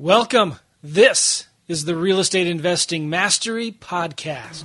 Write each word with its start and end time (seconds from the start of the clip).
Welcome. 0.00 0.54
This 0.82 1.46
is 1.68 1.84
the 1.84 1.94
Real 1.94 2.20
Estate 2.20 2.46
Investing 2.46 3.10
Mastery 3.10 3.70
Podcast. 3.70 4.64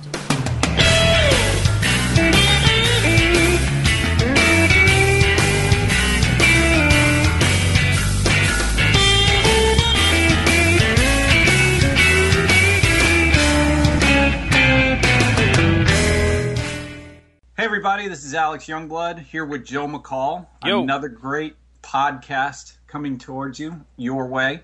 Hey 17.54 17.64
everybody, 17.64 18.08
this 18.08 18.24
is 18.24 18.32
Alex 18.32 18.64
Joungblood 18.64 19.18
here 19.18 19.44
with 19.44 19.66
Joe 19.66 19.86
McCall. 19.86 20.46
Yo. 20.64 20.82
Another 20.82 21.10
great 21.10 21.56
podcast 21.82 22.78
coming 22.86 23.18
towards 23.18 23.60
you, 23.60 23.84
your 23.98 24.28
way. 24.28 24.62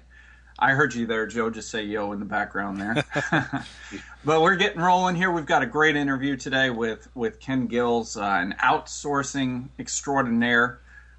I 0.63 0.75
heard 0.75 0.95
you 0.95 1.07
there, 1.07 1.27
Joe. 1.27 1.51
Just 1.51 1.71
say 1.71 1.83
yo 1.83 2.13
in 2.13 2.21
the 2.21 2.25
background 2.25 2.81
there. 2.81 3.05
but 4.25 4.43
we're 4.43 4.55
getting 4.55 4.81
rolling 4.81 5.17
here. 5.17 5.33
We've 5.33 5.45
got 5.45 5.65
a 5.65 5.67
great 5.67 5.97
interview 5.97 6.37
today 6.37 6.71
with 6.71 7.09
with 7.17 7.41
Ken 7.41 7.67
Gills, 7.67 8.17
uh, 8.17 8.23
an 8.23 8.55
outsourcing 8.63 9.71
extraordinaire. 9.81 10.79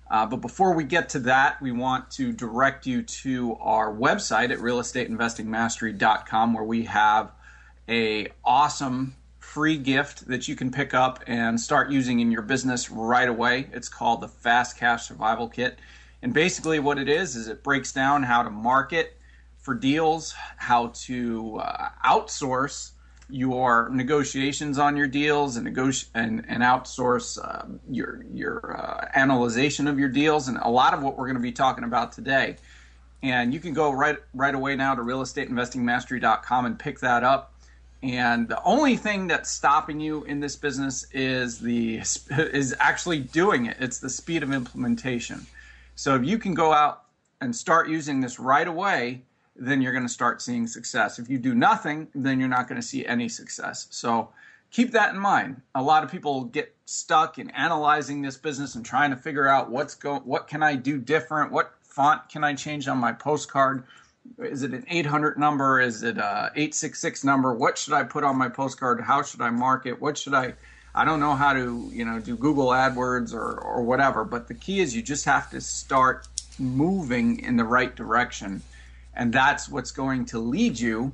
Uh, 0.10 0.26
but 0.26 0.38
before 0.38 0.74
we 0.74 0.86
get 0.86 1.10
to 1.10 1.20
that, 1.20 1.62
we 1.62 1.74
want 1.74 2.10
to 2.12 2.32
direct 2.32 2.88
you 2.88 3.02
to 3.04 3.58
our 3.60 3.94
website 3.94 4.50
at 4.50 4.60
realestateinvestingmastery.com, 4.60 6.54
where 6.54 6.64
we 6.64 6.84
have 6.84 7.34
a 7.90 8.28
awesome 8.46 9.14
free 9.40 9.78
gift 9.78 10.26
that 10.30 10.48
you 10.48 10.56
can 10.56 10.72
pick 10.72 10.94
up 10.94 11.22
and 11.28 11.60
start 11.60 11.92
using 11.92 12.22
in 12.22 12.32
your 12.32 12.44
business 12.44 12.90
right 12.90 13.28
away. 13.28 13.68
It's 13.74 13.90
called 13.90 14.22
the 14.22 14.30
Fast 14.30 14.78
Cash 14.78 15.06
Survival 15.06 15.50
Kit. 15.50 15.80
And 16.22 16.34
basically, 16.34 16.80
what 16.80 16.98
it 16.98 17.10
is 17.10 17.36
is 17.36 17.50
it 17.50 17.62
breaks 17.62 17.92
down 17.92 18.24
how 18.24 18.42
to 18.44 18.50
market 18.50 19.18
for 19.64 19.74
deals, 19.74 20.36
how 20.58 20.92
to 20.94 21.58
uh, 21.58 21.90
outsource 22.06 22.92
your 23.30 23.90
negotiations 23.90 24.78
on 24.78 24.98
your 24.98 25.08
deals 25.08 25.56
and 25.56 25.66
negoti- 25.66 26.08
and, 26.14 26.46
and 26.48 26.62
outsource 26.62 27.40
uh, 27.44 27.66
your 27.90 28.24
your 28.34 28.78
uh, 28.78 29.10
analyzation 29.16 29.88
of 29.88 29.98
your 29.98 30.10
deals 30.10 30.50
and 30.50 30.58
a 30.62 30.70
lot 30.70 30.94
of 30.94 31.02
what 31.02 31.18
we're 31.18 31.26
going 31.26 31.38
to 31.38 31.42
be 31.42 31.52
talking 31.52 31.86
about 31.86 32.12
today. 32.12 32.58
And 33.24 33.54
you 33.54 33.62
can 33.62 33.74
go 33.74 33.92
right 33.92 34.18
right 34.34 34.54
away 34.54 34.76
now 34.76 34.96
to 34.96 35.02
realestateinvestingmastery.com 35.02 36.66
and 36.66 36.78
pick 36.78 37.00
that 37.00 37.24
up. 37.24 37.54
And 38.04 38.50
the 38.50 38.62
only 38.64 38.98
thing 38.98 39.28
that's 39.28 39.50
stopping 39.50 40.02
you 40.02 40.26
in 40.26 40.42
this 40.42 40.58
business 40.58 41.08
is 41.14 41.60
the 41.60 42.02
is 42.30 42.76
actually 42.80 43.22
doing 43.22 43.68
it. 43.68 43.78
It's 43.80 44.00
the 44.00 44.10
speed 44.10 44.44
of 44.44 44.52
implementation. 44.52 45.48
So 45.96 46.16
if 46.16 46.26
you 46.26 46.38
can 46.38 46.54
go 46.54 46.74
out 46.74 47.06
and 47.40 47.56
start 47.56 47.88
using 47.88 48.20
this 48.20 48.40
right 48.40 48.68
away, 48.68 49.22
then 49.56 49.82
you're 49.82 49.92
going 49.92 50.06
to 50.06 50.12
start 50.12 50.42
seeing 50.42 50.68
success. 50.68 51.20
If 51.20 51.30
you 51.30 51.38
do 51.38 51.54
nothing, 51.54 52.08
then 52.16 52.40
you're 52.40 52.50
not 52.50 52.68
going 52.68 52.82
to 52.82 52.88
see 52.88 53.06
any 53.06 53.30
success. 53.30 53.88
So 53.92 54.30
keep 54.72 54.92
that 54.92 55.14
in 55.14 55.20
mind. 55.20 55.62
A 55.76 55.82
lot 55.82 56.04
of 56.04 56.12
people 56.12 56.46
get 56.46 56.76
stuck 56.86 57.40
in 57.40 57.50
analyzing 57.52 58.22
this 58.22 58.38
business 58.38 58.76
and 58.76 58.86
trying 58.86 59.12
to 59.12 59.16
figure 59.16 59.48
out 59.48 59.70
what's 59.70 59.96
go 59.96 60.20
what 60.20 60.48
can 60.48 60.64
I 60.64 60.76
do 60.76 60.98
different? 60.98 61.52
What 61.52 61.74
font 61.82 62.28
can 62.30 62.44
I 62.44 62.54
change 62.56 62.88
on 62.88 62.98
my 62.98 63.14
postcard? 63.14 63.86
Is 64.40 64.64
it 64.64 64.74
an 64.74 64.86
800 64.90 65.38
number? 65.38 65.80
Is 65.80 66.02
it 66.02 66.18
a 66.18 66.52
866 66.56 67.24
number? 67.24 67.54
What 67.54 67.78
should 67.78 67.94
I 67.94 68.04
put 68.04 68.24
on 68.24 68.38
my 68.38 68.50
postcard? 68.50 69.02
How 69.02 69.22
should 69.22 69.42
I 69.42 69.50
market? 69.50 70.02
What 70.02 70.18
should 70.18 70.34
I 70.34 70.54
I 70.96 71.06
don't 71.06 71.20
know 71.20 71.34
how 71.34 71.54
to, 71.54 71.90
you 71.92 72.06
know, 72.06 72.20
do 72.20 72.38
Google 72.38 72.68
AdWords 72.68 73.34
or, 73.34 73.60
or 73.60 73.82
whatever, 73.82 74.24
but 74.24 74.48
the 74.48 74.54
key 74.54 74.80
is 74.80 74.96
you 74.96 75.02
just 75.02 75.26
have 75.26 75.50
to 75.50 75.60
start 75.60 76.28
moving 76.60 77.40
in 77.40 77.58
the 77.58 77.64
right 77.64 77.96
direction. 77.96 78.62
And 79.16 79.32
that's 79.32 79.70
what's 79.70 79.92
going 79.92 80.26
to 80.26 80.40
lead 80.40 80.80
you 80.80 81.14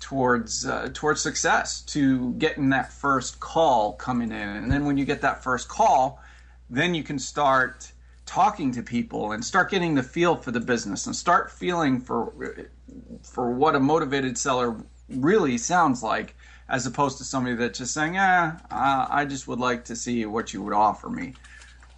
towards 0.00 0.66
uh, 0.66 0.90
towards 0.92 1.20
success 1.20 1.80
to 1.80 2.32
getting 2.34 2.68
that 2.70 2.92
first 2.92 3.40
call 3.40 3.94
coming 3.94 4.30
in. 4.30 4.48
And 4.48 4.70
then 4.70 4.84
when 4.84 4.96
you 4.96 5.04
get 5.04 5.22
that 5.22 5.42
first 5.42 5.68
call, 5.68 6.22
then 6.68 6.94
you 6.94 7.02
can 7.02 7.18
start 7.18 7.90
talking 8.26 8.72
to 8.72 8.82
people 8.82 9.32
and 9.32 9.44
start 9.44 9.70
getting 9.70 9.94
the 9.94 10.02
feel 10.02 10.36
for 10.36 10.50
the 10.50 10.60
business 10.60 11.06
and 11.06 11.14
start 11.14 11.50
feeling 11.50 12.00
for 12.00 12.32
for 13.22 13.50
what 13.50 13.74
a 13.74 13.80
motivated 13.80 14.36
seller 14.36 14.76
really 15.08 15.58
sounds 15.58 16.02
like 16.02 16.34
as 16.68 16.86
opposed 16.86 17.18
to 17.18 17.24
somebody 17.24 17.54
that's 17.54 17.78
just 17.78 17.92
saying, 17.92 18.14
"Yeah, 18.14 18.58
I 18.70 19.24
just 19.26 19.46
would 19.48 19.58
like 19.58 19.84
to 19.86 19.96
see 19.96 20.24
what 20.26 20.52
you 20.52 20.62
would 20.62 20.72
offer 20.72 21.10
me." 21.10 21.34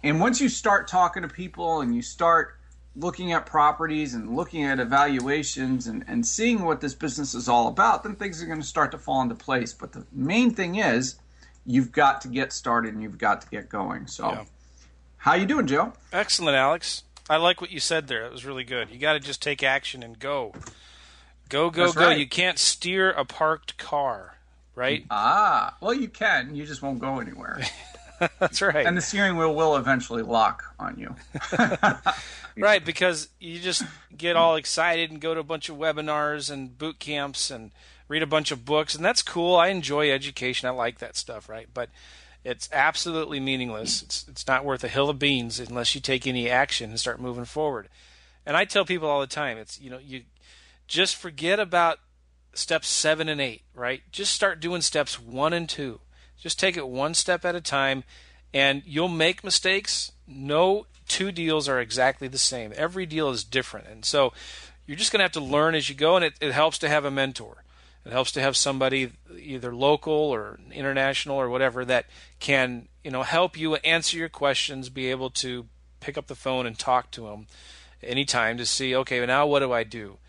And 0.03 0.19
once 0.19 0.39
you 0.39 0.49
start 0.49 0.87
talking 0.87 1.23
to 1.23 1.29
people 1.29 1.81
and 1.81 1.95
you 1.95 2.01
start 2.01 2.56
looking 2.99 3.31
at 3.31 3.45
properties 3.45 4.13
and 4.15 4.35
looking 4.35 4.63
at 4.63 4.79
evaluations 4.79 5.85
and, 5.87 6.03
and 6.07 6.25
seeing 6.25 6.63
what 6.63 6.81
this 6.81 6.93
business 6.95 7.33
is 7.35 7.47
all 7.47 7.67
about, 7.67 8.03
then 8.03 8.15
things 8.15 8.41
are 8.41 8.47
going 8.47 8.59
to 8.61 8.65
start 8.67 8.91
to 8.91 8.97
fall 8.97 9.21
into 9.21 9.35
place. 9.35 9.71
But 9.73 9.91
the 9.93 10.03
main 10.11 10.51
thing 10.51 10.75
is 10.75 11.15
you've 11.65 11.91
got 11.91 12.21
to 12.21 12.27
get 12.27 12.51
started 12.51 12.93
and 12.93 13.03
you've 13.03 13.17
got 13.17 13.41
to 13.41 13.47
get 13.49 13.69
going. 13.69 14.07
So, 14.07 14.29
Yeah. 14.31 14.43
how 15.17 15.35
you 15.35 15.45
doing, 15.45 15.67
Joe? 15.67 15.93
Excellent, 16.11 16.55
Alex. 16.55 17.03
I 17.29 17.35
like 17.37 17.59
what 17.61 17.71
you 17.71 17.79
said 17.79 18.07
there. 18.07 18.23
That 18.23 18.31
was 18.31 18.45
really 18.45 18.63
good. 18.63 18.89
You 18.89 18.97
got 18.97 19.13
to 19.13 19.19
just 19.19 19.41
take 19.41 19.61
action 19.61 20.01
and 20.01 20.17
go. 20.17 20.53
Go, 21.49 21.69
go, 21.69 21.83
That's 21.85 21.95
go. 21.95 22.05
right. 22.07 22.17
You 22.17 22.27
can't 22.27 22.57
steer 22.57 23.11
a 23.11 23.25
parked 23.25 23.77
car, 23.77 24.37
right? 24.75 25.05
Ah, 25.11 25.75
well, 25.81 25.93
you 25.93 26.07
can. 26.07 26.55
You 26.55 26.65
just 26.65 26.81
won't 26.81 26.99
go 26.99 27.19
anywhere. 27.19 27.61
That's 28.39 28.61
right. 28.61 28.85
and 28.85 28.97
the 28.97 29.01
steering 29.01 29.37
wheel 29.37 29.53
will 29.53 29.75
eventually 29.75 30.23
lock 30.23 30.75
on 30.79 30.97
you. 30.97 31.15
Right, 32.59 32.83
because 32.83 33.29
you 33.39 33.59
just 33.59 33.83
get 34.15 34.35
all 34.35 34.55
excited 34.55 35.11
and 35.11 35.21
go 35.21 35.33
to 35.33 35.39
a 35.39 35.43
bunch 35.43 35.69
of 35.69 35.77
webinars 35.77 36.49
and 36.49 36.75
boot 36.75 36.99
camps 36.99 37.51
and 37.51 37.71
read 38.07 38.23
a 38.23 38.27
bunch 38.27 38.51
of 38.51 38.65
books, 38.65 38.95
and 38.95 39.05
that's 39.05 39.21
cool. 39.21 39.55
I 39.55 39.67
enjoy 39.67 40.11
education. 40.11 40.67
I 40.67 40.71
like 40.71 40.99
that 40.99 41.15
stuff, 41.15 41.49
right? 41.49 41.67
But 41.73 41.89
it's 42.43 42.69
absolutely 42.71 43.39
meaningless. 43.39 44.01
It's 44.01 44.25
it's 44.27 44.47
not 44.47 44.65
worth 44.65 44.83
a 44.83 44.87
hill 44.87 45.09
of 45.09 45.19
beans 45.19 45.59
unless 45.59 45.93
you 45.93 46.01
take 46.01 46.25
any 46.25 46.49
action 46.49 46.89
and 46.89 46.99
start 46.99 47.21
moving 47.21 47.45
forward. 47.45 47.89
And 48.45 48.57
I 48.57 48.65
tell 48.65 48.85
people 48.85 49.09
all 49.09 49.21
the 49.21 49.27
time, 49.27 49.57
it's 49.57 49.79
you 49.79 49.89
know 49.89 49.99
you 49.99 50.23
just 50.87 51.15
forget 51.15 51.59
about 51.59 51.99
steps 52.53 52.87
seven 52.87 53.29
and 53.29 53.41
eight, 53.41 53.63
right? 53.75 54.01
Just 54.11 54.33
start 54.33 54.59
doing 54.59 54.81
steps 54.81 55.19
one 55.19 55.53
and 55.53 55.69
two. 55.69 55.99
Just 56.39 56.59
take 56.59 56.77
it 56.77 56.87
one 56.87 57.13
step 57.13 57.45
at 57.45 57.55
a 57.55 57.61
time, 57.61 58.03
and 58.53 58.83
you'll 58.85 59.07
make 59.07 59.43
mistakes. 59.43 60.11
No 60.27 60.85
two 61.07 61.31
deals 61.31 61.67
are 61.67 61.79
exactly 61.79 62.27
the 62.27 62.37
same. 62.37 62.73
Every 62.75 63.05
deal 63.05 63.29
is 63.29 63.43
different. 63.43 63.87
And 63.87 64.05
so 64.05 64.33
you're 64.85 64.97
just 64.97 65.11
going 65.11 65.19
to 65.19 65.25
have 65.25 65.31
to 65.33 65.39
learn 65.39 65.75
as 65.75 65.89
you 65.89 65.95
go, 65.95 66.15
and 66.15 66.25
it, 66.25 66.33
it 66.39 66.51
helps 66.51 66.77
to 66.79 66.89
have 66.89 67.05
a 67.05 67.11
mentor. 67.11 67.63
It 68.05 68.13
helps 68.13 68.31
to 68.33 68.41
have 68.41 68.55
somebody 68.55 69.11
either 69.37 69.75
local 69.75 70.13
or 70.13 70.59
international 70.71 71.37
or 71.37 71.49
whatever 71.49 71.83
that 71.85 72.05
can, 72.39 72.87
you 73.03 73.11
know, 73.11 73.23
help 73.23 73.57
you 73.57 73.75
answer 73.75 74.17
your 74.17 74.29
questions, 74.29 74.89
be 74.89 75.11
able 75.11 75.29
to 75.31 75.65
pick 75.99 76.17
up 76.17 76.27
the 76.27 76.35
phone 76.35 76.65
and 76.65 76.79
talk 76.79 77.11
to 77.11 77.21
them 77.21 77.47
anytime 78.01 78.57
to 78.57 78.65
see, 78.65 78.95
okay, 78.95 79.25
now 79.25 79.45
what 79.45 79.59
do 79.59 79.73
I 79.73 79.83
do? 79.83 80.19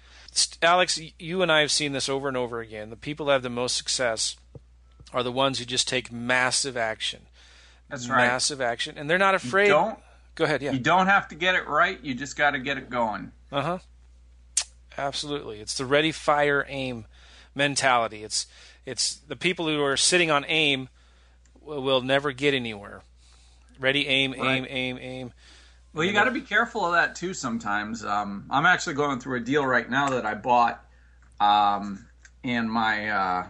Alex, 0.60 1.00
you 1.18 1.42
and 1.42 1.52
I 1.52 1.60
have 1.60 1.70
seen 1.70 1.92
this 1.92 2.08
over 2.08 2.28
and 2.28 2.36
over 2.36 2.60
again. 2.60 2.90
The 2.90 2.96
people 2.96 3.26
that 3.26 3.34
have 3.34 3.42
the 3.42 3.50
most 3.50 3.76
success 3.76 4.36
are 5.12 5.22
the 5.22 5.32
ones 5.32 5.58
who 5.58 5.64
just 5.64 5.88
take 5.88 6.12
massive 6.12 6.76
action. 6.76 7.22
That's 7.88 8.08
right. 8.08 8.26
Massive 8.26 8.60
action. 8.60 8.98
And 8.98 9.08
they're 9.08 9.18
not 9.18 9.32
You 9.32 9.48
afraid. 9.48 9.68
don't 9.68 9.98
Go 10.34 10.44
ahead, 10.44 10.62
yeah. 10.62 10.70
you 10.70 10.78
don't 10.78 11.08
have 11.08 11.26
to 11.28 11.34
get 11.34 11.56
it 11.56 11.66
right. 11.66 11.98
You 12.04 12.14
just 12.14 12.36
got 12.36 12.52
to 12.52 12.60
get 12.60 12.78
it 12.78 12.88
going. 12.88 13.32
Uh 13.50 13.62
huh. 13.62 13.78
Absolutely, 14.96 15.60
it's 15.60 15.76
the 15.76 15.84
ready, 15.84 16.12
fire, 16.12 16.64
aim 16.68 17.06
mentality. 17.54 18.22
It's 18.24 18.46
it's 18.86 19.16
the 19.16 19.36
people 19.36 19.66
who 19.66 19.82
are 19.82 19.96
sitting 19.96 20.30
on 20.30 20.44
aim 20.46 20.88
will, 21.60 21.82
will 21.82 22.00
never 22.02 22.32
get 22.32 22.54
anywhere. 22.54 23.02
Ready, 23.80 24.06
aim, 24.08 24.34
aim, 24.36 24.66
aim, 24.68 24.98
aim. 25.00 25.32
Well, 25.92 26.04
you 26.04 26.12
got 26.12 26.24
to 26.24 26.30
be 26.30 26.40
careful 26.40 26.84
of 26.84 26.92
that 26.92 27.14
too. 27.14 27.34
Sometimes 27.34 28.04
um, 28.04 28.46
I'm 28.50 28.66
actually 28.66 28.94
going 28.94 29.20
through 29.20 29.38
a 29.38 29.40
deal 29.40 29.64
right 29.66 29.88
now 29.88 30.10
that 30.10 30.24
I 30.26 30.34
bought, 30.34 30.84
um, 31.40 32.06
and 32.44 32.70
my 32.70 33.08
uh, 33.08 33.46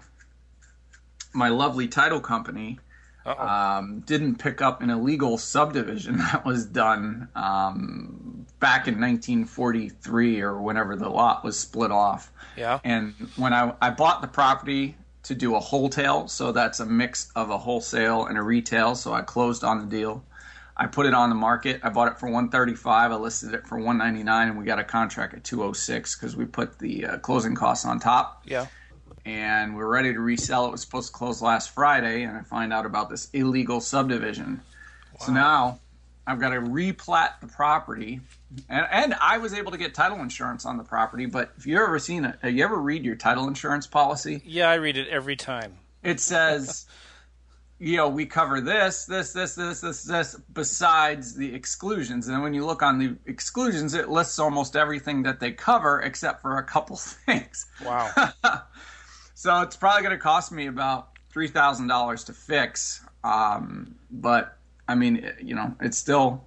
my 1.38 1.48
lovely 1.48 1.88
title 1.88 2.20
company 2.20 2.78
um, 3.24 4.00
didn't 4.00 4.36
pick 4.36 4.62
up 4.62 4.82
an 4.82 4.90
illegal 4.90 5.38
subdivision 5.38 6.16
that 6.32 6.44
was 6.44 6.66
done 6.66 7.28
um, 7.34 8.46
back 8.58 8.88
in 8.88 8.94
1943 8.94 10.40
or 10.40 10.60
whenever 10.60 10.96
the 10.96 11.08
lot 11.08 11.44
was 11.44 11.58
split 11.58 11.90
off. 11.90 12.32
yeah. 12.56 12.80
And 12.84 13.14
when 13.36 13.52
I, 13.52 13.74
I 13.80 13.90
bought 13.90 14.22
the 14.22 14.28
property 14.28 14.96
to 15.24 15.34
do 15.34 15.56
a 15.56 15.60
wholesale, 15.60 16.28
so 16.28 16.52
that's 16.52 16.80
a 16.80 16.86
mix 16.86 17.30
of 17.36 17.50
a 17.50 17.58
wholesale 17.58 18.26
and 18.26 18.38
a 18.38 18.42
retail. 18.42 18.94
So 18.94 19.12
I 19.12 19.22
closed 19.22 19.62
on 19.64 19.80
the 19.80 19.86
deal. 19.86 20.24
I 20.76 20.86
put 20.86 21.06
it 21.06 21.14
on 21.14 21.28
the 21.28 21.34
market. 21.34 21.80
I 21.82 21.90
bought 21.90 22.12
it 22.12 22.18
for 22.18 22.26
135. 22.26 23.10
I 23.10 23.14
listed 23.16 23.52
it 23.52 23.66
for 23.66 23.78
199, 23.78 24.48
and 24.48 24.56
we 24.56 24.64
got 24.64 24.78
a 24.78 24.84
contract 24.84 25.34
at 25.34 25.42
206 25.42 26.14
because 26.14 26.36
we 26.36 26.44
put 26.44 26.78
the 26.78 27.04
uh, 27.04 27.18
closing 27.18 27.56
costs 27.56 27.84
on 27.84 27.98
top. 27.98 28.44
Yeah. 28.46 28.66
And 29.28 29.76
we're 29.76 29.88
ready 29.88 30.14
to 30.14 30.20
resell. 30.20 30.64
It 30.64 30.70
was 30.70 30.80
supposed 30.80 31.08
to 31.08 31.12
close 31.12 31.42
last 31.42 31.74
Friday, 31.74 32.22
and 32.22 32.34
I 32.34 32.40
find 32.40 32.72
out 32.72 32.86
about 32.86 33.10
this 33.10 33.28
illegal 33.34 33.78
subdivision. 33.78 34.62
So 35.20 35.32
now 35.32 35.80
I've 36.26 36.40
got 36.40 36.50
to 36.50 36.60
replat 36.60 37.38
the 37.42 37.46
property, 37.46 38.20
and, 38.70 38.86
and 38.90 39.14
I 39.20 39.36
was 39.36 39.52
able 39.52 39.70
to 39.72 39.76
get 39.76 39.92
title 39.92 40.20
insurance 40.20 40.64
on 40.64 40.78
the 40.78 40.82
property. 40.82 41.26
But 41.26 41.52
if 41.58 41.66
you 41.66 41.76
ever 41.76 41.98
seen 41.98 42.24
it, 42.24 42.38
have 42.40 42.54
you 42.54 42.64
ever 42.64 42.80
read 42.80 43.04
your 43.04 43.16
title 43.16 43.48
insurance 43.48 43.86
policy? 43.86 44.40
Yeah, 44.46 44.70
I 44.70 44.76
read 44.76 44.96
it 44.96 45.08
every 45.08 45.36
time. 45.36 45.76
It 46.02 46.20
says, 46.20 46.86
you 47.78 47.98
know, 47.98 48.08
we 48.08 48.24
cover 48.24 48.62
this, 48.62 49.04
this, 49.04 49.34
this, 49.34 49.54
this, 49.54 49.82
this, 49.82 50.04
this, 50.04 50.40
besides 50.54 51.34
the 51.34 51.54
exclusions. 51.54 52.28
And 52.28 52.42
when 52.42 52.54
you 52.54 52.64
look 52.64 52.82
on 52.82 52.98
the 52.98 53.14
exclusions, 53.26 53.92
it 53.92 54.08
lists 54.08 54.38
almost 54.38 54.74
everything 54.74 55.24
that 55.24 55.38
they 55.38 55.52
cover 55.52 56.00
except 56.00 56.40
for 56.40 56.56
a 56.56 56.62
couple 56.62 56.96
things. 57.26 57.66
Wow. 57.84 58.10
so 59.38 59.60
it's 59.60 59.76
probably 59.76 60.02
going 60.02 60.16
to 60.16 60.20
cost 60.20 60.50
me 60.50 60.66
about 60.66 61.10
three 61.30 61.46
thousand 61.46 61.86
dollars 61.86 62.24
to 62.24 62.32
fix. 62.32 63.04
Um, 63.22 63.94
but 64.10 64.58
I 64.88 64.96
mean, 64.96 65.30
you 65.40 65.54
know, 65.54 65.76
it's 65.80 65.96
still 65.96 66.44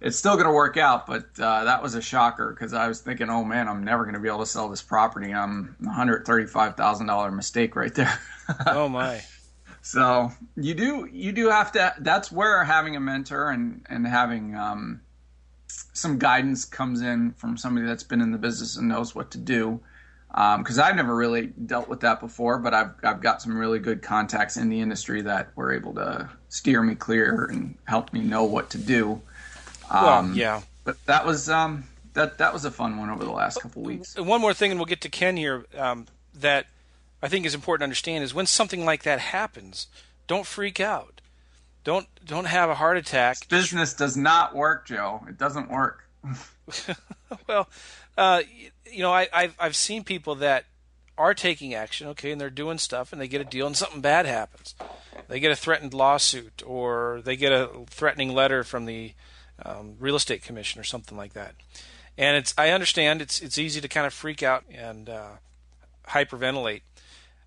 it's 0.00 0.16
still 0.16 0.36
going 0.36 0.46
to 0.46 0.52
work 0.52 0.78
out. 0.78 1.06
But 1.06 1.26
uh, 1.38 1.64
that 1.64 1.82
was 1.82 1.94
a 1.94 2.00
shocker 2.00 2.50
because 2.50 2.72
I 2.72 2.88
was 2.88 3.02
thinking, 3.02 3.28
oh 3.28 3.44
man, 3.44 3.68
I'm 3.68 3.84
never 3.84 4.04
going 4.04 4.14
to 4.14 4.20
be 4.20 4.28
able 4.28 4.38
to 4.38 4.46
sell 4.46 4.70
this 4.70 4.80
property. 4.80 5.34
I'm 5.34 5.76
one 5.80 5.94
hundred 5.94 6.24
thirty-five 6.24 6.74
thousand 6.74 7.06
dollar 7.06 7.30
mistake 7.30 7.76
right 7.76 7.94
there. 7.94 8.18
oh 8.66 8.88
my. 8.88 9.20
So 9.82 10.32
you 10.56 10.72
do 10.72 11.06
you 11.12 11.32
do 11.32 11.50
have 11.50 11.72
to. 11.72 11.94
That's 11.98 12.32
where 12.32 12.64
having 12.64 12.96
a 12.96 13.00
mentor 13.00 13.50
and 13.50 13.84
and 13.90 14.06
having 14.06 14.56
um, 14.56 15.02
some 15.66 16.18
guidance 16.18 16.64
comes 16.64 17.02
in 17.02 17.32
from 17.32 17.58
somebody 17.58 17.86
that's 17.86 18.04
been 18.04 18.22
in 18.22 18.32
the 18.32 18.38
business 18.38 18.78
and 18.78 18.88
knows 18.88 19.14
what 19.14 19.32
to 19.32 19.38
do. 19.38 19.82
Because 20.32 20.78
um, 20.78 20.84
I've 20.84 20.96
never 20.96 21.14
really 21.14 21.48
dealt 21.66 21.88
with 21.88 22.00
that 22.00 22.18
before, 22.20 22.58
but 22.58 22.72
I've 22.72 22.92
I've 23.02 23.20
got 23.20 23.42
some 23.42 23.56
really 23.56 23.78
good 23.78 24.00
contacts 24.00 24.56
in 24.56 24.70
the 24.70 24.80
industry 24.80 25.20
that 25.22 25.54
were 25.56 25.72
able 25.72 25.92
to 25.94 26.28
steer 26.48 26.82
me 26.82 26.94
clear 26.94 27.44
and 27.44 27.76
help 27.84 28.14
me 28.14 28.20
know 28.20 28.44
what 28.44 28.70
to 28.70 28.78
do. 28.78 29.20
Um, 29.90 30.04
well, 30.04 30.28
yeah. 30.34 30.62
But 30.84 31.04
that 31.04 31.26
was 31.26 31.50
um, 31.50 31.84
that 32.14 32.38
that 32.38 32.52
was 32.52 32.64
a 32.64 32.70
fun 32.70 32.96
one 32.96 33.10
over 33.10 33.24
the 33.24 33.30
last 33.30 33.60
couple 33.60 33.82
weeks. 33.82 34.18
One 34.18 34.40
more 34.40 34.54
thing, 34.54 34.70
and 34.70 34.80
we'll 34.80 34.86
get 34.86 35.02
to 35.02 35.10
Ken 35.10 35.36
here. 35.36 35.66
Um, 35.76 36.06
that 36.34 36.66
I 37.22 37.28
think 37.28 37.44
is 37.44 37.54
important 37.54 37.80
to 37.80 37.84
understand 37.84 38.24
is 38.24 38.32
when 38.32 38.46
something 38.46 38.86
like 38.86 39.02
that 39.02 39.20
happens, 39.20 39.86
don't 40.26 40.46
freak 40.46 40.80
out. 40.80 41.20
Don't 41.84 42.06
don't 42.24 42.46
have 42.46 42.70
a 42.70 42.74
heart 42.76 42.96
attack. 42.96 43.40
This 43.40 43.48
business 43.48 43.92
does 43.92 44.16
not 44.16 44.54
work, 44.54 44.86
Joe. 44.86 45.24
It 45.28 45.36
doesn't 45.36 45.70
work. 45.70 46.08
well, 47.48 47.68
uh, 48.16 48.42
you 48.90 49.02
know, 49.02 49.12
I, 49.12 49.28
I've 49.32 49.56
I've 49.58 49.76
seen 49.76 50.04
people 50.04 50.34
that 50.36 50.64
are 51.18 51.34
taking 51.34 51.74
action, 51.74 52.08
okay, 52.08 52.32
and 52.32 52.40
they're 52.40 52.50
doing 52.50 52.78
stuff, 52.78 53.12
and 53.12 53.20
they 53.20 53.28
get 53.28 53.40
a 53.40 53.44
deal, 53.44 53.66
and 53.66 53.76
something 53.76 54.00
bad 54.00 54.26
happens. 54.26 54.74
They 55.28 55.40
get 55.40 55.52
a 55.52 55.56
threatened 55.56 55.94
lawsuit, 55.94 56.62
or 56.66 57.20
they 57.24 57.36
get 57.36 57.52
a 57.52 57.68
threatening 57.88 58.34
letter 58.34 58.64
from 58.64 58.86
the 58.86 59.12
um, 59.64 59.96
real 59.98 60.16
estate 60.16 60.42
commission, 60.42 60.80
or 60.80 60.84
something 60.84 61.16
like 61.16 61.32
that. 61.34 61.54
And 62.18 62.36
it's 62.36 62.54
I 62.58 62.70
understand 62.70 63.22
it's 63.22 63.40
it's 63.40 63.58
easy 63.58 63.80
to 63.80 63.88
kind 63.88 64.06
of 64.06 64.12
freak 64.12 64.42
out 64.42 64.64
and 64.70 65.08
uh, 65.08 65.30
hyperventilate 66.08 66.82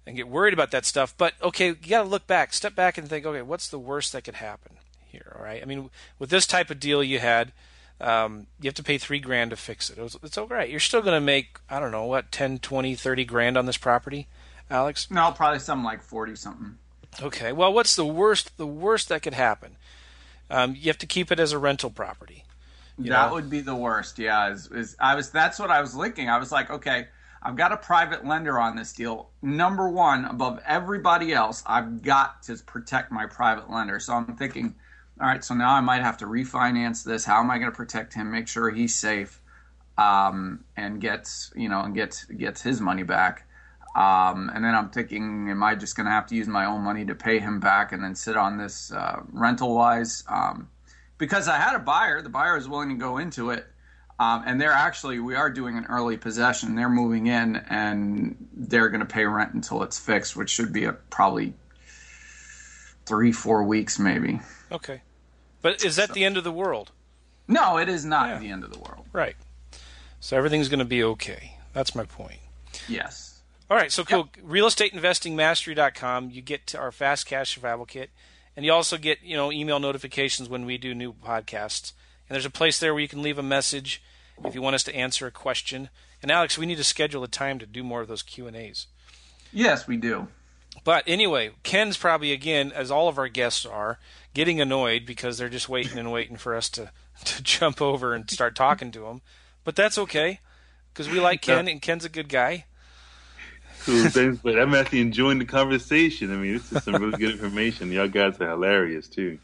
and 0.07 0.15
get 0.15 0.27
worried 0.27 0.53
about 0.53 0.71
that 0.71 0.85
stuff. 0.85 1.13
But 1.17 1.33
okay, 1.41 1.67
you 1.67 1.75
got 1.75 2.03
to 2.03 2.09
look 2.09 2.27
back, 2.27 2.53
step 2.53 2.75
back, 2.75 2.97
and 2.97 3.07
think, 3.07 3.25
okay, 3.25 3.41
what's 3.41 3.67
the 3.67 3.79
worst 3.79 4.13
that 4.13 4.23
could 4.23 4.35
happen 4.35 4.77
here? 5.05 5.35
All 5.37 5.43
right. 5.43 5.61
I 5.61 5.65
mean, 5.65 5.89
with 6.19 6.29
this 6.29 6.47
type 6.47 6.69
of 6.69 6.79
deal 6.79 7.03
you 7.03 7.19
had, 7.19 7.51
um, 8.01 8.47
you 8.59 8.67
have 8.67 8.75
to 8.75 8.83
pay 8.83 8.97
three 8.97 9.19
grand 9.19 9.51
to 9.51 9.55
fix 9.55 9.89
it. 9.89 9.97
it 9.97 10.01
was, 10.01 10.17
it's 10.21 10.37
all 10.37 10.47
right. 10.47 10.69
You're 10.69 10.79
still 10.79 11.01
going 11.01 11.15
to 11.15 11.25
make, 11.25 11.59
I 11.69 11.79
don't 11.79 11.91
know, 11.91 12.05
what, 12.05 12.31
10, 12.31 12.59
20, 12.59 12.95
30 12.95 13.25
grand 13.25 13.57
on 13.57 13.65
this 13.65 13.77
property, 13.77 14.27
Alex? 14.69 15.09
No, 15.09 15.31
probably 15.31 15.59
something 15.59 15.85
like 15.85 16.01
40 16.01 16.35
something. 16.35 16.77
Okay. 17.21 17.51
Well, 17.51 17.73
what's 17.73 17.95
the 17.95 18.05
worst? 18.05 18.57
The 18.57 18.67
worst 18.67 19.09
that 19.09 19.21
could 19.21 19.33
happen? 19.33 19.77
Um, 20.49 20.75
you 20.75 20.87
have 20.87 20.97
to 20.99 21.07
keep 21.07 21.31
it 21.31 21.39
as 21.39 21.53
a 21.53 21.57
rental 21.57 21.89
property. 21.89 22.43
that 22.97 23.27
know? 23.27 23.33
would 23.33 23.49
be 23.49 23.61
the 23.61 23.75
worst. 23.75 24.19
Yeah. 24.19 24.51
Is, 24.51 24.67
is 24.67 24.97
I 24.99 25.15
was. 25.15 25.31
That's 25.31 25.57
what 25.57 25.71
I 25.71 25.79
was 25.79 25.95
looking. 25.95 26.29
I 26.29 26.37
was 26.37 26.51
like, 26.51 26.69
okay, 26.69 27.07
I've 27.41 27.55
got 27.55 27.71
a 27.71 27.77
private 27.77 28.25
lender 28.25 28.59
on 28.59 28.75
this 28.75 28.91
deal. 28.91 29.29
Number 29.43 29.87
one, 29.87 30.25
above 30.25 30.59
everybody 30.65 31.31
else, 31.31 31.61
I've 31.67 32.01
got 32.01 32.41
to 32.43 32.57
protect 32.57 33.11
my 33.11 33.27
private 33.27 33.69
lender. 33.69 33.99
So 33.99 34.13
I'm 34.13 34.35
thinking, 34.35 34.73
all 35.19 35.27
right, 35.27 35.43
so 35.43 35.53
now 35.53 35.73
I 35.73 35.81
might 35.81 36.01
have 36.01 36.17
to 36.17 36.25
refinance 36.25 37.03
this. 37.03 37.25
How 37.25 37.39
am 37.39 37.49
I 37.49 37.57
going 37.57 37.71
to 37.71 37.75
protect 37.75 38.13
him? 38.13 38.31
Make 38.31 38.47
sure 38.47 38.69
he's 38.69 38.95
safe, 38.95 39.41
um, 39.97 40.63
and 40.75 40.99
gets 40.99 41.51
you 41.55 41.69
know 41.69 41.81
and 41.81 41.95
gets 41.95 42.25
gets 42.25 42.61
his 42.61 42.81
money 42.81 43.03
back. 43.03 43.47
Um, 43.95 44.51
and 44.53 44.63
then 44.65 44.75
I'm 44.75 44.89
thinking, 44.89 45.49
am 45.49 45.63
I 45.63 45.75
just 45.75 45.95
going 45.95 46.05
to 46.05 46.11
have 46.11 46.27
to 46.27 46.35
use 46.35 46.49
my 46.49 46.65
own 46.65 46.81
money 46.81 47.05
to 47.05 47.15
pay 47.15 47.39
him 47.39 47.61
back 47.61 47.93
and 47.93 48.03
then 48.03 48.13
sit 48.13 48.35
on 48.35 48.57
this 48.57 48.91
uh, 48.91 49.21
rental 49.31 49.73
wise? 49.73 50.25
Um, 50.27 50.69
because 51.17 51.47
I 51.47 51.55
had 51.55 51.77
a 51.77 51.79
buyer, 51.79 52.21
the 52.21 52.27
buyer 52.27 52.55
was 52.55 52.67
willing 52.67 52.89
to 52.89 52.95
go 52.95 53.19
into 53.19 53.51
it 53.51 53.65
um, 54.19 54.43
and 54.45 54.61
they're 54.61 54.71
actually, 54.71 55.19
we 55.19 55.35
are 55.35 55.49
doing 55.49 55.77
an 55.77 55.85
early 55.89 56.17
possession. 56.17 56.75
They're 56.75 56.89
moving 56.89 57.27
in 57.27 57.57
and 57.57 58.47
they're 58.53 58.89
going 58.89 59.01
to 59.01 59.05
pay 59.05 59.25
rent 59.25 59.53
until 59.53 59.83
it's 59.83 59.99
fixed, 59.99 60.35
which 60.35 60.49
should 60.49 60.71
be 60.71 60.85
a, 60.85 60.93
probably 60.93 61.53
three, 63.05 63.31
four 63.31 63.63
weeks 63.63 63.99
maybe. 63.99 64.39
Okay. 64.71 65.01
But 65.61 65.83
is 65.83 65.95
that 65.95 66.09
so. 66.09 66.13
the 66.13 66.23
end 66.23 66.37
of 66.37 66.43
the 66.43 66.51
world? 66.51 66.91
No, 67.47 67.77
it 67.77 67.89
is 67.89 68.05
not 68.05 68.29
yeah. 68.29 68.39
the 68.39 68.49
end 68.49 68.63
of 68.63 68.71
the 68.71 68.79
world. 68.79 69.05
Right. 69.13 69.35
So 70.19 70.37
everything's 70.37 70.69
going 70.69 70.79
to 70.79 70.85
be 70.85 71.03
okay. 71.03 71.57
That's 71.73 71.93
my 71.93 72.05
point. 72.05 72.39
Yes. 72.87 73.41
All 73.69 73.77
right, 73.77 73.91
so 73.91 74.03
cool. 74.03 74.29
Yep. 74.37 74.45
RealEstateInvestingMastery.com. 74.45 76.29
You 76.29 76.41
get 76.41 76.67
to 76.67 76.79
our 76.79 76.91
fast 76.91 77.25
cash 77.25 77.55
survival 77.55 77.85
kit, 77.85 78.11
and 78.55 78.63
you 78.63 78.71
also 78.71 78.97
get 78.97 79.23
you 79.23 79.35
know 79.35 79.51
email 79.51 79.79
notifications 79.79 80.47
when 80.47 80.65
we 80.65 80.77
do 80.77 80.93
new 80.93 81.13
podcasts. 81.13 81.93
And 82.27 82.35
there's 82.35 82.45
a 82.45 82.51
place 82.51 82.79
there 82.79 82.93
where 82.93 83.01
you 83.01 83.07
can 83.07 83.21
leave 83.21 83.39
a 83.39 83.43
message 83.43 84.03
if 84.43 84.53
you 84.53 84.61
want 84.61 84.75
us 84.75 84.83
to 84.83 84.95
answer 84.95 85.25
a 85.25 85.31
question. 85.31 85.89
And 86.21 86.31
Alex, 86.31 86.57
we 86.57 86.65
need 86.65 86.77
to 86.77 86.83
schedule 86.83 87.23
a 87.23 87.27
time 87.27 87.59
to 87.59 87.65
do 87.65 87.83
more 87.83 88.01
of 88.01 88.07
those 88.07 88.23
Q 88.23 88.47
and 88.47 88.55
A's. 88.55 88.87
Yes, 89.51 89.87
we 89.87 89.97
do. 89.97 90.27
But 90.85 91.03
anyway, 91.07 91.49
Ken's 91.63 91.97
probably 91.97 92.31
again, 92.31 92.71
as 92.71 92.91
all 92.91 93.09
of 93.09 93.17
our 93.17 93.27
guests 93.27 93.65
are, 93.65 93.99
getting 94.33 94.61
annoyed 94.61 95.05
because 95.05 95.37
they're 95.37 95.49
just 95.49 95.67
waiting 95.67 95.97
and 95.97 96.11
waiting 96.11 96.37
for 96.37 96.55
us 96.55 96.69
to 96.69 96.91
to 97.25 97.43
jump 97.43 97.81
over 97.81 98.13
and 98.13 98.29
start 98.29 98.55
talking 98.55 98.91
to 98.91 99.07
him. 99.07 99.21
But 99.65 99.75
that's 99.75 99.97
okay 99.97 100.39
because 100.93 101.09
we 101.09 101.19
like 101.19 101.41
Ken 101.41 101.67
and 101.67 101.81
Ken's 101.81 102.05
a 102.05 102.09
good 102.09 102.29
guy. 102.29 102.65
Cool, 103.83 104.09
thanks. 104.09 104.39
But 104.41 104.59
I'm 104.59 104.73
actually 104.73 105.01
enjoying 105.01 105.39
the 105.39 105.45
conversation. 105.45 106.31
I 106.31 106.37
mean, 106.37 106.53
this 106.53 106.71
is 106.71 106.83
some 106.83 106.95
really 106.95 107.17
good 107.17 107.31
information. 107.31 107.91
Y'all 107.91 108.07
guys 108.07 108.39
are 108.39 108.49
hilarious 108.49 109.07
too. 109.07 109.39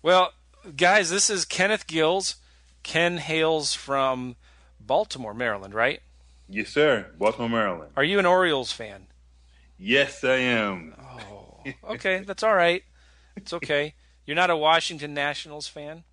Well, 0.00 0.32
guys, 0.76 1.10
this 1.10 1.28
is 1.28 1.44
Kenneth 1.44 1.86
Gills. 1.86 2.36
Ken 2.84 3.18
hails 3.18 3.74
from 3.74 4.36
Baltimore, 4.78 5.34
Maryland, 5.34 5.74
right? 5.74 6.00
Yes, 6.48 6.68
sir. 6.68 7.06
Baltimore, 7.18 7.48
Maryland. 7.48 7.90
Are 7.96 8.04
you 8.04 8.18
an 8.18 8.26
Orioles 8.26 8.70
fan? 8.70 9.06
Yes, 9.84 10.24
I 10.24 10.36
am. 10.36 10.94
Oh, 10.98 11.62
okay. 11.90 12.20
That's 12.26 12.42
all 12.42 12.54
right. 12.54 12.82
It's 13.36 13.52
okay. 13.52 13.94
You're 14.24 14.34
not 14.34 14.48
a 14.48 14.56
Washington 14.56 15.12
Nationals 15.12 15.68
fan? 15.68 16.04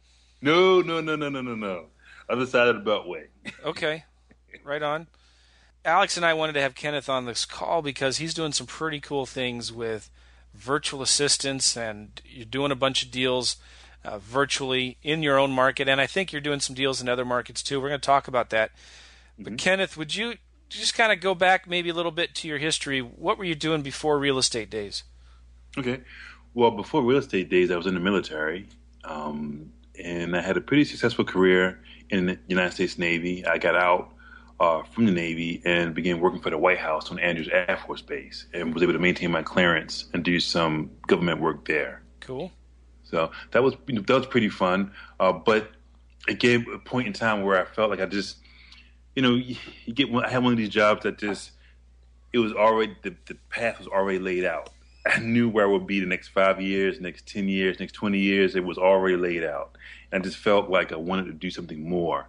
No, 0.42 0.82
no, 0.82 1.00
no, 1.00 1.16
no, 1.16 1.30
no, 1.30 1.42
no, 1.42 1.56
no. 1.56 1.86
Other 2.28 2.46
side 2.46 2.68
of 2.68 2.84
the 2.84 2.92
Beltway. 2.92 3.28
okay. 3.66 4.04
Right 4.66 4.84
on. 4.84 5.08
Alex 5.86 6.18
and 6.18 6.26
I 6.26 6.34
wanted 6.34 6.54
to 6.54 6.62
have 6.62 6.76
Kenneth 6.76 7.08
on 7.08 7.26
this 7.26 7.46
call 7.46 7.82
because 7.82 8.18
he's 8.18 8.34
doing 8.34 8.52
some 8.52 8.68
pretty 8.68 9.00
cool 9.00 9.26
things 9.26 9.72
with 9.72 10.10
virtual 10.54 11.02
assistants 11.02 11.78
and 11.78 12.22
you're 12.26 12.46
doing 12.46 12.72
a 12.72 12.76
bunch 12.76 13.04
of 13.04 13.10
deals 13.10 13.56
uh, 14.04 14.18
virtually 14.20 14.98
in 15.02 15.24
your 15.24 15.40
own 15.40 15.52
market, 15.52 15.88
and 15.88 16.02
I 16.02 16.08
think 16.08 16.32
you're 16.32 16.42
doing 16.42 16.60
some 16.60 16.76
deals 16.76 17.02
in 17.02 17.08
other 17.08 17.26
markets 17.26 17.64
too. 17.64 17.80
We're 17.80 17.90
going 17.90 18.02
to 18.02 18.06
talk 18.06 18.28
about 18.28 18.50
that. 18.50 18.72
Mm-hmm. 18.72 19.44
But 19.44 19.58
Kenneth, 19.58 19.96
would 19.96 20.16
you 20.16 20.36
just 20.80 20.96
kind 20.96 21.12
of 21.12 21.20
go 21.20 21.36
back 21.36 21.68
maybe 21.68 21.90
a 21.90 21.94
little 21.94 22.12
bit 22.12 22.36
to 22.36 22.48
your 22.48 22.58
history? 22.58 23.00
What 23.00 23.38
were 23.38 23.44
you 23.44 23.56
doing 23.56 23.82
before 23.82 24.20
real 24.20 24.38
estate 24.38 24.70
days? 24.70 25.04
Okay, 25.78 26.02
well, 26.54 26.72
before 26.72 27.02
real 27.02 27.18
estate 27.18 27.50
days, 27.50 27.72
I 27.72 27.78
was 27.78 27.88
in 27.88 27.94
the 27.94 28.00
military, 28.00 28.68
um, 29.04 29.72
and 30.02 30.36
I 30.36 30.42
had 30.42 30.58
a 30.58 30.62
pretty 30.62 30.86
successful 30.86 31.26
career 31.26 31.82
in 32.10 32.26
the 32.26 32.40
United 32.48 32.74
States 32.74 32.98
Navy. 32.98 33.46
I 33.46 33.58
got 33.58 33.76
out. 33.76 34.14
Uh, 34.60 34.84
from 34.84 35.08
the 35.08 35.12
Navy 35.12 35.60
and 35.66 35.96
began 35.96 36.20
working 36.20 36.40
for 36.40 36.52
the 36.52 36.58
White 36.60 36.78
House 36.78 37.10
on 37.10 37.18
Andrews 37.18 37.50
Air 37.52 37.80
Force 37.84 38.04
Base 38.04 38.46
and 38.54 38.72
was 38.76 38.84
able 38.84 38.94
to 38.94 39.00
maintain 39.00 39.32
my 39.32 39.42
clearance 39.42 40.06
and 40.14 40.24
do 40.24 40.40
some 40.40 40.92
government 41.08 41.42
work 41.42 41.66
there. 41.66 42.04
Cool. 42.20 42.52
So 43.06 43.32
that 43.54 43.64
was 43.64 43.74
that 43.88 44.08
was 44.08 44.28
pretty 44.28 44.50
fun. 44.50 44.92
Uh, 45.20 45.32
but 45.32 45.72
it 46.28 46.40
gave 46.40 46.68
a 46.68 46.78
point 46.78 47.08
in 47.08 47.14
time 47.14 47.44
where 47.44 47.60
I 47.60 47.66
felt 47.66 47.90
like 47.90 48.02
I 48.02 48.06
just, 48.06 48.38
you 49.16 49.22
know, 49.22 49.36
you, 49.36 49.56
get 49.94 50.10
I 50.14 50.30
had 50.30 50.44
one 50.44 50.54
of 50.54 50.58
these 50.58 50.70
jobs 50.70 51.04
that 51.04 51.18
just 51.18 51.52
it 52.34 52.40
was 52.40 52.54
already 52.54 52.96
the, 53.04 53.16
the 53.28 53.36
path 53.50 53.80
was 53.80 53.88
already 53.88 54.20
laid 54.20 54.46
out. 54.46 54.70
I 55.06 55.20
knew 55.20 55.50
where 55.50 55.66
I 55.66 55.68
would 55.68 55.88
be 55.88 56.00
the 56.00 56.06
next 56.06 56.30
five 56.30 56.62
years, 56.62 57.02
next 57.02 57.28
ten 57.28 57.48
years, 57.48 57.80
next 57.80 57.94
twenty 57.94 58.20
years. 58.20 58.56
It 58.56 58.64
was 58.64 58.78
already 58.78 59.18
laid 59.18 59.44
out, 59.44 59.78
and 60.12 60.22
I 60.22 60.24
just 60.24 60.38
felt 60.38 60.70
like 60.70 60.92
I 60.92 60.98
wanted 60.98 61.26
to 61.26 61.34
do 61.34 61.50
something 61.50 61.88
more. 61.88 62.28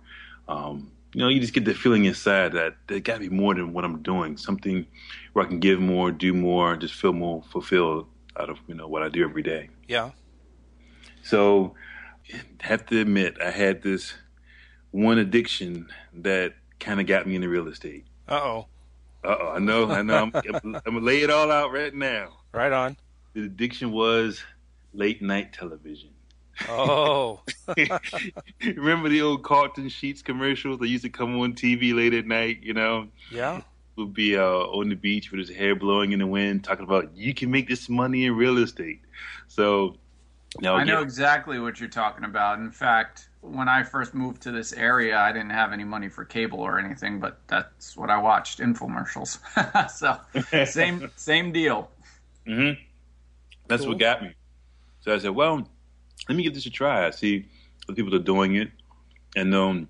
Um, 0.48 0.90
you 1.14 1.20
know, 1.20 1.28
you 1.28 1.40
just 1.40 1.52
get 1.52 1.66
the 1.66 1.74
feeling 1.74 2.06
inside 2.06 2.52
that 2.54 2.76
there 2.86 2.98
got 3.00 3.14
to 3.14 3.20
be 3.20 3.28
more 3.28 3.54
than 3.54 3.74
what 3.74 3.84
I'm 3.84 4.02
doing. 4.02 4.36
Something 4.38 4.86
where 5.34 5.44
I 5.44 5.48
can 5.48 5.60
give 5.60 5.78
more, 5.78 6.10
do 6.10 6.32
more, 6.32 6.76
just 6.76 6.94
feel 6.94 7.12
more 7.12 7.42
fulfilled 7.52 8.06
out 8.38 8.48
of 8.48 8.58
you 8.66 8.74
know 8.74 8.88
what 8.88 9.02
I 9.02 9.08
do 9.08 9.22
every 9.22 9.42
day. 9.42 9.68
Yeah. 9.86 10.10
So 11.22 11.74
have 12.60 12.86
to 12.86 13.00
admit, 13.00 13.36
I 13.40 13.50
had 13.50 13.82
this 13.82 14.14
one 14.90 15.18
addiction 15.18 15.88
that 16.12 16.54
kind 16.82 17.00
of 17.00 17.06
got 17.06 17.26
me 17.26 17.36
into 17.36 17.48
real 17.48 17.68
estate. 17.68 18.04
Uh 18.28 18.34
oh. 18.34 18.66
Uh 19.24 19.36
oh. 19.40 19.52
I 19.54 19.58
know. 19.58 19.90
I 19.90 20.02
know. 20.02 20.16
I'm, 20.34 20.42
I'm 20.64 20.72
gonna 20.72 21.00
lay 21.00 21.22
it 21.22 21.30
all 21.30 21.50
out 21.50 21.72
right 21.72 21.94
now. 21.94 22.38
Right 22.52 22.72
on. 22.72 22.96
The 23.34 23.44
addiction 23.44 23.92
was 23.92 24.42
late 24.92 25.22
night 25.22 25.52
television. 25.52 26.10
Oh. 26.68 27.40
Remember 28.60 29.08
the 29.08 29.22
old 29.22 29.42
Carlton 29.42 29.88
Sheets 29.88 30.22
commercials 30.22 30.78
that 30.80 30.88
used 30.88 31.04
to 31.04 31.10
come 31.10 31.38
on 31.40 31.54
TV 31.54 31.94
late 31.94 32.14
at 32.14 32.26
night? 32.26 32.58
You 32.62 32.74
know. 32.74 33.08
Yeah. 33.30 33.62
Would 33.96 34.14
be 34.14 34.38
uh, 34.38 34.42
on 34.42 34.88
the 34.88 34.94
beach 34.94 35.30
with 35.30 35.38
his 35.38 35.54
hair 35.54 35.76
blowing 35.76 36.12
in 36.12 36.18
the 36.18 36.26
wind, 36.26 36.64
talking 36.64 36.84
about 36.84 37.14
you 37.14 37.34
can 37.34 37.50
make 37.50 37.68
this 37.68 37.90
money 37.90 38.24
in 38.24 38.34
real 38.34 38.56
estate. 38.56 39.00
So 39.48 39.96
now 40.60 40.76
I 40.76 40.84
know 40.84 40.96
get, 40.98 41.04
exactly 41.04 41.58
what 41.58 41.80
you're 41.80 41.88
talking 41.88 42.24
about. 42.24 42.58
In 42.58 42.70
fact, 42.70 43.28
when 43.40 43.68
I 43.68 43.82
first 43.82 44.14
moved 44.14 44.42
to 44.42 44.52
this 44.52 44.72
area, 44.72 45.18
I 45.18 45.32
didn't 45.32 45.50
have 45.50 45.72
any 45.72 45.84
money 45.84 46.08
for 46.08 46.24
cable 46.24 46.60
or 46.60 46.78
anything, 46.78 47.18
but 47.20 47.38
that's 47.48 47.96
what 47.96 48.10
I 48.10 48.18
watched 48.18 48.60
infomercials. 48.60 49.38
so 49.90 50.64
same 50.66 51.10
same 51.16 51.52
deal. 51.52 51.90
Mm-hmm. 52.46 52.80
That's 53.68 53.82
cool. 53.82 53.92
what 53.92 53.98
got 53.98 54.22
me. 54.22 54.34
So 55.00 55.14
I 55.14 55.18
said, 55.18 55.30
well, 55.30 55.66
let 56.28 56.36
me 56.36 56.42
give 56.42 56.54
this 56.54 56.66
a 56.66 56.70
try. 56.70 57.06
I 57.06 57.10
see 57.10 57.46
other 57.88 57.96
people 57.96 58.14
are 58.14 58.20
doing 58.20 58.56
it, 58.56 58.70
and 59.34 59.54
um, 59.54 59.88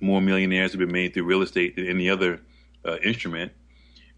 more 0.00 0.20
millionaires 0.20 0.72
have 0.72 0.78
been 0.78 0.92
made 0.92 1.14
through 1.14 1.24
real 1.24 1.42
estate 1.42 1.76
than 1.76 1.86
any 1.86 2.08
other 2.08 2.40
uh, 2.84 2.96
instrument. 2.98 3.52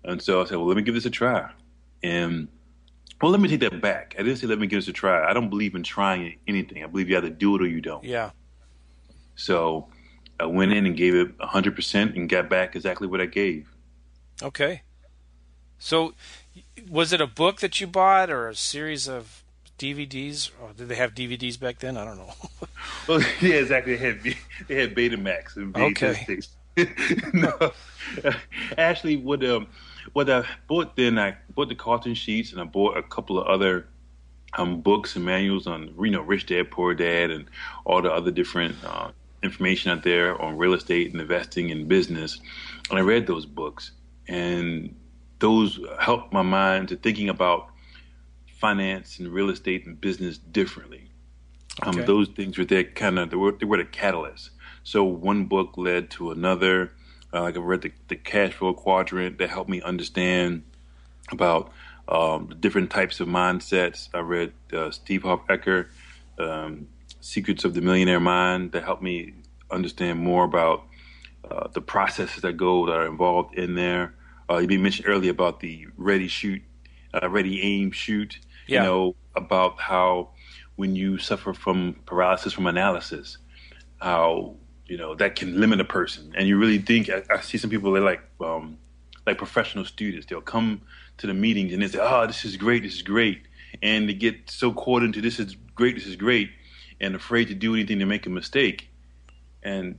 And 0.05 0.23
so 0.23 0.41
I 0.41 0.45
said, 0.45 0.57
well, 0.57 0.67
let 0.67 0.77
me 0.77 0.83
give 0.83 0.95
this 0.95 1.07
a 1.07 1.11
try. 1.11 1.51
And 2.03 2.49
well, 3.21 3.31
let 3.31 3.41
me 3.41 3.49
take 3.49 3.61
that 3.61 3.81
back. 3.81 4.15
I 4.19 4.23
didn't 4.23 4.39
say 4.39 4.47
let 4.47 4.59
me 4.59 4.67
give 4.67 4.79
this 4.79 4.89
a 4.89 4.93
try. 4.93 5.29
I 5.29 5.33
don't 5.33 5.51
believe 5.51 5.75
in 5.75 5.83
trying 5.83 6.39
anything. 6.47 6.85
I 6.85 6.87
believe 6.87 7.09
you 7.09 7.17
either 7.17 7.31
do 7.31 7.57
it 7.57 7.63
or 7.63 7.67
you 7.67 7.81
don't. 7.81 8.05
Yeah. 8.05 8.31
So 9.35 9.89
I 10.39 10.47
went 10.47 10.73
in 10.73 10.87
and 10.87 10.97
gave 10.97 11.15
it 11.15 11.37
100% 11.39 12.17
and 12.17 12.29
got 12.29 12.49
back 12.49 12.77
exactly 12.77 13.09
what 13.09 13.21
I 13.21 13.27
gave. 13.27 13.69
Okay. 14.43 14.83
So 15.79 16.15
was 16.89 17.13
it 17.13 17.21
a 17.21 17.27
book 17.27 17.61
that 17.61 17.81
you 17.81 17.87
bought 17.87 18.31
or 18.31 18.49
a 18.49 18.55
series 18.55 19.09
of 19.09 19.45
DVDs? 19.79 20.51
Or 20.61 20.73
did 20.77 20.89
they 20.89 20.97
have 20.97 21.15
DVDs 21.15 21.59
back 21.59 21.79
then? 21.79 21.97
I 21.97 22.05
don't 22.05 22.19
know. 22.19 22.33
well, 23.09 23.21
yeah, 23.41 23.55
exactly. 23.55 23.97
They 23.97 24.07
had 24.07 24.23
they 24.69 24.75
had 24.75 24.95
Betamax 24.95 25.57
and 25.57 25.75
VHS 25.75 26.23
okay. 26.23 26.41
no, 27.33 27.73
actually, 28.77 29.17
what 29.17 29.45
um, 29.45 29.67
what 30.13 30.31
I 30.31 30.45
bought 30.67 30.97
then, 30.97 31.19
I 31.19 31.37
bought 31.55 31.69
the 31.69 31.75
Carlton 31.75 32.15
Sheets 32.15 32.53
and 32.53 32.61
I 32.61 32.65
bought 32.65 32.97
a 32.97 33.03
couple 33.03 33.39
of 33.39 33.47
other 33.47 33.89
um 34.55 34.81
books 34.81 35.15
and 35.15 35.25
manuals 35.27 35.67
on 35.67 35.95
you 36.01 36.11
know 36.11 36.23
Rich 36.23 36.47
Dad 36.47 36.71
Poor 36.71 36.95
Dad 36.95 37.31
and 37.31 37.45
all 37.85 38.01
the 38.01 38.11
other 38.11 38.31
different 38.31 38.77
uh, 38.85 39.11
information 39.43 39.91
out 39.91 40.03
there 40.03 40.41
on 40.41 40.57
real 40.57 40.75
estate 40.75 41.13
and 41.13 41.21
investing 41.21 41.71
and 41.71 41.89
business. 41.89 42.41
And 42.91 42.99
I 42.99 43.03
read 43.03 43.27
those 43.27 43.47
books 43.47 43.93
and 44.27 44.95
those 45.39 45.79
helped 45.99 46.33
my 46.33 46.43
mind 46.43 46.89
to 46.89 46.97
thinking 46.97 47.29
about 47.29 47.69
finance 48.61 49.19
and 49.19 49.29
real 49.29 49.51
estate 49.51 49.87
and 49.87 50.01
business 50.01 50.39
differently. 50.39 51.09
Um, 51.83 51.91
okay. 51.91 52.01
Um, 52.01 52.07
those 52.07 52.29
things 52.29 52.59
were 52.59 52.65
there 52.65 52.85
kind 52.85 53.19
of 53.19 53.31
they 53.31 53.37
were, 53.37 53.53
they 53.53 53.67
were 53.67 53.77
the 53.77 53.85
catalyst. 53.85 54.51
So 54.83 55.05
one 55.05 55.45
book 55.45 55.75
led 55.77 56.11
to 56.13 56.31
another. 56.31 56.93
Uh, 57.33 57.43
like 57.43 57.57
I 57.57 57.61
read 57.61 57.83
the, 57.83 57.93
the 58.09 58.17
cash 58.17 58.55
flow 58.55 58.73
quadrant 58.73 59.39
that 59.39 59.51
helped 59.51 59.71
me 59.71 59.83
understand 59.83 60.63
about 61.31 61.73
um, 62.09 62.47
the 62.49 62.55
different 62.55 62.91
types 62.91 63.21
of 63.21 63.29
mindsets. 63.29 64.09
I 64.15 64.21
read 64.21 64.53
uh, 64.73 64.91
T. 65.05 65.19
Harv 65.19 65.47
Eker, 65.49 65.89
um, 66.39 66.89
Secrets 67.21 67.65
of 67.65 67.75
the 67.75 67.81
Millionaire 67.81 68.21
Mind, 68.21 68.73
that 68.73 68.85
helped 68.85 69.03
me 69.03 69.35
understand 69.71 70.19
more 70.19 70.45
about 70.45 70.85
uh, 71.51 71.69
the 71.69 71.83
processes 71.83 72.43
that 72.43 72.57
go 72.57 72.87
that 72.87 72.97
are 72.97 73.07
involved 73.07 73.55
in 73.55 73.75
there. 73.75 74.15
Uh, 74.51 74.59
you 74.59 74.79
mentioned 74.79 75.07
earlier 75.09 75.31
about 75.31 75.61
the 75.61 75.87
ready 75.99 76.29
shoot, 76.29 76.63
uh, 77.13 77.29
ready 77.29 77.61
aim 77.63 77.91
shoot 77.91 78.39
yeah. 78.69 78.83
you 78.83 78.89
know, 78.89 79.17
about 79.35 79.81
how 79.81 80.29
when 80.77 80.95
you 80.95 81.19
suffer 81.19 81.53
from 81.53 81.97
paralysis 82.07 82.53
from 82.53 82.67
analysis, 82.67 83.39
how 84.01 84.55
you 84.89 84.97
know 84.97 85.15
that 85.15 85.37
can 85.37 85.61
limit 85.61 85.81
a 85.81 85.85
person. 85.85 86.33
And 86.37 86.49
you 86.49 86.59
really 86.59 86.79
think 86.79 87.09
I, 87.11 87.23
I 87.31 87.41
see 87.41 87.59
some 87.59 87.71
people 87.71 87.93
they're 87.93 88.03
like 88.03 88.23
um, 88.41 88.79
like 89.27 89.39
professional 89.39 89.85
students. 89.85 90.27
They'll 90.27 90.41
come 90.41 90.83
to 91.19 91.27
the 91.27 91.35
meetings 91.35 91.73
and 91.73 91.83
they 91.83 91.89
say, 91.89 91.99
"Oh, 92.01 92.27
this 92.27 92.45
is 92.45 92.57
great, 92.57 92.83
this 92.83 92.95
is 92.95 93.03
great," 93.03 93.43
and 93.83 94.09
they 94.09 94.15
get 94.15 94.51
so 94.51 94.73
caught 94.73 95.03
into 95.03 95.21
this 95.21 95.39
is 95.39 95.57
great, 95.75 95.95
this 95.95 96.07
is 96.07 96.17
great, 96.17 96.51
and 97.01 97.15
afraid 97.15 97.49
to 97.49 97.55
do 97.55 97.75
anything 97.75 97.99
to 98.01 98.07
make 98.07 98.27
a 98.27 98.31
mistake. 98.31 98.89
And 99.63 99.99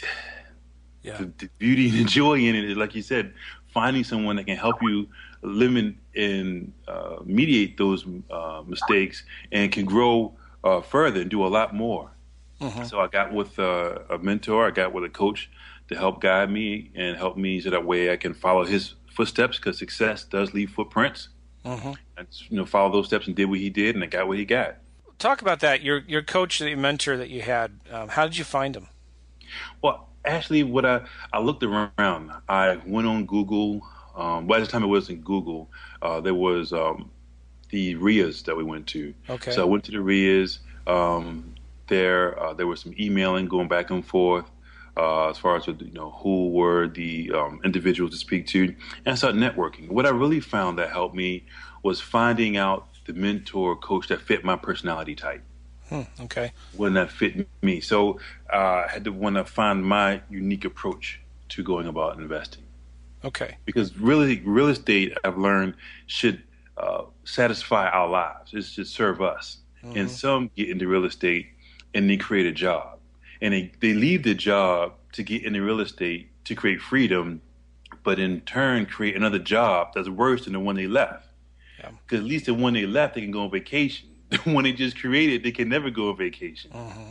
yeah. 1.02 1.18
the, 1.18 1.32
the 1.38 1.48
beauty 1.58 1.88
and 1.90 1.98
the 1.98 2.04
joy 2.04 2.38
in 2.38 2.54
it 2.54 2.64
is, 2.64 2.76
like 2.76 2.94
you 2.94 3.02
said, 3.02 3.34
finding 3.72 4.04
someone 4.04 4.36
that 4.36 4.46
can 4.46 4.56
help 4.56 4.82
you 4.82 5.08
limit 5.42 5.94
and 6.14 6.72
uh, 6.86 7.16
mediate 7.24 7.76
those 7.76 8.06
uh, 8.30 8.62
mistakes 8.66 9.24
and 9.50 9.72
can 9.72 9.84
grow 9.84 10.32
uh, 10.64 10.80
further 10.80 11.20
and 11.20 11.30
do 11.30 11.44
a 11.44 11.48
lot 11.48 11.74
more. 11.74 12.10
Mm-hmm. 12.62 12.84
So 12.84 13.00
I 13.00 13.08
got 13.08 13.32
with 13.32 13.58
uh, 13.58 13.98
a 14.08 14.18
mentor, 14.18 14.66
I 14.66 14.70
got 14.70 14.92
with 14.92 15.02
a 15.04 15.08
coach 15.08 15.50
to 15.88 15.96
help 15.96 16.20
guide 16.20 16.50
me 16.50 16.90
and 16.94 17.16
help 17.16 17.36
me 17.36 17.60
so 17.60 17.70
that 17.70 17.84
way 17.84 18.12
I 18.12 18.16
can 18.16 18.34
follow 18.34 18.64
his 18.64 18.94
footsteps 19.10 19.58
because 19.58 19.78
success 19.78 20.24
does 20.24 20.54
leave 20.54 20.70
footprints. 20.70 21.28
Mm-hmm. 21.64 21.92
And 22.16 22.26
you 22.48 22.56
know, 22.56 22.64
follow 22.64 22.92
those 22.92 23.06
steps 23.06 23.26
and 23.26 23.34
did 23.34 23.46
what 23.46 23.58
he 23.58 23.68
did, 23.68 23.94
and 23.94 24.04
I 24.04 24.06
got 24.06 24.28
what 24.28 24.38
he 24.38 24.44
got. 24.44 24.76
Talk 25.18 25.42
about 25.42 25.60
that. 25.60 25.82
Your 25.82 25.98
your 25.98 26.22
coach, 26.22 26.58
the 26.58 26.74
mentor 26.74 27.16
that 27.16 27.30
you 27.30 27.42
had. 27.42 27.80
Um, 27.90 28.08
how 28.08 28.24
did 28.24 28.36
you 28.36 28.44
find 28.44 28.74
him? 28.76 28.88
Well, 29.80 30.08
actually, 30.24 30.62
what 30.62 30.84
I 30.84 31.02
I 31.32 31.40
looked 31.40 31.62
around. 31.62 32.32
I 32.48 32.80
went 32.86 33.06
on 33.06 33.26
Google. 33.26 33.86
Um, 34.14 34.50
at 34.50 34.60
the 34.60 34.66
time 34.66 34.82
it 34.82 34.88
wasn't 34.88 35.24
Google. 35.24 35.70
Uh, 36.02 36.20
there 36.20 36.34
was 36.34 36.72
um, 36.72 37.10
the 37.70 37.94
REIAs 37.94 38.44
that 38.44 38.56
we 38.56 38.62
went 38.62 38.86
to. 38.88 39.14
Okay. 39.30 39.52
So 39.52 39.62
I 39.62 39.64
went 39.64 39.84
to 39.84 39.92
the 39.92 39.98
REIAs. 39.98 40.58
Um, 40.86 41.51
there, 41.92 42.40
uh, 42.42 42.54
there 42.54 42.66
was 42.66 42.80
some 42.80 42.94
emailing 42.98 43.46
going 43.46 43.68
back 43.68 43.90
and 43.90 44.04
forth 44.04 44.50
uh, 44.96 45.28
as 45.28 45.36
far 45.38 45.56
as 45.56 45.66
you 45.66 45.76
know 45.92 46.10
who 46.22 46.50
were 46.50 46.88
the 46.88 47.30
um, 47.32 47.60
individuals 47.64 48.12
to 48.12 48.16
speak 48.16 48.46
to, 48.48 48.64
and 48.64 48.76
I 49.06 49.14
started 49.14 49.40
networking. 49.40 49.90
What 49.90 50.06
I 50.06 50.10
really 50.10 50.40
found 50.40 50.78
that 50.78 50.90
helped 50.90 51.14
me 51.14 51.44
was 51.82 52.00
finding 52.00 52.56
out 52.56 52.88
the 53.06 53.12
mentor 53.12 53.76
coach 53.76 54.08
that 54.08 54.20
fit 54.22 54.44
my 54.44 54.56
personality 54.56 55.14
type. 55.14 55.42
Hmm, 55.88 56.02
okay. 56.20 56.52
When 56.76 56.94
that 56.94 57.10
fit 57.10 57.46
me, 57.62 57.80
so 57.80 58.18
uh, 58.52 58.84
I 58.86 58.88
had 58.88 59.04
to 59.04 59.12
want 59.12 59.36
to 59.36 59.44
find 59.44 59.84
my 59.84 60.22
unique 60.30 60.64
approach 60.64 61.20
to 61.50 61.62
going 61.62 61.86
about 61.86 62.18
investing. 62.18 62.64
Okay. 63.24 63.58
Because 63.66 63.96
really, 63.98 64.40
real 64.40 64.68
estate, 64.68 65.16
I've 65.24 65.38
learned, 65.38 65.74
should 66.06 66.42
uh, 66.76 67.04
satisfy 67.24 67.88
our 67.88 68.08
lives. 68.08 68.54
It 68.54 68.64
should 68.64 68.86
serve 68.86 69.20
us. 69.20 69.58
Mm-hmm. 69.84 69.98
And 69.98 70.10
some 70.10 70.50
get 70.56 70.70
into 70.70 70.86
real 70.86 71.04
estate 71.04 71.46
and 71.94 72.08
they 72.08 72.16
create 72.16 72.46
a 72.46 72.52
job. 72.52 72.98
And 73.40 73.52
they, 73.54 73.72
they 73.80 73.92
leave 73.92 74.22
the 74.22 74.34
job 74.34 74.94
to 75.12 75.22
get 75.22 75.44
into 75.44 75.62
real 75.62 75.80
estate 75.80 76.28
to 76.44 76.54
create 76.54 76.80
freedom, 76.80 77.40
but 78.02 78.18
in 78.18 78.40
turn 78.42 78.86
create 78.86 79.16
another 79.16 79.38
job 79.38 79.92
that's 79.94 80.08
worse 80.08 80.44
than 80.44 80.52
the 80.52 80.60
one 80.60 80.76
they 80.76 80.86
left. 80.86 81.28
Because 81.76 81.92
yeah. 82.12 82.18
at 82.18 82.24
least 82.24 82.46
the 82.46 82.54
one 82.54 82.74
they 82.74 82.86
left, 82.86 83.14
they 83.14 83.20
can 83.20 83.30
go 83.30 83.42
on 83.42 83.50
vacation. 83.50 84.08
The 84.32 84.38
one 84.50 84.64
they 84.64 84.72
just 84.72 84.98
created, 84.98 85.42
they 85.42 85.50
can 85.50 85.68
never 85.68 85.90
go 85.90 86.08
on 86.08 86.16
vacation. 86.16 86.70
Mm-hmm. 86.70 87.10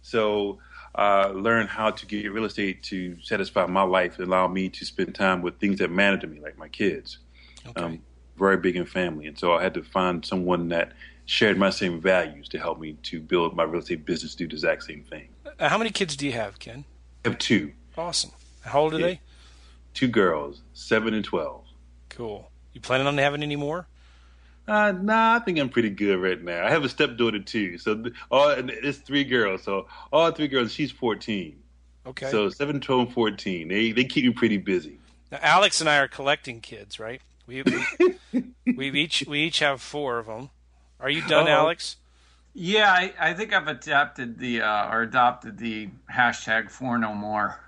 So 0.00 0.60
uh, 0.94 1.30
learn 1.34 1.66
how 1.66 1.90
to 1.90 2.06
get 2.06 2.32
real 2.32 2.46
estate 2.46 2.82
to 2.84 3.18
satisfy 3.22 3.66
my 3.66 3.82
life 3.82 4.18
and 4.18 4.26
allow 4.26 4.48
me 4.48 4.70
to 4.70 4.86
spend 4.86 5.14
time 5.14 5.42
with 5.42 5.60
things 5.60 5.78
that 5.80 5.90
matter 5.90 6.16
to 6.16 6.26
me, 6.26 6.40
like 6.40 6.56
my 6.56 6.68
kids. 6.68 7.18
Okay. 7.66 7.82
Um, 7.82 8.02
very 8.38 8.56
big 8.56 8.76
in 8.76 8.86
family, 8.86 9.26
and 9.26 9.38
so 9.38 9.52
I 9.52 9.62
had 9.62 9.74
to 9.74 9.82
find 9.82 10.24
someone 10.24 10.70
that 10.70 10.92
shared 11.28 11.58
my 11.58 11.68
same 11.68 12.00
values 12.00 12.48
to 12.48 12.58
help 12.58 12.80
me 12.80 12.94
to 13.02 13.20
build 13.20 13.54
my 13.54 13.62
real 13.62 13.82
estate 13.82 14.06
business, 14.06 14.34
do 14.34 14.48
the 14.48 14.54
exact 14.54 14.82
same 14.82 15.04
thing. 15.04 15.28
Uh, 15.58 15.68
how 15.68 15.76
many 15.76 15.90
kids 15.90 16.16
do 16.16 16.24
you 16.24 16.32
have, 16.32 16.58
Ken? 16.58 16.86
I 17.24 17.28
have 17.28 17.38
two. 17.38 17.72
Awesome. 17.98 18.30
How 18.62 18.80
old 18.80 18.94
are 18.94 18.98
yeah. 18.98 19.06
they? 19.06 19.20
Two 19.92 20.08
girls, 20.08 20.62
seven 20.72 21.12
and 21.12 21.24
twelve. 21.24 21.64
Cool. 22.08 22.50
You 22.72 22.80
planning 22.80 23.06
on 23.06 23.18
having 23.18 23.42
any 23.42 23.56
more? 23.56 23.86
Uh, 24.66 24.92
nah, 24.92 25.36
I 25.36 25.38
think 25.40 25.58
I'm 25.58 25.68
pretty 25.68 25.90
good 25.90 26.16
right 26.16 26.42
now. 26.42 26.64
I 26.64 26.70
have 26.70 26.84
a 26.84 26.88
stepdaughter 26.88 27.40
too, 27.40 27.76
so 27.76 28.04
all 28.30 28.48
it's 28.50 28.98
three 28.98 29.24
girls. 29.24 29.62
So 29.64 29.86
all 30.10 30.30
three 30.30 30.48
girls. 30.48 30.72
She's 30.72 30.92
14. 30.92 31.58
Okay. 32.06 32.30
So 32.30 32.48
7, 32.48 32.80
12, 32.80 33.00
and 33.00 33.12
14. 33.12 33.68
They 33.68 33.92
they 33.92 34.04
keep 34.04 34.24
me 34.24 34.30
pretty 34.30 34.56
busy. 34.56 34.98
Now, 35.30 35.40
Alex 35.42 35.80
and 35.80 35.90
I 35.90 35.98
are 35.98 36.08
collecting 36.08 36.60
kids, 36.62 36.98
right? 36.98 37.20
We 37.46 37.62
we, 37.62 38.44
we 38.76 38.90
each 39.00 39.24
we 39.28 39.40
each 39.40 39.58
have 39.58 39.82
four 39.82 40.18
of 40.18 40.26
them. 40.26 40.50
Are 41.00 41.10
you 41.10 41.22
done, 41.22 41.46
Uh-oh. 41.46 41.52
Alex? 41.52 41.96
Yeah, 42.54 42.90
I, 42.90 43.12
I 43.20 43.34
think 43.34 43.52
I've 43.52 43.68
adapted 43.68 44.38
the 44.38 44.62
uh, 44.62 44.90
or 44.90 45.02
adopted 45.02 45.58
the 45.58 45.90
hashtag 46.12 46.70
for 46.70 46.98
no 46.98 47.14
more. 47.14 47.60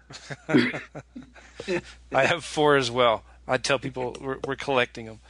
I 0.48 2.24
have 2.24 2.44
four 2.44 2.76
as 2.76 2.90
well. 2.90 3.22
I 3.46 3.58
tell 3.58 3.78
people 3.78 4.16
we're, 4.20 4.38
we're 4.46 4.56
collecting 4.56 5.06
them. 5.06 5.20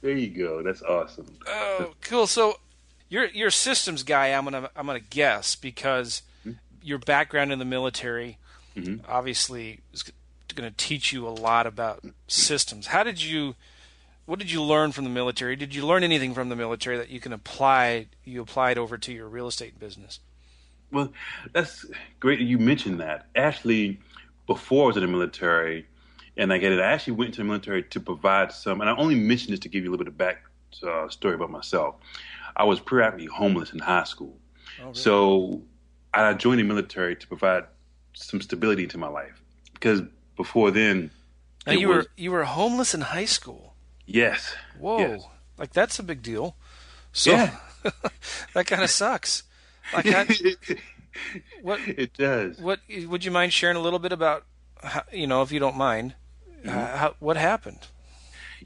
There 0.00 0.16
you 0.16 0.28
go. 0.28 0.62
That's 0.62 0.82
awesome. 0.82 1.26
Oh, 1.46 1.92
cool. 2.00 2.26
So 2.26 2.58
you're 3.08 3.26
you're 3.26 3.48
a 3.48 3.52
systems 3.52 4.02
guy. 4.02 4.28
I'm 4.28 4.44
gonna 4.44 4.70
I'm 4.74 4.86
gonna 4.86 5.00
guess 5.00 5.56
because 5.56 6.22
mm-hmm. 6.46 6.58
your 6.82 6.98
background 6.98 7.52
in 7.52 7.58
the 7.58 7.64
military 7.64 8.38
mm-hmm. 8.76 9.04
obviously 9.10 9.80
is 9.92 10.04
going 10.54 10.68
to 10.68 10.76
teach 10.76 11.12
you 11.12 11.26
a 11.26 11.30
lot 11.30 11.66
about 11.66 12.02
systems. 12.26 12.88
How 12.88 13.02
did 13.02 13.22
you? 13.22 13.54
What 14.26 14.40
did 14.40 14.50
you 14.50 14.62
learn 14.62 14.92
from 14.92 15.04
the 15.04 15.10
military? 15.10 15.54
Did 15.56 15.74
you 15.74 15.86
learn 15.86 16.02
anything 16.02 16.34
from 16.34 16.48
the 16.48 16.56
military 16.56 16.98
that 16.98 17.10
you 17.10 17.20
can 17.20 17.32
apply? 17.32 18.08
You 18.24 18.42
applied 18.42 18.76
over 18.76 18.98
to 18.98 19.12
your 19.12 19.28
real 19.28 19.46
estate 19.46 19.78
business. 19.78 20.18
Well, 20.90 21.12
that's 21.52 21.86
great 22.20 22.40
that 22.40 22.44
you 22.44 22.58
mentioned 22.58 23.00
that. 23.00 23.26
Actually, 23.34 24.00
before 24.46 24.84
I 24.84 24.86
was 24.88 24.96
in 24.96 25.02
the 25.02 25.08
military, 25.08 25.86
and 26.36 26.52
I 26.52 26.58
get 26.58 26.72
it, 26.72 26.80
I 26.80 26.92
actually 26.92 27.14
went 27.14 27.34
to 27.34 27.38
the 27.38 27.44
military 27.44 27.84
to 27.84 28.00
provide 28.00 28.52
some. 28.52 28.80
And 28.80 28.90
I 28.90 28.96
only 28.96 29.14
mention 29.14 29.52
this 29.52 29.60
to 29.60 29.68
give 29.68 29.84
you 29.84 29.90
a 29.90 29.92
little 29.92 30.04
bit 30.04 30.12
of 30.12 30.18
back 30.18 30.42
uh, 30.86 31.08
story 31.08 31.34
about 31.34 31.50
myself. 31.50 31.94
I 32.56 32.64
was 32.64 32.80
periodically 32.80 33.26
homeless 33.26 33.72
in 33.72 33.78
high 33.78 34.04
school, 34.04 34.36
oh, 34.80 34.84
really? 34.84 34.94
so 34.94 35.62
I 36.12 36.32
joined 36.34 36.58
the 36.58 36.64
military 36.64 37.14
to 37.14 37.26
provide 37.26 37.64
some 38.14 38.40
stability 38.40 38.86
to 38.88 38.98
my 38.98 39.08
life 39.08 39.42
because 39.74 40.00
before 40.36 40.70
then, 40.70 41.10
now 41.66 41.74
you 41.74 41.88
was, 41.88 42.04
were 42.04 42.10
you 42.16 42.30
were 42.30 42.44
homeless 42.44 42.94
in 42.94 43.02
high 43.02 43.26
school. 43.26 43.75
Yes. 44.06 44.54
Whoa, 44.78 44.98
yes. 44.98 45.24
like 45.58 45.72
that's 45.72 45.98
a 45.98 46.02
big 46.02 46.22
deal. 46.22 46.56
So 47.12 47.32
yeah. 47.32 47.56
that 48.54 48.66
kind 48.66 48.82
of 48.82 48.90
sucks. 48.90 49.42
Like 49.92 50.06
I, 50.06 50.26
what 51.62 51.80
it 51.86 52.12
does. 52.14 52.58
What 52.58 52.80
would 53.06 53.24
you 53.24 53.30
mind 53.30 53.52
sharing 53.52 53.76
a 53.76 53.80
little 53.80 53.98
bit 53.98 54.12
about? 54.12 54.44
How, 54.82 55.02
you 55.12 55.26
know, 55.26 55.42
if 55.42 55.52
you 55.52 55.58
don't 55.58 55.76
mind, 55.76 56.14
mm-hmm. 56.58 56.68
how, 56.68 57.14
what 57.18 57.36
happened? 57.36 57.88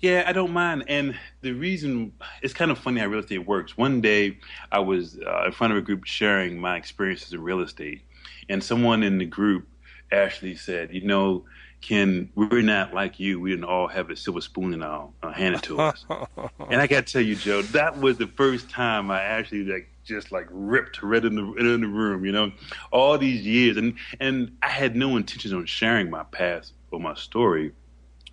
Yeah, 0.01 0.25
I 0.27 0.33
don't 0.33 0.53
mind. 0.53 0.85
And 0.89 1.19
the 1.43 1.53
reason 1.53 2.13
it's 2.43 2.55
kind 2.55 2.71
of 2.71 2.79
funny 2.79 3.01
how 3.01 3.07
real 3.07 3.21
estate 3.21 3.47
works. 3.47 3.77
One 3.77 4.01
day, 4.01 4.39
I 4.71 4.81
was 4.81 5.19
uh, 5.19 5.47
in 5.47 5.53
front 5.53 5.73
of 5.73 5.79
a 5.79 5.83
group 5.83 6.05
sharing 6.05 6.59
my 6.59 6.77
experiences 6.77 7.33
in 7.33 7.43
real 7.43 7.61
estate, 7.61 8.03
and 8.49 8.63
someone 8.63 9.03
in 9.03 9.19
the 9.19 9.27
group 9.27 9.69
actually 10.13 10.57
said, 10.57 10.93
"You 10.93 11.03
know, 11.03 11.45
Ken, 11.81 12.31
we're 12.35 12.63
not 12.63 12.93
like 12.93 13.19
you. 13.19 13.41
We 13.41 13.51
didn't 13.51 13.65
all 13.65 13.89
have 13.89 14.11
a 14.11 14.17
silver 14.17 14.41
spoon 14.41 14.75
in 14.75 14.83
our 14.83 15.09
uh, 15.23 15.33
handed 15.33 15.63
to 15.65 15.81
us." 15.81 16.05
and 16.71 16.81
I 16.81 16.87
got 16.87 17.07
to 17.07 17.13
tell 17.13 17.23
you, 17.23 17.37
Joe, 17.37 17.63
that 17.63 17.99
was 17.99 18.19
the 18.19 18.27
first 18.27 18.71
time 18.71 19.11
I 19.11 19.23
actually 19.23 19.65
like 19.65 19.89
just 20.05 20.33
like 20.33 20.47
ripped 20.51 21.03
right 21.03 21.25
in 21.25 21.37
the 21.37 21.53
in 21.55 21.81
the 21.81 21.87
room. 21.87 22.25
You 22.25 22.33
know, 22.33 22.53
all 22.93 23.17
these 23.19 23.43
years, 23.43 23.77
and 23.77 23.95
and 24.21 24.57
I 24.63 24.69
had 24.69 24.97
no 24.97 25.17
intentions 25.17 25.53
on 25.55 25.67
sharing 25.67 26.11
my 26.11 26.25
past 26.25 26.75
or 26.91 27.01
my 27.01 27.15
story. 27.15 27.73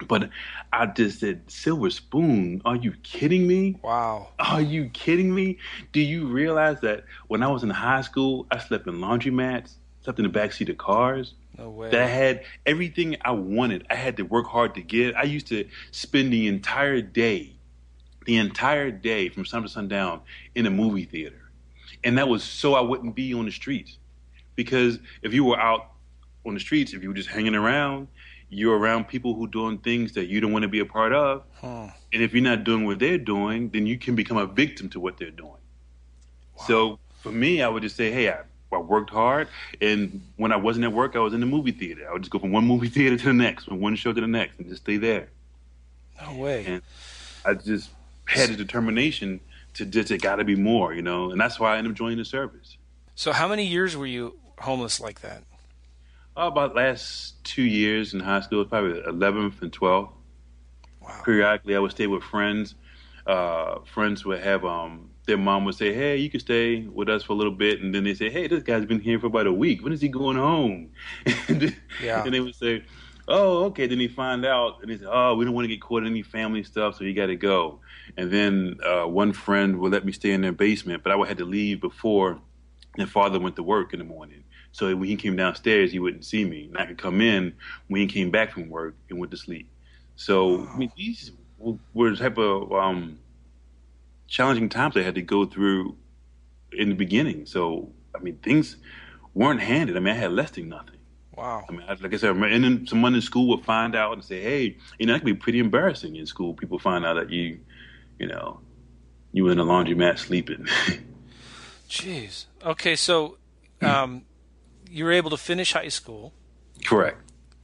But 0.07 0.29
I 0.71 0.85
just 0.85 1.19
said, 1.19 1.49
Silver 1.49 1.89
Spoon, 1.89 2.61
are 2.65 2.75
you 2.75 2.93
kidding 3.01 3.47
me? 3.47 3.77
Wow. 3.81 4.29
Are 4.37 4.61
you 4.61 4.89
kidding 4.89 5.33
me? 5.33 5.57
Do 5.91 5.99
you 5.99 6.27
realize 6.27 6.79
that 6.81 7.05
when 7.27 7.41
I 7.41 7.47
was 7.47 7.63
in 7.63 7.71
high 7.71 8.01
school, 8.01 8.45
I 8.51 8.59
slept 8.59 8.85
in 8.85 8.99
laundromats, 8.99 9.77
slept 10.07 10.19
in 10.19 10.23
the 10.23 10.39
backseat 10.39 10.69
of 10.69 10.77
cars? 10.77 11.33
No 11.57 11.69
way. 11.69 11.89
That 11.89 12.01
I 12.01 12.07
had 12.07 12.45
everything 12.65 13.17
I 13.25 13.31
wanted. 13.31 13.85
I 13.89 13.95
had 13.95 14.15
to 14.17 14.23
work 14.23 14.47
hard 14.47 14.73
to 14.75 14.81
get. 14.81 15.17
I 15.17 15.23
used 15.23 15.47
to 15.47 15.67
spend 15.91 16.31
the 16.31 16.47
entire 16.47 17.01
day, 17.01 17.57
the 18.25 18.37
entire 18.37 18.89
day 18.89 19.27
from 19.27 19.45
sun 19.45 19.63
to 19.63 19.69
sundown 19.69 20.21
in 20.55 20.65
a 20.65 20.69
movie 20.69 21.03
theater. 21.03 21.51
And 22.05 22.17
that 22.17 22.29
was 22.29 22.41
so 22.41 22.73
I 22.73 22.79
wouldn't 22.79 23.15
be 23.15 23.33
on 23.33 23.43
the 23.43 23.51
streets. 23.51 23.97
Because 24.55 24.99
if 25.21 25.33
you 25.33 25.43
were 25.43 25.59
out 25.59 25.91
on 26.45 26.53
the 26.53 26.59
streets, 26.61 26.93
if 26.93 27.03
you 27.03 27.09
were 27.09 27.15
just 27.15 27.29
hanging 27.29 27.53
around, 27.53 28.07
you're 28.49 28.77
around 28.77 29.09
people 29.09 29.33
who 29.33 29.45
doing 29.45 29.77
things 29.79 30.13
that 30.13 30.27
you 30.27 30.39
don't 30.39 30.53
want 30.53 30.63
to 30.63 30.69
be 30.69 30.79
a 30.79 30.85
part 30.85 31.11
of. 31.11 31.43
Huh. 31.59 31.89
And 32.13 32.23
if 32.23 32.33
you're 32.33 32.43
not 32.43 32.63
doing 32.63 32.85
what 32.85 32.99
they're 32.99 33.17
doing, 33.17 33.71
then 33.71 33.85
you 33.85 33.97
can 33.97 34.15
become 34.15 34.37
a 34.37 34.45
victim 34.45 34.87
to 34.91 35.01
what 35.01 35.17
they're 35.17 35.31
doing. 35.31 35.51
Wow. 36.57 36.63
So 36.65 36.99
for 37.21 37.33
me, 37.33 37.61
I 37.61 37.67
would 37.67 37.83
just 37.83 37.97
say, 37.97 38.09
hey, 38.09 38.29
I, 38.29 38.43
I 38.71 38.77
worked 38.77 39.09
hard, 39.09 39.47
and 39.81 40.21
when 40.35 40.51
I 40.51 40.57
wasn't 40.57 40.85
at 40.85 40.91
work, 40.91 41.15
I 41.15 41.19
was 41.19 41.33
in 41.33 41.39
the 41.39 41.45
movie 41.45 41.71
theater. 41.71 42.07
I 42.09 42.13
would 42.13 42.21
just 42.21 42.31
go 42.31 42.39
from 42.39 42.51
one 42.51 42.65
movie 42.65 42.89
theater 42.89 43.17
to 43.17 43.25
the 43.25 43.33
next, 43.33 43.65
from 43.65 43.79
one 43.79 43.95
show 43.95 44.11
to 44.11 44.19
the 44.19 44.27
next, 44.27 44.59
and 44.59 44.67
just 44.67 44.81
stay 44.81 44.97
there. 44.97 45.29
No 46.21 46.35
way. 46.35 46.65
And 46.65 46.81
I 47.45 47.53
just 47.53 47.89
had 48.25 48.49
a 48.49 48.55
determination 48.55 49.39
to 49.75 49.85
just 49.85 50.11
it 50.11 50.21
got 50.21 50.37
to 50.37 50.43
be 50.43 50.55
more, 50.55 50.93
you 50.93 51.01
know, 51.01 51.31
and 51.31 51.39
that's 51.39 51.59
why 51.59 51.75
I 51.75 51.77
ended 51.77 51.91
up 51.91 51.97
joining 51.97 52.17
the 52.17 52.25
service. 52.25 52.77
So, 53.15 53.31
how 53.31 53.47
many 53.47 53.65
years 53.65 53.95
were 53.95 54.05
you 54.05 54.35
homeless 54.59 54.99
like 54.99 55.21
that? 55.21 55.43
Oh, 56.35 56.47
about 56.47 56.75
last 56.75 57.43
two 57.43 57.63
years 57.63 58.13
in 58.13 58.19
high 58.19 58.41
school, 58.41 58.63
probably 58.65 59.01
11th 59.01 59.61
and 59.61 59.71
12th. 59.71 60.11
Wow. 61.01 61.21
Periodically, 61.23 61.75
I 61.75 61.79
would 61.79 61.91
stay 61.91 62.05
with 62.05 62.21
friends. 62.21 62.75
Uh, 63.25 63.79
friends 63.93 64.25
would 64.25 64.41
have 64.41 64.65
um, 64.65 65.09
their 65.27 65.37
mom 65.37 65.65
would 65.65 65.75
say, 65.75 65.93
"Hey, 65.93 66.17
you 66.17 66.29
can 66.29 66.39
stay 66.39 66.81
with 66.81 67.09
us 67.09 67.21
for 67.21 67.33
a 67.33 67.35
little 67.35 67.53
bit," 67.53 67.81
and 67.81 67.93
then 67.93 68.03
they 68.03 68.13
say, 68.13 68.29
"Hey, 68.29 68.47
this 68.47 68.63
guy's 68.63 68.85
been 68.85 68.99
here 68.99 69.19
for 69.19 69.27
about 69.27 69.45
a 69.45 69.53
week. 69.53 69.83
When 69.83 69.93
is 69.93 70.01
he 70.01 70.07
going 70.07 70.37
home?" 70.37 70.89
and, 71.47 71.75
yeah. 72.01 72.23
and 72.23 72.33
they 72.33 72.39
would 72.39 72.55
say, 72.55 72.83
"Oh, 73.27 73.65
okay." 73.65 73.85
Then 73.85 73.99
they 73.99 74.07
find 74.07 74.45
out, 74.45 74.81
and 74.81 74.89
they 74.89 74.97
say, 74.97 75.05
"Oh, 75.07 75.35
we 75.35 75.45
don't 75.45 75.53
want 75.53 75.65
to 75.65 75.69
get 75.69 75.81
caught 75.81 76.03
in 76.03 76.09
any 76.09 76.23
family 76.23 76.63
stuff, 76.63 76.95
so 76.95 77.03
you 77.03 77.13
got 77.13 77.27
to 77.27 77.35
go." 77.35 77.79
And 78.15 78.31
then 78.31 78.77
uh, 78.83 79.05
one 79.05 79.33
friend 79.33 79.77
would 79.79 79.91
let 79.91 80.05
me 80.05 80.13
stay 80.13 80.31
in 80.31 80.41
their 80.41 80.53
basement, 80.53 81.03
but 81.03 81.11
I 81.11 81.15
would 81.15 81.27
have 81.27 81.37
to 81.37 81.45
leave 81.45 81.81
before 81.81 82.39
their 82.95 83.05
father 83.05 83.39
went 83.39 83.55
to 83.57 83.63
work 83.63 83.93
in 83.93 83.99
the 83.99 84.05
morning. 84.05 84.43
So 84.71 84.95
when 84.95 85.09
he 85.09 85.15
came 85.15 85.35
downstairs, 85.35 85.91
he 85.91 85.99
wouldn't 85.99 86.25
see 86.25 86.45
me, 86.45 86.65
and 86.65 86.77
I 86.77 86.85
could 86.85 86.97
come 86.97 87.21
in 87.21 87.53
when 87.89 88.01
he 88.01 88.07
came 88.07 88.31
back 88.31 88.51
from 88.51 88.69
work 88.69 88.95
and 89.09 89.19
went 89.19 89.31
to 89.31 89.37
sleep. 89.37 89.69
So 90.15 90.67
I 90.67 90.77
mean, 90.77 90.91
these 90.97 91.31
were 91.59 92.11
the 92.11 92.17
type 92.17 92.37
of 92.37 92.71
um, 92.71 93.19
challenging 94.27 94.69
times 94.69 94.95
I 94.97 95.01
had 95.01 95.15
to 95.15 95.21
go 95.21 95.45
through 95.45 95.95
in 96.71 96.89
the 96.89 96.95
beginning. 96.95 97.45
So 97.45 97.91
I 98.15 98.19
mean, 98.19 98.37
things 98.37 98.77
weren't 99.33 99.61
handed. 99.61 99.95
I 99.95 99.99
mean, 99.99 100.15
I 100.15 100.17
had 100.17 100.31
less 100.31 100.51
than 100.51 100.69
nothing. 100.69 100.95
Wow. 101.35 101.65
I 101.69 101.71
mean, 101.71 101.85
like 101.87 102.13
I 102.13 102.17
said, 102.17 102.35
and 102.35 102.63
then 102.63 102.87
someone 102.87 103.13
in 103.13 103.21
school 103.21 103.47
would 103.49 103.63
find 103.63 103.95
out 103.95 104.13
and 104.13 104.23
say, 104.23 104.41
"Hey, 104.41 104.77
you 104.97 105.05
know, 105.05 105.13
that 105.13 105.19
can 105.19 105.27
be 105.27 105.35
pretty 105.35 105.59
embarrassing 105.59 106.15
in 106.15 106.25
school. 106.25 106.53
People 106.53 106.79
find 106.79 107.05
out 107.05 107.13
that 107.13 107.29
you, 107.29 107.59
you 108.17 108.27
know, 108.27 108.59
you 109.31 109.43
were 109.43 109.51
in 109.51 109.59
a 109.59 109.63
laundromat 109.63 110.17
sleeping." 110.17 110.65
Jeez. 111.89 112.45
Okay, 112.65 112.95
so 112.95 113.37
um, 113.81 114.23
you 114.89 115.05
were 115.05 115.11
able 115.11 115.29
to 115.29 115.37
finish 115.37 115.73
high 115.73 115.87
school. 115.89 116.33
Correct. 116.85 117.21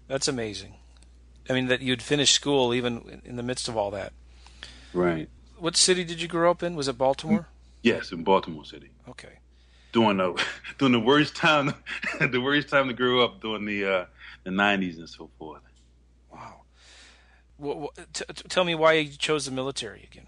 That's 0.08 0.28
amazing. 0.28 0.76
I 1.50 1.54
mean, 1.54 1.68
that 1.68 1.82
you'd 1.82 2.02
finish 2.02 2.32
school 2.32 2.74
even 2.74 3.22
in 3.26 3.36
the 3.36 3.44
midst 3.44 3.68
of 3.68 3.76
all 3.76 3.92
that. 3.92 4.14
Right. 4.94 5.30
What 5.64 5.78
city 5.78 6.04
did 6.04 6.22
you 6.22 6.28
grow 6.28 6.52
up 6.52 6.62
in? 6.62 6.76
Was 6.76 6.90
it 6.90 6.98
Baltimore? 6.98 7.48
Yes, 7.84 8.12
in 8.12 8.26
Baltimore 8.26 8.66
City. 8.66 8.90
Okay. 9.08 9.40
During 9.94 10.18
the 10.18 10.34
during 10.78 10.92
the 10.92 11.00
worst 11.00 11.38
time, 11.38 11.74
the 12.20 12.42
worst 12.42 12.68
time 12.68 12.90
to 12.90 12.94
grow 12.94 13.24
up 13.24 13.40
during 13.40 13.64
the 13.64 13.86
uh, 13.86 14.06
the 14.44 14.52
nineties 14.52 14.98
and 14.98 15.08
so 15.08 15.30
forth. 15.40 15.62
Wow. 16.30 16.64
Well, 17.58 17.94
t- 18.12 18.26
t- 18.28 18.44
tell 18.50 18.66
me 18.66 18.76
why 18.76 18.92
you 18.96 19.10
chose 19.12 19.46
the 19.46 19.52
military 19.52 20.04
again. 20.04 20.28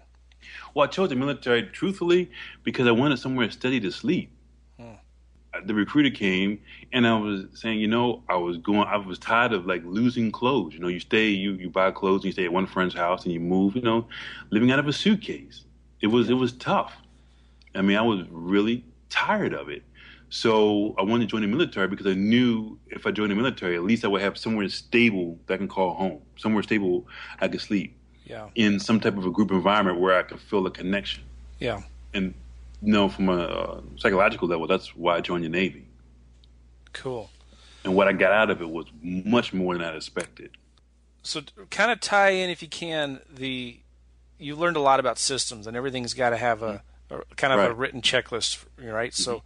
Well, 0.72 0.88
I 0.88 0.90
chose 0.90 1.10
the 1.10 1.16
military 1.16 1.64
truthfully 1.64 2.30
because 2.64 2.86
I 2.86 2.92
wanted 2.92 3.18
somewhere 3.18 3.50
steady 3.50 3.78
to 3.80 3.90
sleep 3.92 4.32
the 5.64 5.74
recruiter 5.74 6.10
came 6.10 6.60
and 6.92 7.06
I 7.06 7.18
was 7.18 7.44
saying, 7.54 7.78
you 7.78 7.88
know, 7.88 8.22
I 8.28 8.36
was 8.36 8.58
going, 8.58 8.86
I 8.88 8.96
was 8.96 9.18
tired 9.18 9.52
of 9.52 9.66
like 9.66 9.82
losing 9.84 10.30
clothes. 10.30 10.74
You 10.74 10.80
know, 10.80 10.88
you 10.88 11.00
stay, 11.00 11.28
you 11.28 11.52
you 11.52 11.70
buy 11.70 11.90
clothes, 11.90 12.18
and 12.18 12.26
you 12.26 12.32
stay 12.32 12.44
at 12.44 12.52
one 12.52 12.66
friend's 12.66 12.94
house, 12.94 13.24
and 13.24 13.32
you 13.32 13.40
move. 13.40 13.76
You 13.76 13.82
know, 13.82 14.06
living 14.50 14.70
out 14.70 14.78
of 14.78 14.88
a 14.88 14.92
suitcase. 14.92 15.64
It 16.00 16.08
was 16.08 16.30
it 16.30 16.34
was 16.34 16.52
tough. 16.52 16.94
I 17.74 17.82
mean, 17.82 17.96
I 17.96 18.02
was 18.02 18.26
really 18.30 18.84
tired 19.08 19.54
of 19.54 19.68
it. 19.68 19.82
So 20.28 20.94
I 20.98 21.02
wanted 21.02 21.24
to 21.24 21.30
join 21.30 21.42
the 21.42 21.46
military 21.46 21.86
because 21.88 22.06
I 22.06 22.14
knew 22.14 22.78
if 22.88 23.06
I 23.06 23.10
joined 23.12 23.30
the 23.30 23.36
military, 23.36 23.76
at 23.76 23.84
least 23.84 24.04
I 24.04 24.08
would 24.08 24.22
have 24.22 24.36
somewhere 24.36 24.68
stable 24.68 25.38
that 25.46 25.54
I 25.54 25.56
can 25.58 25.68
call 25.68 25.94
home, 25.94 26.20
somewhere 26.36 26.62
stable 26.62 27.06
I 27.40 27.48
could 27.48 27.60
sleep. 27.60 27.94
Yeah. 28.24 28.48
In 28.56 28.80
some 28.80 28.98
type 28.98 29.16
of 29.16 29.24
a 29.24 29.30
group 29.30 29.52
environment 29.52 30.00
where 30.00 30.18
I 30.18 30.22
could 30.24 30.40
feel 30.40 30.66
a 30.66 30.70
connection. 30.70 31.22
Yeah. 31.60 31.82
And 32.12 32.34
no, 32.82 33.08
from 33.08 33.28
a 33.28 33.38
uh, 33.38 33.80
psychological 33.96 34.48
level, 34.48 34.66
that's 34.66 34.94
why 34.94 35.16
I 35.16 35.20
joined 35.20 35.44
the 35.44 35.48
Navy. 35.48 35.86
Cool. 36.92 37.30
And 37.84 37.94
what 37.94 38.08
I 38.08 38.12
got 38.12 38.32
out 38.32 38.50
of 38.50 38.60
it 38.60 38.68
was 38.68 38.86
much 39.02 39.52
more 39.52 39.74
than 39.76 39.82
I 39.82 39.94
expected. 39.94 40.50
So, 41.22 41.42
kind 41.70 41.90
of 41.90 42.00
tie 42.00 42.30
in, 42.30 42.50
if 42.50 42.62
you 42.62 42.68
can, 42.68 43.20
the 43.32 43.80
you 44.38 44.54
learned 44.54 44.76
a 44.76 44.80
lot 44.80 45.00
about 45.00 45.18
systems, 45.18 45.66
and 45.66 45.76
everything's 45.76 46.14
got 46.14 46.30
to 46.30 46.36
have 46.36 46.62
a, 46.62 46.82
a, 47.10 47.22
kind 47.36 47.52
of 47.52 47.58
right. 47.58 47.70
a 47.70 47.74
written 47.74 48.02
checklist, 48.02 48.64
right? 48.78 49.12
Mm-hmm. 49.12 49.22
So, 49.22 49.42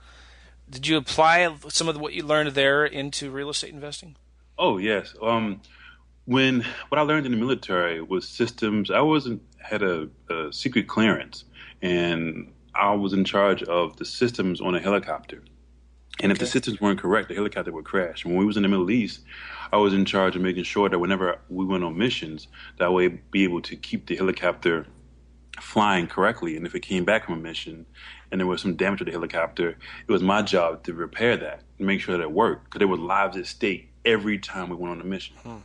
did 0.69 0.87
you 0.87 0.97
apply 0.97 1.55
some 1.69 1.89
of 1.89 1.99
what 1.99 2.13
you 2.13 2.23
learned 2.23 2.51
there 2.51 2.85
into 2.85 3.31
real 3.31 3.51
estate 3.51 3.73
investing? 3.73 4.17
Oh 4.59 4.79
yes. 4.79 5.15
Um, 5.23 5.61
when 6.27 6.65
what 6.89 6.99
I 6.99 7.03
learned 7.03 7.27
in 7.27 7.33
the 7.33 7.39
military 7.39 8.01
was 8.01 8.29
systems. 8.29 8.91
I 8.91 9.01
wasn't 9.01 9.43
had 9.59 9.83
a, 9.83 10.09
a 10.31 10.53
secret 10.53 10.87
clearance, 10.87 11.45
and 11.83 12.53
I 12.81 12.95
was 12.95 13.13
in 13.13 13.25
charge 13.25 13.63
of 13.63 13.97
the 13.97 14.07
systems 14.07 14.61
on 14.61 14.75
a 14.75 14.81
helicopter. 14.81 15.43
And 16.23 16.33
okay. 16.33 16.33
if 16.33 16.39
the 16.39 16.47
systems 16.47 16.81
weren't 16.81 16.99
correct, 16.99 17.29
the 17.29 17.35
helicopter 17.35 17.73
would 17.73 17.85
crash. 17.85 18.25
When 18.25 18.37
we 18.37 18.45
was 18.45 18.57
in 18.57 18.63
the 18.63 18.69
Middle 18.69 18.91
East, 18.91 19.21
I 19.71 19.77
was 19.77 19.93
in 19.93 20.07
charge 20.07 20.35
of 20.35 20.43
making 20.43 20.65
sure 20.65 20.89
that 20.89 20.99
whenever 20.99 21.39
we 21.51 21.65
went 21.67 21.85
on 21.85 21.97
missions, 21.97 22.49
that 22.79 22.93
way 22.93 23.09
be 23.09 23.45
able 23.45 23.61
to 23.63 23.77
keep 23.77 24.07
the 24.07 24.17
helicopter 24.17 24.87
flying 25.61 26.07
correctly. 26.07 26.57
And 26.57 26.67
if 26.67 26.75
it 26.75 26.81
came 26.81 27.05
back 27.05 27.27
from 27.27 27.35
a 27.35 27.39
mission 27.39 27.85
and 28.33 28.41
there 28.41 28.47
was 28.47 28.63
some 28.63 28.77
damage 28.77 29.01
to 29.01 29.05
the 29.05 29.13
helicopter, 29.13 29.77
it 30.07 30.13
was 30.13 30.23
my 30.23 30.41
job 30.41 30.83
to 30.85 30.95
repair 30.95 31.37
that 31.37 31.63
and 31.79 31.87
make 31.87 32.01
sure 32.01 32.17
that 32.17 32.23
it 32.23 32.33
worked 32.33 32.65
because 32.65 32.79
there 32.79 32.89
were 32.89 32.97
lives 32.97 33.37
at 33.37 33.47
stake 33.47 33.93
every 34.07 34.39
time 34.39 34.71
we 34.71 34.77
went 34.77 34.93
on 34.93 35.01
a 35.01 35.05
mission. 35.05 35.37
Hmm. 35.43 35.57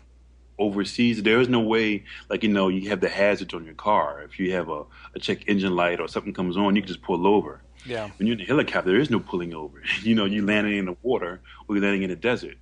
Overseas, 0.58 1.24
there 1.24 1.40
is 1.42 1.50
no 1.50 1.60
way, 1.60 2.06
like, 2.30 2.44
you 2.44 2.50
know, 2.50 2.70
you 2.70 2.90
have 2.90 3.02
the 3.02 3.10
hazards 3.10 3.54
on 3.54 3.66
your 3.66 3.74
car. 3.74 4.22
If 4.24 4.40
you 4.40 4.54
have 4.54 4.70
a, 4.70 4.84
a 5.14 5.20
check 5.20 5.48
engine 5.48 5.76
light 5.76 6.00
or 6.00 6.08
something 6.08 6.34
comes 6.34 6.56
on, 6.56 6.76
you 6.76 6.82
can 6.82 6.88
just 6.88 7.02
pull 7.02 7.28
over. 7.28 7.62
Yeah. 7.86 8.10
When 8.18 8.28
you're 8.28 8.36
in 8.36 8.42
a 8.42 8.46
helicopter, 8.46 8.92
there 8.92 9.00
is 9.00 9.10
no 9.10 9.20
pulling 9.20 9.54
over. 9.54 9.82
you 10.02 10.16
know, 10.16 10.26
you're 10.26 10.46
landing 10.46 10.78
in 10.78 10.86
the 10.86 10.98
water 11.02 11.42
or 11.68 11.76
you're 11.76 11.84
landing 11.84 12.04
in 12.04 12.10
the 12.10 12.16
desert. 12.16 12.58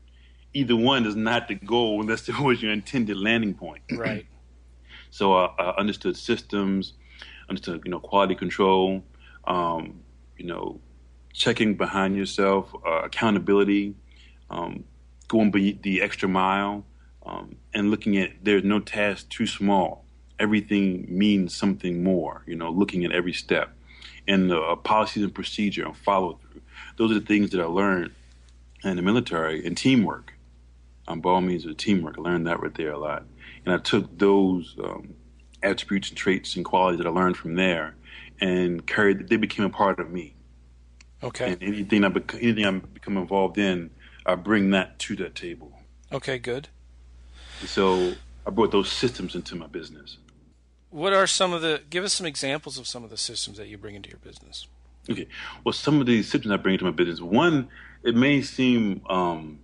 Either 0.53 0.75
one 0.75 1.05
is 1.05 1.15
not 1.15 1.47
the 1.47 1.55
goal 1.55 2.01
unless 2.01 2.27
it 2.27 2.39
was 2.39 2.61
your 2.61 2.71
intended 2.71 3.17
landing 3.17 3.53
point. 3.53 3.83
Right. 3.93 4.25
so 5.11 5.33
uh, 5.33 5.51
I 5.57 5.79
understood 5.79 6.17
systems, 6.17 6.93
understood, 7.47 7.81
you 7.85 7.91
know, 7.91 7.99
quality 7.99 8.35
control, 8.35 9.03
um, 9.45 10.01
you 10.37 10.45
know, 10.45 10.81
checking 11.33 11.75
behind 11.75 12.15
yourself, 12.15 12.73
uh, 12.85 13.01
accountability, 13.03 13.95
um, 14.49 14.83
going 15.27 15.51
the 15.81 16.01
extra 16.01 16.29
mile, 16.29 16.85
um, 17.25 17.55
and 17.73 17.89
looking 17.89 18.17
at 18.17 18.31
there's 18.43 18.63
no 18.63 18.79
task 18.79 19.29
too 19.29 19.47
small. 19.47 20.05
Everything 20.39 21.05
means 21.09 21.55
something 21.55 22.03
more. 22.03 22.43
You 22.45 22.55
know, 22.55 22.69
looking 22.69 23.05
at 23.05 23.11
every 23.11 23.33
step, 23.33 23.73
and 24.27 24.49
the 24.49 24.59
uh, 24.59 24.75
policies 24.75 25.23
and 25.23 25.33
procedure 25.33 25.85
and 25.85 25.95
follow 25.95 26.39
through. 26.41 26.61
Those 26.97 27.11
are 27.11 27.19
the 27.19 27.25
things 27.25 27.51
that 27.51 27.61
I 27.61 27.65
learned 27.65 28.11
in 28.83 28.95
the 28.95 29.01
military 29.01 29.65
and 29.65 29.77
teamwork. 29.77 30.33
Um, 31.07 31.19
by 31.19 31.31
all 31.31 31.41
means, 31.41 31.65
of 31.65 31.75
teamwork. 31.75 32.17
I 32.17 32.21
learned 32.21 32.47
that 32.47 32.61
right 32.61 32.73
there 32.75 32.91
a 32.91 32.97
lot, 32.97 33.25
and 33.65 33.73
I 33.73 33.77
took 33.77 34.17
those 34.17 34.75
um, 34.81 35.13
attributes 35.61 36.09
and 36.09 36.17
traits 36.17 36.55
and 36.55 36.63
qualities 36.63 36.99
that 36.99 37.07
I 37.07 37.09
learned 37.09 37.35
from 37.35 37.55
there 37.55 37.95
and 38.39 38.85
carried. 38.85 39.27
They 39.27 39.37
became 39.37 39.65
a 39.65 39.69
part 39.69 39.99
of 39.99 40.09
me. 40.11 40.35
Okay. 41.21 41.53
And 41.53 41.63
anything 41.63 42.03
I 42.03 42.09
bec- 42.09 42.35
anything 42.35 42.65
I 42.65 42.71
become 42.71 43.17
involved 43.17 43.57
in, 43.57 43.89
I 44.25 44.35
bring 44.35 44.71
that 44.71 44.99
to 44.99 45.15
that 45.17 45.35
table. 45.35 45.73
Okay, 46.11 46.37
good. 46.37 46.69
So 47.65 48.13
I 48.45 48.49
brought 48.49 48.71
those 48.71 48.91
systems 48.91 49.35
into 49.35 49.55
my 49.55 49.67
business. 49.67 50.17
What 50.89 51.13
are 51.13 51.25
some 51.25 51.53
of 51.53 51.61
the? 51.61 51.81
Give 51.89 52.03
us 52.03 52.13
some 52.13 52.27
examples 52.27 52.77
of 52.77 52.87
some 52.87 53.03
of 53.03 53.09
the 53.09 53.17
systems 53.17 53.57
that 53.57 53.67
you 53.67 53.77
bring 53.77 53.95
into 53.95 54.09
your 54.09 54.19
business. 54.19 54.67
Okay. 55.09 55.27
Well, 55.63 55.73
some 55.73 55.99
of 55.99 56.05
these 56.05 56.29
systems 56.29 56.51
I 56.53 56.57
bring 56.57 56.73
into 56.73 56.85
my 56.85 56.91
business. 56.91 57.19
One, 57.19 57.69
it 58.03 58.15
may 58.15 58.41
seem 58.41 59.01
um, 59.09 59.59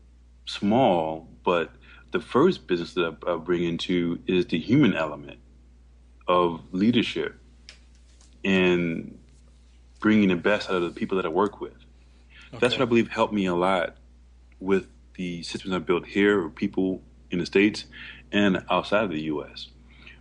small, 0.45 1.27
but 1.43 1.71
the 2.11 2.19
first 2.19 2.67
business 2.67 2.93
that 2.95 3.17
I, 3.25 3.33
I 3.33 3.37
bring 3.37 3.63
into 3.63 4.19
is 4.27 4.47
the 4.47 4.59
human 4.59 4.95
element 4.95 5.39
of 6.27 6.61
leadership 6.71 7.35
and 8.43 9.17
bringing 9.99 10.29
the 10.29 10.35
best 10.35 10.69
out 10.69 10.77
of 10.77 10.93
the 10.93 10.99
people 10.99 11.17
that 11.17 11.25
I 11.25 11.29
work 11.29 11.61
with. 11.61 11.73
Okay. 11.73 12.57
That's 12.59 12.73
what 12.75 12.81
I 12.81 12.85
believe 12.85 13.09
helped 13.09 13.33
me 13.33 13.45
a 13.45 13.55
lot 13.55 13.95
with 14.59 14.87
the 15.15 15.43
systems 15.43 15.73
I 15.73 15.79
built 15.79 16.05
here, 16.05 16.43
or 16.43 16.49
people 16.49 17.01
in 17.31 17.39
the 17.39 17.45
states 17.45 17.85
and 18.31 18.63
outside 18.69 19.03
of 19.03 19.11
the 19.11 19.21
U.S. 19.21 19.67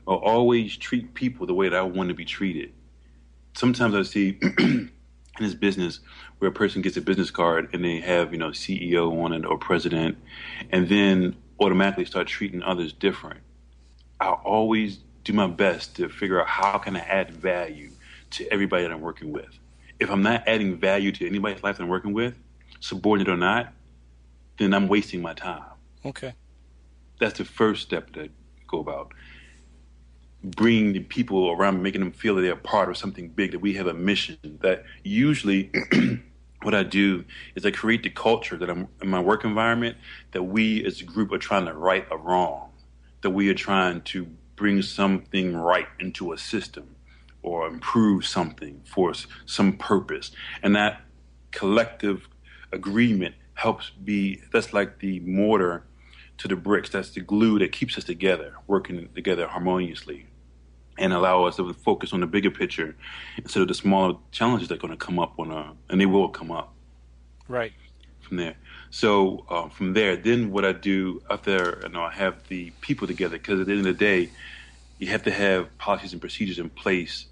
I 0.07 0.13
always 0.13 0.77
treat 0.77 1.15
people 1.15 1.47
the 1.47 1.55
way 1.55 1.69
that 1.69 1.79
I 1.79 1.83
want 1.83 2.09
to 2.09 2.15
be 2.15 2.25
treated. 2.25 2.73
Sometimes 3.55 3.95
I 3.95 4.03
see 4.03 4.39
in 4.59 4.91
this 5.39 5.55
business 5.55 6.01
where 6.39 6.51
a 6.51 6.55
person 6.55 6.83
gets 6.83 6.97
a 6.97 7.01
business 7.01 7.31
card 7.31 7.71
and 7.73 7.85
they 7.85 8.01
have 8.01 8.33
you 8.33 8.39
know 8.39 8.51
CEO 8.51 9.23
on 9.23 9.33
it 9.33 9.45
or 9.45 9.59
president, 9.59 10.17
and 10.71 10.89
then 10.89 11.37
automatically 11.61 12.05
start 12.05 12.27
treating 12.27 12.63
others 12.63 12.93
different. 12.93 13.41
I 14.21 14.31
always 14.31 14.99
do 15.25 15.33
my 15.33 15.47
best 15.47 15.97
to 15.97 16.09
figure 16.09 16.41
out 16.41 16.47
how 16.47 16.79
can 16.79 16.97
I 16.97 17.01
add 17.01 17.31
value 17.31 17.91
to 18.31 18.51
everybody 18.53 18.85
that 18.85 18.93
I'm 18.93 19.01
working 19.01 19.33
with. 19.33 19.59
If 20.01 20.11
I'm 20.11 20.23
not 20.23 20.45
adding 20.47 20.77
value 20.77 21.13
to 21.13 21.27
anybody's 21.27 21.63
life 21.63 21.77
that 21.77 21.83
I'm 21.83 21.89
working 21.89 22.13
with, 22.13 22.39
subordinate 22.81 23.29
or 23.29 23.37
not, 23.37 23.73
then 24.59 24.73
I'm 24.75 24.89
wasting 24.89 25.21
my 25.21 25.35
time. 25.35 25.65
Okay. 26.05 26.35
That's 27.19 27.39
the 27.39 27.45
first 27.45 27.83
step 27.83 28.13
that 28.15 28.31
go 28.67 28.81
about. 28.81 29.13
Bringing 30.43 30.93
the 30.93 31.01
people 31.01 31.51
around, 31.51 31.83
making 31.83 32.01
them 32.01 32.13
feel 32.13 32.37
that 32.37 32.43
they're 32.43 32.57
part 32.57 32.89
of 32.89 32.97
something 32.97 33.29
big, 33.29 33.53
that 33.53 33.59
we 33.59 33.75
have 33.75 33.87
a 33.87 33.95
mission. 33.95 34.39
That 34.63 34.85
usually, 35.03 35.71
what 36.63 36.75
I 36.75 36.85
do 36.85 37.25
is 37.55 37.67
I 37.67 37.71
create 37.71 38.03
the 38.03 38.11
culture 38.11 38.57
that 38.57 38.71
I'm 38.71 38.89
in 39.03 39.09
my 39.09 39.21
work 39.21 39.45
environment 39.45 39.97
that 40.33 40.45
we 40.45 40.85
as 40.85 41.01
a 41.01 41.05
group 41.05 41.33
are 41.33 41.39
trying 41.39 41.67
to 41.67 41.75
right 41.75 42.07
a 42.11 42.17
wrong, 42.17 42.71
that 43.23 43.31
we 43.31 43.49
are 43.49 43.55
trying 43.55 44.03
to 44.03 44.29
bring 44.55 44.83
something 44.83 45.57
right 45.57 45.87
into 45.99 46.33
a 46.33 46.39
system 46.39 46.97
or 47.43 47.67
improve 47.67 48.27
something 48.27 48.81
for 48.85 49.13
some 49.47 49.77
purpose. 49.77 50.31
And 50.63 50.75
that 50.77 51.01
collective 51.51 52.29
agreement 52.73 53.35
helps 53.55 53.91
be 53.91 54.41
that's 54.53 54.73
like 54.73 54.99
the 55.01 55.21
mortar 55.21 55.85
to 56.39 56.49
the 56.49 56.57
bricks. 56.57 56.91
That's 56.91 57.11
the 57.11 57.21
glue 57.21 57.59
that 57.59 57.73
keeps 57.73 57.99
us 57.99 58.05
together, 58.05 58.55
working 58.67 59.09
together 59.15 59.47
harmoniously, 59.47 60.27
and 60.97 61.13
allow 61.13 61.45
us 61.45 61.57
to 61.57 61.73
focus 61.73 62.13
on 62.13 62.21
the 62.21 62.27
bigger 62.27 62.51
picture 62.51 62.97
instead 63.37 63.63
of 63.63 63.69
the 63.69 63.75
smaller 63.75 64.15
challenges 64.31 64.69
that 64.69 64.75
are 64.75 64.79
going 64.79 64.93
to 64.93 64.97
come 64.97 65.19
up 65.19 65.39
on 65.39 65.51
a, 65.51 65.73
and 65.89 66.01
they 66.01 66.07
will 66.07 66.29
come 66.29 66.51
up. 66.51 66.73
Right. 67.47 67.73
From 68.21 68.37
there. 68.37 68.57
So 68.91 69.45
uh, 69.49 69.69
from 69.69 69.93
there, 69.93 70.17
then 70.17 70.51
what 70.51 70.65
I 70.65 70.73
do 70.73 71.23
after 71.31 71.81
you 71.83 71.89
know 71.91 72.03
I 72.03 72.13
have 72.13 72.47
the 72.49 72.71
people 72.81 73.07
together 73.07 73.39
because 73.39 73.61
at 73.61 73.67
the 73.67 73.73
end 73.73 73.87
of 73.87 73.99
the 73.99 74.05
day, 74.05 74.31
you 74.99 75.09
have 75.09 75.23
to 75.25 75.31
have 75.31 75.77
policies 75.79 76.13
and 76.13 76.21
procedures 76.21 76.59
in 76.59 76.71
place 76.71 77.27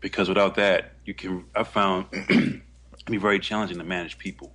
because 0.00 0.28
without 0.28 0.54
that, 0.56 0.92
you 1.04 1.14
can. 1.14 1.44
I 1.54 1.64
found 1.64 2.06
it 2.12 2.62
be 3.06 3.16
very 3.16 3.38
challenging 3.38 3.78
to 3.78 3.84
manage 3.84 4.18
people. 4.18 4.52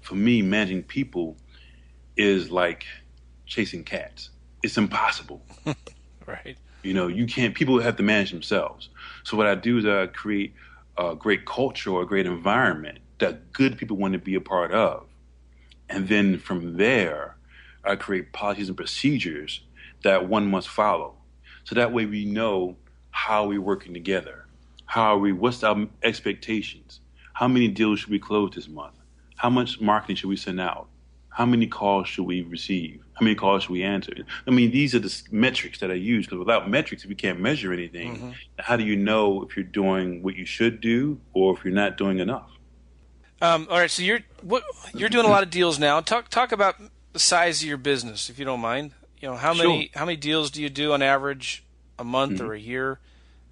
For 0.00 0.14
me, 0.14 0.42
managing 0.42 0.82
people 0.82 1.36
is 2.16 2.50
like 2.50 2.86
chasing 3.52 3.84
cats. 3.84 4.30
It's 4.62 4.78
impossible. 4.78 5.42
right. 6.26 6.56
You 6.82 6.94
know, 6.94 7.06
you 7.06 7.26
can't. 7.26 7.54
People 7.54 7.80
have 7.80 7.96
to 7.96 8.02
manage 8.02 8.30
themselves. 8.30 8.88
So 9.24 9.36
what 9.36 9.46
I 9.46 9.54
do 9.54 9.78
is 9.78 9.86
I 9.86 10.06
create 10.06 10.54
a 10.96 11.14
great 11.14 11.44
culture 11.44 11.90
or 11.90 12.02
a 12.02 12.06
great 12.06 12.26
environment 12.26 12.98
that 13.18 13.52
good 13.52 13.76
people 13.78 13.96
want 13.96 14.14
to 14.14 14.18
be 14.18 14.34
a 14.34 14.40
part 14.40 14.72
of, 14.72 15.06
and 15.88 16.08
then 16.08 16.38
from 16.38 16.76
there, 16.76 17.36
I 17.84 17.96
create 17.96 18.32
policies 18.32 18.68
and 18.68 18.76
procedures 18.76 19.60
that 20.02 20.28
one 20.28 20.46
must 20.46 20.68
follow. 20.68 21.14
So 21.64 21.74
that 21.74 21.92
way 21.92 22.06
we 22.06 22.24
know 22.24 22.76
how 23.10 23.46
we're 23.46 23.60
working 23.60 23.94
together. 23.94 24.46
How 24.86 25.14
are 25.14 25.18
we? 25.18 25.32
What's 25.32 25.62
our 25.62 25.86
expectations? 26.02 27.00
How 27.34 27.48
many 27.48 27.68
deals 27.68 28.00
should 28.00 28.10
we 28.10 28.18
close 28.18 28.52
this 28.54 28.68
month? 28.68 28.94
How 29.36 29.50
much 29.50 29.80
marketing 29.80 30.16
should 30.16 30.28
we 30.28 30.36
send 30.36 30.60
out? 30.60 30.88
How 31.32 31.46
many 31.46 31.66
calls 31.66 32.08
should 32.08 32.24
we 32.24 32.42
receive? 32.42 33.02
How 33.14 33.24
many 33.24 33.34
calls 33.34 33.62
should 33.62 33.72
we 33.72 33.82
answer? 33.82 34.12
I 34.46 34.50
mean, 34.50 34.70
these 34.70 34.94
are 34.94 34.98
the 34.98 35.22
metrics 35.30 35.80
that 35.80 35.90
I 35.90 35.94
use 35.94 36.26
because 36.26 36.38
without 36.38 36.68
metrics, 36.68 37.04
if 37.04 37.10
you 37.10 37.16
can't 37.16 37.40
measure 37.40 37.72
anything, 37.72 38.16
mm-hmm. 38.16 38.30
how 38.58 38.76
do 38.76 38.84
you 38.84 38.96
know 38.96 39.42
if 39.42 39.56
you're 39.56 39.64
doing 39.64 40.22
what 40.22 40.36
you 40.36 40.44
should 40.44 40.80
do 40.80 41.20
or 41.32 41.56
if 41.56 41.64
you're 41.64 41.74
not 41.74 41.96
doing 41.96 42.18
enough? 42.18 42.50
Um, 43.40 43.66
all 43.70 43.78
right, 43.78 43.90
so 43.90 44.02
you're 44.02 44.20
what, 44.42 44.62
you're 44.94 45.08
doing 45.08 45.26
a 45.26 45.28
lot 45.28 45.42
of 45.42 45.50
deals 45.50 45.78
now. 45.78 46.00
Talk 46.00 46.28
talk 46.28 46.52
about 46.52 46.76
the 47.12 47.18
size 47.18 47.62
of 47.62 47.68
your 47.68 47.76
business, 47.76 48.30
if 48.30 48.38
you 48.38 48.44
don't 48.44 48.60
mind. 48.60 48.92
You 49.20 49.28
know, 49.28 49.36
how 49.36 49.52
many 49.52 49.86
sure. 49.86 49.98
how 49.98 50.04
many 50.04 50.16
deals 50.16 50.50
do 50.50 50.62
you 50.62 50.68
do 50.68 50.92
on 50.92 51.02
average 51.02 51.64
a 51.98 52.04
month 52.04 52.34
mm-hmm. 52.34 52.46
or 52.46 52.54
a 52.54 52.60
year? 52.60 53.00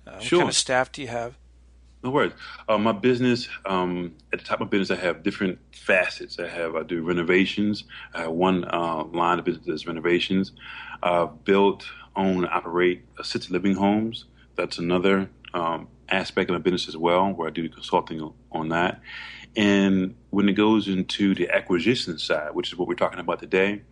Uh, 0.07 0.12
what 0.12 0.31
kind 0.31 0.49
of 0.49 0.57
staff 0.57 0.93
do 0.93 1.03
you 1.03 1.09
have? 1.09 1.37
No 2.03 2.11
worries. 2.11 2.33
Uh, 2.67 2.79
my 2.79 2.93
business, 2.93 3.49
um, 3.67 4.15
at 4.33 4.39
the 4.39 4.45
top 4.45 4.61
of 4.61 4.69
my 4.69 4.71
business, 4.71 4.99
I 4.99 5.03
have 5.03 5.23
different 5.23 5.59
facets. 5.75 6.39
I 6.39 6.49
have, 6.49 6.75
I 6.75 6.83
do 6.83 7.03
renovations. 7.03 7.85
I 8.15 8.23
have 8.23 8.31
one 8.31 8.65
uh, 8.65 9.05
line 9.05 9.39
of 9.39 9.45
business 9.45 9.69
is 9.69 9.87
renovations. 9.87 10.53
I've 11.03 11.45
built, 11.45 11.85
own, 12.17 12.47
operate 12.47 13.05
assisted 13.19 13.51
living 13.51 13.75
homes. 13.75 14.25
That's 14.57 14.79
another 14.79 15.29
um, 15.53 15.89
aspect 16.09 16.49
of 16.49 16.55
my 16.55 16.61
business 16.61 16.89
as 16.89 16.97
well, 16.97 17.33
where 17.33 17.49
I 17.49 17.51
do 17.51 17.69
consulting 17.69 18.33
on 18.51 18.69
that. 18.71 19.03
And 19.55 20.15
when 20.31 20.49
it 20.49 20.55
goes 20.55 20.89
into 20.89 21.35
the 21.35 21.51
acquisition 21.51 22.19
side, 22.19 22.55
which 22.55 22.73
is 22.73 22.79
what 22.79 22.89
we're 22.89 22.95
talking 22.95 23.21
about 23.21 23.41
today, 23.41 23.83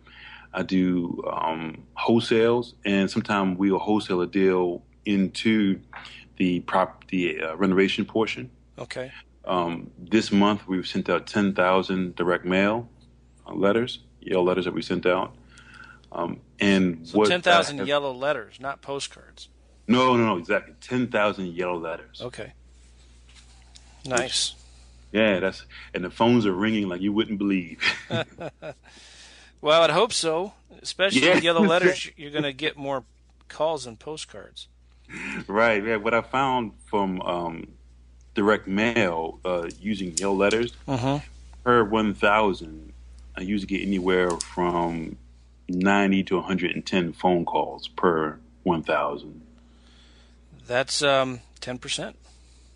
I 0.51 0.63
do 0.63 1.23
um, 1.31 1.83
wholesales, 1.95 2.73
and 2.83 3.11
sometimes 3.11 3.59
we'll 3.59 3.77
wholesale 3.77 4.21
a 4.21 4.27
deal 4.27 4.81
into 5.05 5.79
the 6.39 6.61
prop 6.61 7.07
the 7.09 7.41
uh, 7.41 7.55
renovation 7.55 8.05
portion. 8.05 8.49
Okay. 8.79 9.11
Um, 9.45 9.91
this 9.99 10.31
month 10.31 10.67
we've 10.67 10.87
sent 10.87 11.09
out 11.09 11.27
ten 11.27 11.53
thousand 11.53 12.15
direct 12.15 12.45
mail 12.45 12.89
uh, 13.45 13.53
letters, 13.53 13.99
yellow 14.19 14.43
letters 14.43 14.65
that 14.65 14.73
we 14.73 14.81
sent 14.81 15.05
out. 15.05 15.35
Um, 16.11 16.39
and 16.59 17.07
so 17.07 17.23
ten 17.25 17.43
thousand 17.43 17.85
yellow 17.85 18.11
letters, 18.11 18.59
not 18.59 18.81
postcards. 18.81 19.49
No, 19.87 20.15
no, 20.15 20.25
no, 20.25 20.37
exactly 20.37 20.73
ten 20.81 21.07
thousand 21.07 21.53
yellow 21.53 21.77
letters. 21.77 22.21
Okay. 22.21 22.53
Nice. 24.05 24.55
Which, 24.55 24.55
yeah, 25.11 25.39
that's 25.39 25.65
and 25.93 26.03
the 26.03 26.09
phones 26.09 26.45
are 26.45 26.53
ringing 26.53 26.87
like 26.87 27.01
you 27.01 27.13
wouldn't 27.13 27.37
believe. 27.37 27.81
well, 29.61 29.81
I'd 29.81 29.91
hope 29.91 30.13
so. 30.13 30.53
Especially 30.81 31.25
yeah. 31.25 31.39
yellow 31.39 31.61
letters, 31.61 32.09
you're 32.17 32.31
going 32.31 32.43
to 32.43 32.53
get 32.53 32.77
more 32.77 33.03
calls 33.49 33.83
than 33.83 33.97
postcards. 33.97 34.67
Right. 35.47 35.83
Yeah. 35.83 35.95
What 35.97 36.13
I 36.13 36.21
found 36.21 36.73
from 36.85 37.21
um, 37.21 37.67
direct 38.35 38.67
mail 38.67 39.39
uh, 39.43 39.69
using 39.79 40.15
yellow 40.17 40.35
letters 40.35 40.73
Uh-huh. 40.87 41.19
per 41.63 41.83
one 41.83 42.13
thousand, 42.13 42.93
I 43.35 43.41
usually 43.41 43.67
get 43.77 43.85
anywhere 43.85 44.29
from 44.31 45.17
ninety 45.67 46.23
to 46.25 46.35
one 46.35 46.43
hundred 46.45 46.71
and 46.75 46.85
ten 46.85 47.13
phone 47.13 47.45
calls 47.45 47.87
per 47.87 48.37
one 48.63 48.83
thousand. 48.83 49.41
That's 50.67 51.01
um, 51.01 51.39
10%, 51.61 52.13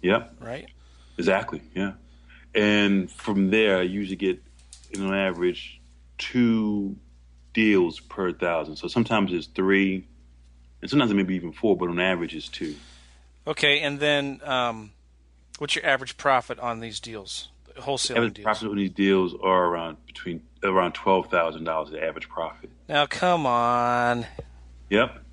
Yep. 0.01 0.35
right? 0.39 0.65
Exactly. 1.19 1.61
Yeah. 1.75 1.91
And 2.55 3.11
from 3.11 3.51
there, 3.51 3.77
I 3.77 3.81
usually 3.83 4.15
get, 4.15 4.41
in 4.89 5.05
on 5.05 5.13
average, 5.13 5.79
two 6.17 6.95
deals 7.53 7.99
per 7.99 8.31
thousand. 8.31 8.77
So 8.77 8.87
sometimes 8.87 9.31
it's 9.31 9.45
three, 9.45 10.07
and 10.83 10.89
sometimes 10.89 11.11
it 11.11 11.13
may 11.13 11.23
be 11.23 11.35
even 11.35 11.53
four, 11.53 11.77
but 11.77 11.87
on 11.87 11.97
average, 11.97 12.35
it's 12.35 12.49
two. 12.49 12.75
Okay, 13.47 13.79
and 13.79 14.01
then 14.01 14.41
um, 14.43 14.91
what's 15.57 15.77
your 15.77 15.85
average 15.85 16.17
profit 16.17 16.59
on 16.59 16.81
these 16.81 16.99
deals? 16.99 17.47
Wholesale 17.77 18.17
average 18.17 18.33
deals. 18.33 18.43
profit 18.43 18.67
on 18.67 18.75
these 18.75 18.91
deals 18.91 19.33
are 19.41 19.65
around 19.67 19.95
between 20.05 20.43
around 20.61 20.91
twelve 20.91 21.27
thousand 21.27 21.63
dollars. 21.63 21.91
The 21.91 22.03
average 22.03 22.27
profit. 22.27 22.69
Now, 22.89 23.05
come 23.05 23.45
on. 23.45 24.25
Yep. 24.89 25.23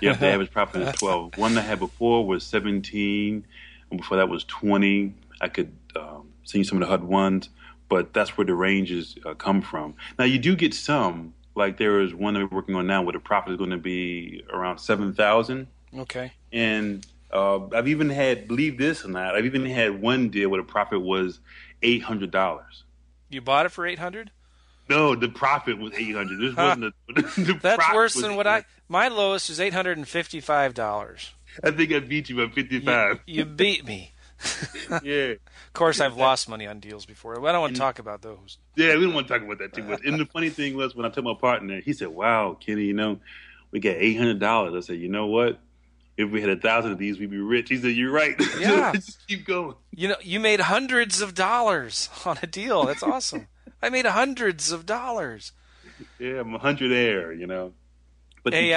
Yep. 0.00 0.18
the 0.20 0.26
average 0.32 0.50
profit 0.50 0.80
is 0.80 0.94
twelve. 0.94 1.36
One 1.36 1.58
I 1.58 1.60
had 1.60 1.80
before 1.80 2.26
was 2.26 2.42
seventeen, 2.42 3.44
and 3.90 4.00
before 4.00 4.16
that 4.16 4.30
was 4.30 4.44
twenty. 4.44 5.12
I 5.38 5.48
could 5.48 5.76
um, 5.96 6.30
see 6.44 6.64
some 6.64 6.80
of 6.80 6.88
the 6.88 6.90
HUD 6.90 7.04
ones, 7.04 7.50
but 7.90 8.14
that's 8.14 8.38
where 8.38 8.46
the 8.46 8.54
ranges 8.54 9.18
uh, 9.26 9.34
come 9.34 9.60
from. 9.60 9.96
Now 10.18 10.24
you 10.24 10.38
do 10.38 10.56
get 10.56 10.72
some. 10.72 11.34
Like 11.58 11.76
there 11.76 12.00
is 12.00 12.14
one 12.14 12.34
that 12.34 12.40
we're 12.50 12.56
working 12.56 12.74
on 12.76 12.86
now 12.86 13.02
where 13.02 13.12
the 13.12 13.18
profit 13.20 13.52
is 13.52 13.58
going 13.58 13.70
to 13.70 13.76
be 13.76 14.44
around 14.52 14.78
seven 14.78 15.12
thousand, 15.12 15.66
Okay. 15.98 16.32
and 16.52 17.04
uh, 17.32 17.66
I've 17.74 17.88
even 17.88 18.08
had 18.08 18.46
believe 18.48 18.78
this 18.78 19.04
or 19.04 19.08
not, 19.08 19.34
I've 19.34 19.44
even 19.44 19.66
had 19.66 20.00
one 20.00 20.28
deal 20.30 20.48
where 20.48 20.62
the 20.62 20.66
profit 20.68 21.00
was 21.02 21.40
eight 21.82 22.02
hundred 22.02 22.30
dollars. 22.30 22.84
You 23.28 23.40
bought 23.42 23.66
it 23.66 23.70
for 23.70 23.84
800 23.86 24.30
No, 24.88 25.14
the 25.14 25.28
profit 25.28 25.78
was 25.78 25.92
eight 25.94 26.14
hundred. 26.14 26.40
This 26.40 26.56
wasn't 26.56 26.94
the, 27.08 27.58
That's 27.62 27.92
worse 27.92 28.14
than 28.14 28.36
what 28.36 28.46
I. 28.46 28.64
My 28.88 29.08
lowest 29.08 29.50
is 29.50 29.58
$855. 29.58 31.30
I 31.62 31.70
think 31.72 31.92
I 31.92 31.98
beat 31.98 32.30
you 32.30 32.36
by 32.36 32.52
fifty-five. 32.54 33.20
You, 33.26 33.34
you 33.40 33.44
beat 33.44 33.84
me. 33.84 34.12
yeah. 35.02 35.32
Of 35.32 35.72
course, 35.72 36.00
I've 36.00 36.16
lost 36.16 36.48
money 36.48 36.66
on 36.66 36.80
deals 36.80 37.06
before. 37.06 37.38
I 37.46 37.52
don't 37.52 37.60
want 37.60 37.74
to 37.74 37.78
talk 37.80 37.98
about 37.98 38.22
those. 38.22 38.58
Yeah, 38.76 38.94
we 38.96 39.02
don't 39.04 39.14
want 39.14 39.28
to 39.28 39.34
talk 39.34 39.42
about 39.42 39.58
that 39.58 39.72
too 39.72 39.82
much. 39.82 40.04
And 40.04 40.18
the 40.18 40.26
funny 40.26 40.50
thing 40.50 40.76
was, 40.76 40.94
when 40.94 41.04
I 41.06 41.10
told 41.10 41.24
my 41.24 41.34
partner, 41.34 41.80
he 41.80 41.92
said, 41.92 42.08
"Wow, 42.08 42.56
Kenny, 42.58 42.84
you 42.84 42.94
know, 42.94 43.18
we 43.70 43.80
got 43.80 43.96
eight 43.98 44.14
hundred 44.16 44.38
dollars." 44.38 44.74
I 44.74 44.86
said, 44.86 45.00
"You 45.00 45.08
know 45.08 45.26
what? 45.26 45.58
If 46.16 46.30
we 46.30 46.40
had 46.40 46.50
a 46.50 46.56
thousand 46.56 46.92
of 46.92 46.98
these, 46.98 47.18
we'd 47.18 47.30
be 47.30 47.38
rich." 47.38 47.68
He 47.68 47.76
said, 47.78 47.92
"You're 47.92 48.12
right. 48.12 48.34
Yeah. 48.58 48.92
just 48.92 49.26
keep 49.26 49.44
going." 49.46 49.74
You 49.94 50.08
know, 50.08 50.16
you 50.22 50.38
made 50.40 50.60
hundreds 50.60 51.20
of 51.20 51.34
dollars 51.34 52.08
on 52.24 52.38
a 52.42 52.46
deal. 52.46 52.84
That's 52.86 53.02
awesome. 53.02 53.48
I 53.82 53.88
made 53.90 54.06
hundreds 54.06 54.70
of 54.72 54.86
dollars. 54.86 55.52
Yeah, 56.20 56.40
I'm 56.40 56.54
a 56.54 56.58
hundred 56.58 56.92
air. 56.92 57.32
You 57.32 57.46
know. 57.48 57.72
But 58.44 58.52
Hey, 58.52 58.66
key- 58.68 58.72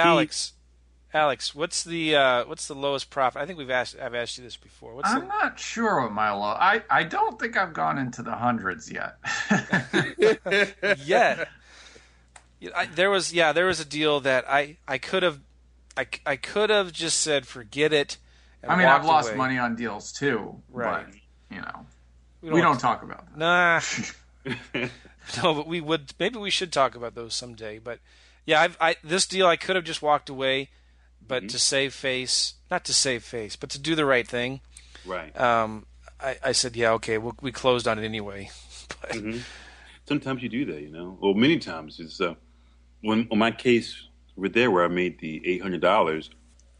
Alex. 1.14 1.54
What's 1.54 1.84
the 1.84 2.16
uh, 2.16 2.44
what's 2.46 2.66
the 2.66 2.74
lowest 2.74 3.10
profit? 3.10 3.42
I 3.42 3.46
think 3.46 3.58
we've 3.58 3.70
asked 3.70 3.96
I've 4.00 4.14
asked 4.14 4.38
you 4.38 4.44
this 4.44 4.56
before. 4.56 4.94
What's 4.94 5.10
I'm 5.10 5.20
the, 5.20 5.26
not 5.26 5.58
sure 5.60 6.02
what 6.02 6.12
my 6.12 6.30
low. 6.30 6.44
I 6.44 6.82
I 6.90 7.02
don't 7.04 7.38
think 7.38 7.56
I've 7.56 7.72
gone 7.72 7.98
into 7.98 8.22
the 8.22 8.32
hundreds 8.32 8.90
yet. 8.90 9.16
yet. 11.04 11.48
I, 12.74 12.86
there 12.86 13.10
was 13.10 13.32
yeah, 13.32 13.52
there 13.52 13.66
was 13.66 13.80
a 13.80 13.84
deal 13.84 14.20
that 14.20 14.48
I 14.48 14.76
I 14.86 14.98
could 14.98 15.22
have 15.22 15.40
I, 15.96 16.06
I 16.24 16.36
could 16.36 16.70
have 16.70 16.92
just 16.92 17.20
said 17.20 17.46
forget 17.46 17.92
it. 17.92 18.16
I 18.66 18.76
mean, 18.76 18.86
I've 18.86 19.04
lost 19.04 19.30
away. 19.30 19.36
money 19.38 19.58
on 19.58 19.74
deals 19.74 20.12
too, 20.12 20.62
Right. 20.70 21.04
but 21.04 21.56
you 21.56 21.60
know, 21.60 21.86
we 22.42 22.60
don't 22.60 22.78
talk 22.78 23.02
about 23.02 23.26
that. 23.26 23.38
Nah, 23.38 23.80
no, 25.42 25.54
but 25.54 25.66
we 25.66 25.80
would 25.80 26.14
maybe 26.18 26.38
we 26.38 26.50
should 26.50 26.72
talk 26.72 26.94
about 26.94 27.14
those 27.14 27.34
someday. 27.34 27.78
But 27.78 27.98
yeah, 28.46 28.60
I've, 28.60 28.76
I 28.80 28.96
this 29.02 29.26
deal 29.26 29.46
I 29.46 29.56
could 29.56 29.74
have 29.76 29.84
just 29.84 30.00
walked 30.00 30.28
away, 30.28 30.70
but 31.26 31.48
to 31.48 31.58
save 31.58 31.94
face, 31.94 32.54
not 32.70 32.84
to 32.86 32.92
save 32.94 33.22
face, 33.24 33.56
but 33.56 33.70
to 33.70 33.78
do 33.78 33.94
the 33.94 34.04
right 34.04 34.26
thing. 34.26 34.60
right. 35.06 35.38
Um, 35.38 35.86
I, 36.20 36.36
I 36.44 36.52
said 36.52 36.76
yeah, 36.76 36.92
okay, 36.92 37.18
we'll, 37.18 37.36
we 37.40 37.50
closed 37.52 37.88
on 37.88 37.98
it 37.98 38.04
anyway. 38.04 38.50
but, 39.00 39.10
Mm-hmm. 39.10 39.38
Sometimes 40.08 40.42
you 40.42 40.48
do 40.48 40.64
that, 40.66 40.82
you 40.82 40.90
know. 40.90 41.16
Well, 41.20 41.32
many 41.34 41.58
times 41.58 42.00
it's 42.00 42.20
uh, 42.20 42.34
when 43.02 43.28
on 43.30 43.38
my 43.38 43.50
case 43.52 44.08
with 44.36 44.52
there 44.52 44.70
where 44.70 44.84
I 44.84 44.88
made 44.88 45.20
the 45.20 45.40
eight 45.46 45.62
hundred 45.62 45.80
dollars, 45.80 46.28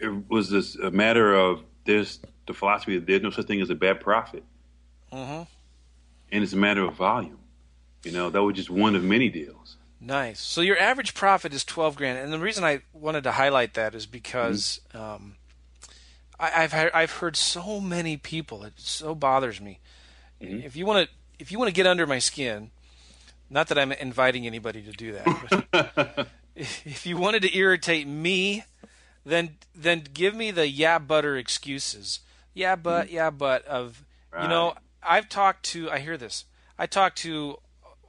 it 0.01 0.09
was 0.29 0.51
this 0.51 0.75
a 0.77 0.91
matter 0.91 1.33
of 1.35 1.63
there's 1.87 2.19
the 2.47 2.53
philosophy 2.53 2.99
that 2.99 3.07
there's 3.07 3.23
no 3.23 3.31
such 3.31 3.47
thing 3.47 3.61
as 3.61 3.71
a 3.71 3.75
bad 3.77 4.01
profit, 4.01 4.43
Mhm. 5.13 5.47
and 6.33 6.43
it's 6.45 6.53
a 6.53 6.57
matter 6.57 6.83
of 6.83 6.95
volume. 6.95 7.39
You 8.05 8.11
know, 8.11 8.29
that 8.31 8.43
was 8.43 8.57
just 8.57 8.71
one 8.71 8.97
of 8.97 9.05
many 9.05 9.29
deals. 9.29 9.77
Nice. 10.05 10.41
So 10.41 10.61
your 10.63 10.79
average 10.79 11.15
profit 11.15 11.55
is 11.55 11.65
twelve 11.65 11.95
grand, 11.97 12.19
and 12.19 12.33
the 12.33 12.39
reason 12.39 12.65
I 12.65 12.83
wanted 12.93 13.23
to 13.25 13.33
highlight 13.33 13.75
that 13.75 13.95
is 13.95 14.07
because 14.07 14.81
Mm-hmm. 14.93 15.01
um, 15.01 15.35
I, 16.41 16.65
I've 16.65 16.73
heard, 16.73 16.91
I've 16.93 17.13
heard 17.13 17.37
so 17.37 17.81
many 17.81 18.17
people. 18.17 18.65
It 18.65 18.75
so 18.77 19.15
bothers 19.15 19.61
me. 19.61 19.79
Mm-hmm. 20.43 20.67
If 20.67 20.75
you 20.75 20.85
want 20.87 21.09
to, 21.09 21.15
if 21.39 21.53
you 21.53 21.59
want 21.59 21.69
to 21.69 21.75
get 21.75 21.87
under 21.87 22.07
my 22.07 22.19
skin, 22.19 22.73
not 23.49 23.69
that 23.69 23.79
I'm 23.79 23.93
inviting 23.93 24.47
anybody 24.47 24.83
to 24.83 24.91
do 24.91 25.13
that, 25.13 25.67
but 25.71 26.29
if 26.57 26.85
if 26.87 27.07
you 27.07 27.17
wanted 27.17 27.43
to 27.43 27.57
irritate 27.57 28.09
me, 28.09 28.65
then 29.25 29.57
then 29.75 30.03
give 30.13 30.35
me 30.35 30.51
the 30.51 30.67
yeah 30.69 30.99
butter 30.99 31.37
excuses. 31.37 32.21
Yeah, 32.55 32.75
but 32.75 33.11
yeah, 33.11 33.31
but 33.31 33.65
of 33.67 34.05
you 34.41 34.49
know, 34.49 34.75
I've 35.03 35.29
talked 35.29 35.65
to. 35.67 35.91
I 35.91 36.01
hear 36.01 36.17
this. 36.17 36.45
I 36.79 36.87
talked 36.87 37.19
to 37.19 37.59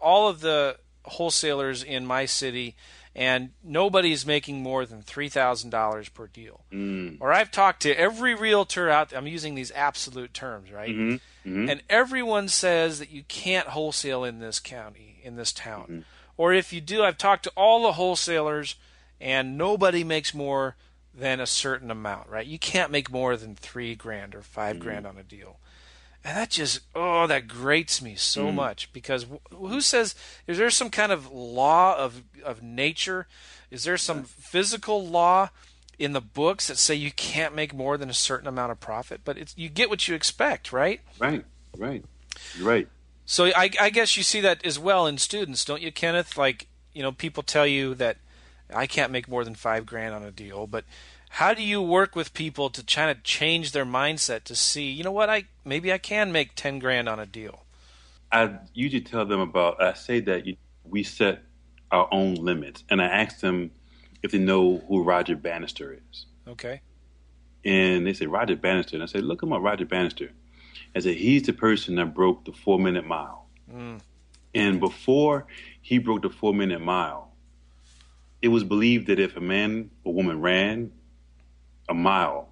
all 0.01 0.27
of 0.27 0.39
the 0.41 0.77
wholesalers 1.05 1.83
in 1.83 2.05
my 2.05 2.25
city, 2.25 2.75
and 3.15 3.51
nobody's 3.63 4.25
making 4.25 4.61
more 4.63 4.85
than 4.85 5.01
three 5.01 5.29
thousand 5.29 5.69
dollars 5.69 6.09
per 6.09 6.27
deal. 6.27 6.61
Mm. 6.71 7.17
Or 7.19 7.31
I've 7.31 7.51
talked 7.51 7.81
to 7.83 7.93
every 7.97 8.33
realtor 8.35 8.89
out. 8.89 9.09
there. 9.09 9.19
I'm 9.19 9.27
using 9.27 9.55
these 9.55 9.71
absolute 9.71 10.33
terms, 10.33 10.71
right? 10.71 10.89
Mhm. 10.89 11.19
Mhm. 11.45 11.69
And 11.71 11.81
everyone 11.89 12.47
says 12.47 12.99
that 12.99 13.11
you 13.11 13.23
can't 13.23 13.67
wholesale 13.69 14.23
in 14.23 14.39
this 14.39 14.59
county, 14.59 15.19
in 15.23 15.35
this 15.35 15.51
town. 15.51 15.83
Mm-hmm. 15.83 15.99
Or 16.37 16.53
if 16.53 16.73
you 16.73 16.81
do, 16.81 17.03
I've 17.03 17.17
talked 17.17 17.43
to 17.43 17.51
all 17.55 17.83
the 17.83 17.93
wholesalers, 17.93 18.75
and 19.21 19.57
nobody 19.57 20.03
makes 20.03 20.33
more 20.33 20.75
than 21.13 21.39
a 21.39 21.45
certain 21.45 21.91
amount, 21.91 22.27
right? 22.29 22.47
You 22.47 22.57
can't 22.57 22.91
make 22.91 23.11
more 23.11 23.37
than 23.37 23.55
three 23.55 23.93
grand 23.93 24.33
or 24.33 24.41
5 24.41 24.77
Mm-hmm. 24.77 24.83
grand 24.83 25.05
on 25.05 25.17
a 25.19 25.23
deal. 25.23 25.59
And 26.25 26.37
that 26.37 26.51
just, 26.51 26.79
oh, 26.95 27.27
that 27.27 27.47
grates 27.47 28.01
me 28.01 28.15
so 28.15 28.47
Mm. 28.47 28.55
much 28.55 28.93
because 28.93 29.25
who 29.51 29.81
says, 29.81 30.15
is 30.47 30.57
there 30.57 30.69
some 30.69 30.89
kind 30.89 31.11
of 31.11 31.29
law 31.31 31.95
of, 31.97 32.23
of 32.43 32.63
nature? 32.63 33.27
Is 33.69 33.83
there 33.83 33.97
some 33.97 34.23
physical 34.23 35.05
law 35.05 35.49
in 35.99 36.13
the 36.13 36.21
books 36.21 36.67
that 36.67 36.77
say 36.77 36.95
you 36.95 37.11
can't 37.11 37.53
make 37.53 37.73
more 37.73 37.97
than 37.97 38.09
a 38.09 38.13
certain 38.13 38.47
amount 38.47 38.71
of 38.71 38.79
profit? 38.79 39.21
But 39.25 39.37
it's, 39.37 39.53
you 39.57 39.67
get 39.67 39.89
what 39.89 40.07
you 40.07 40.15
expect, 40.15 40.71
right? 40.71 41.01
Right, 41.19 41.43
right, 41.77 42.03
You're 42.55 42.67
right. 42.67 42.87
So 43.25 43.45
I, 43.45 43.69
I 43.79 43.89
guess 43.89 44.15
you 44.17 44.23
see 44.23 44.41
that 44.41 44.65
as 44.65 44.77
well 44.79 45.07
in 45.07 45.17
students, 45.17 45.65
don't 45.65 45.81
you, 45.81 45.91
Kenneth? 45.91 46.37
Like, 46.37 46.67
you 46.93 47.01
know, 47.01 47.11
people 47.11 47.43
tell 47.43 47.67
you 47.67 47.95
that 47.95 48.17
I 48.73 48.85
can't 48.87 49.11
make 49.11 49.27
more 49.27 49.43
than 49.43 49.55
five 49.55 49.85
grand 49.85 50.13
on 50.13 50.23
a 50.23 50.31
deal, 50.31 50.67
but 50.67 50.85
how 51.37 51.53
do 51.53 51.63
you 51.63 51.81
work 51.81 52.15
with 52.15 52.33
people 52.33 52.69
to 52.69 52.85
try 52.85 53.11
to 53.11 53.19
change 53.21 53.71
their 53.71 53.85
mindset 53.85 54.43
to 54.43 54.55
see, 54.55 54.91
you 54.91 55.03
know 55.03 55.11
what, 55.11 55.29
I 55.29 55.45
maybe 55.65 55.91
I 55.91 55.97
can 55.97 56.31
make 56.31 56.53
ten 56.55 56.79
grand 56.79 57.09
on 57.09 57.19
a 57.19 57.25
deal? 57.25 57.65
I 58.31 58.57
usually 58.73 59.01
tell 59.01 59.25
them 59.25 59.39
about. 59.39 59.81
I 59.81 59.93
say 59.93 60.19
that 60.21 60.45
you, 60.45 60.57
we 60.83 61.03
set 61.03 61.41
our 61.91 62.07
own 62.11 62.35
limits, 62.35 62.83
and 62.89 63.01
I 63.01 63.05
ask 63.05 63.39
them 63.39 63.71
if 64.21 64.31
they 64.31 64.37
know 64.39 64.83
who 64.87 65.03
Roger 65.03 65.35
Bannister 65.35 65.99
is. 66.11 66.25
Okay. 66.47 66.81
and 67.65 68.05
they 68.05 68.13
say 68.13 68.25
Roger 68.25 68.55
Bannister, 68.57 68.95
and 68.95 69.03
I 69.03 69.05
say, 69.05 69.19
look 69.19 69.41
him 69.41 69.53
up, 69.53 69.61
Roger 69.61 69.85
Bannister. 69.85 70.31
I 70.95 70.99
said 70.99 71.15
he's 71.15 71.43
the 71.43 71.53
person 71.53 71.95
that 71.95 72.13
broke 72.13 72.45
the 72.45 72.51
four 72.51 72.77
minute 72.79 73.05
mile, 73.05 73.47
Mm. 73.73 74.01
and 74.53 74.79
before 74.79 75.45
he 75.81 75.97
broke 75.99 76.21
the 76.21 76.29
four 76.29 76.53
minute 76.53 76.81
mile, 76.81 77.31
it 78.41 78.49
was 78.49 78.63
believed 78.63 79.07
that 79.07 79.19
if 79.19 79.35
a 79.37 79.39
man 79.41 79.89
or 80.03 80.13
woman 80.13 80.41
ran 80.41 80.91
a 81.89 81.93
mile 81.93 82.49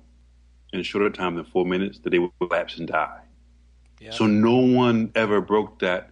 in 0.73 0.79
a 0.79 0.83
shorter 0.83 1.09
time 1.09 1.35
than 1.35 1.45
four 1.45 1.65
minutes, 1.65 1.99
that 1.99 2.09
they 2.11 2.19
would 2.19 2.31
collapse 2.39 2.77
and 2.77 2.87
die. 2.87 3.21
Yeah. 3.99 4.11
So 4.11 4.25
no 4.25 4.55
one 4.57 5.11
ever 5.15 5.41
broke 5.41 5.79
that 5.79 6.11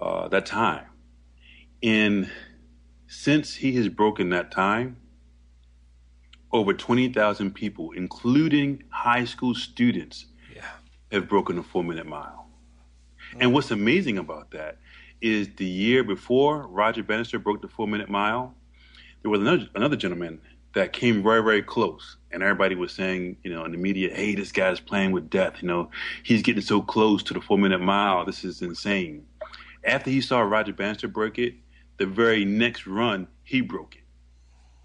uh, 0.00 0.28
that 0.28 0.46
time, 0.46 0.86
and 1.82 2.30
since 3.06 3.54
he 3.54 3.74
has 3.76 3.88
broken 3.88 4.30
that 4.30 4.50
time, 4.50 4.96
over 6.52 6.74
20,000 6.74 7.54
people, 7.54 7.92
including 7.92 8.82
high 8.90 9.24
school 9.24 9.54
students, 9.54 10.26
yeah. 10.54 10.64
have 11.10 11.28
broken 11.28 11.56
the 11.56 11.62
four 11.62 11.84
minute 11.84 12.06
mile. 12.06 12.46
And 13.38 13.52
what's 13.52 13.70
amazing 13.70 14.18
about 14.18 14.50
that 14.50 14.78
is 15.20 15.48
the 15.56 15.64
year 15.64 16.04
before 16.04 16.66
Roger 16.66 17.02
Bannister 17.02 17.38
broke 17.38 17.62
the 17.62 17.68
four 17.68 17.86
minute 17.86 18.10
mile, 18.10 18.54
there 19.22 19.30
was 19.30 19.40
another, 19.40 19.68
another 19.74 19.96
gentleman 19.96 20.40
that 20.74 20.92
came 20.92 21.22
very, 21.22 21.42
very 21.42 21.62
close. 21.62 22.16
And 22.30 22.42
everybody 22.42 22.74
was 22.74 22.92
saying, 22.92 23.36
you 23.42 23.52
know, 23.52 23.64
in 23.64 23.72
the 23.72 23.78
media, 23.78 24.14
hey, 24.14 24.34
this 24.34 24.52
guy's 24.52 24.80
playing 24.80 25.12
with 25.12 25.28
death. 25.28 25.54
You 25.60 25.68
know, 25.68 25.90
he's 26.22 26.42
getting 26.42 26.62
so 26.62 26.80
close 26.80 27.22
to 27.24 27.34
the 27.34 27.40
four 27.40 27.58
minute 27.58 27.80
mile. 27.80 28.24
This 28.24 28.44
is 28.44 28.62
insane. 28.62 29.26
After 29.84 30.10
he 30.10 30.20
saw 30.20 30.40
Roger 30.40 30.72
Bannister 30.72 31.08
break 31.08 31.38
it, 31.38 31.54
the 31.98 32.06
very 32.06 32.44
next 32.44 32.86
run, 32.86 33.28
he 33.44 33.60
broke 33.60 33.96
it. 33.96 34.02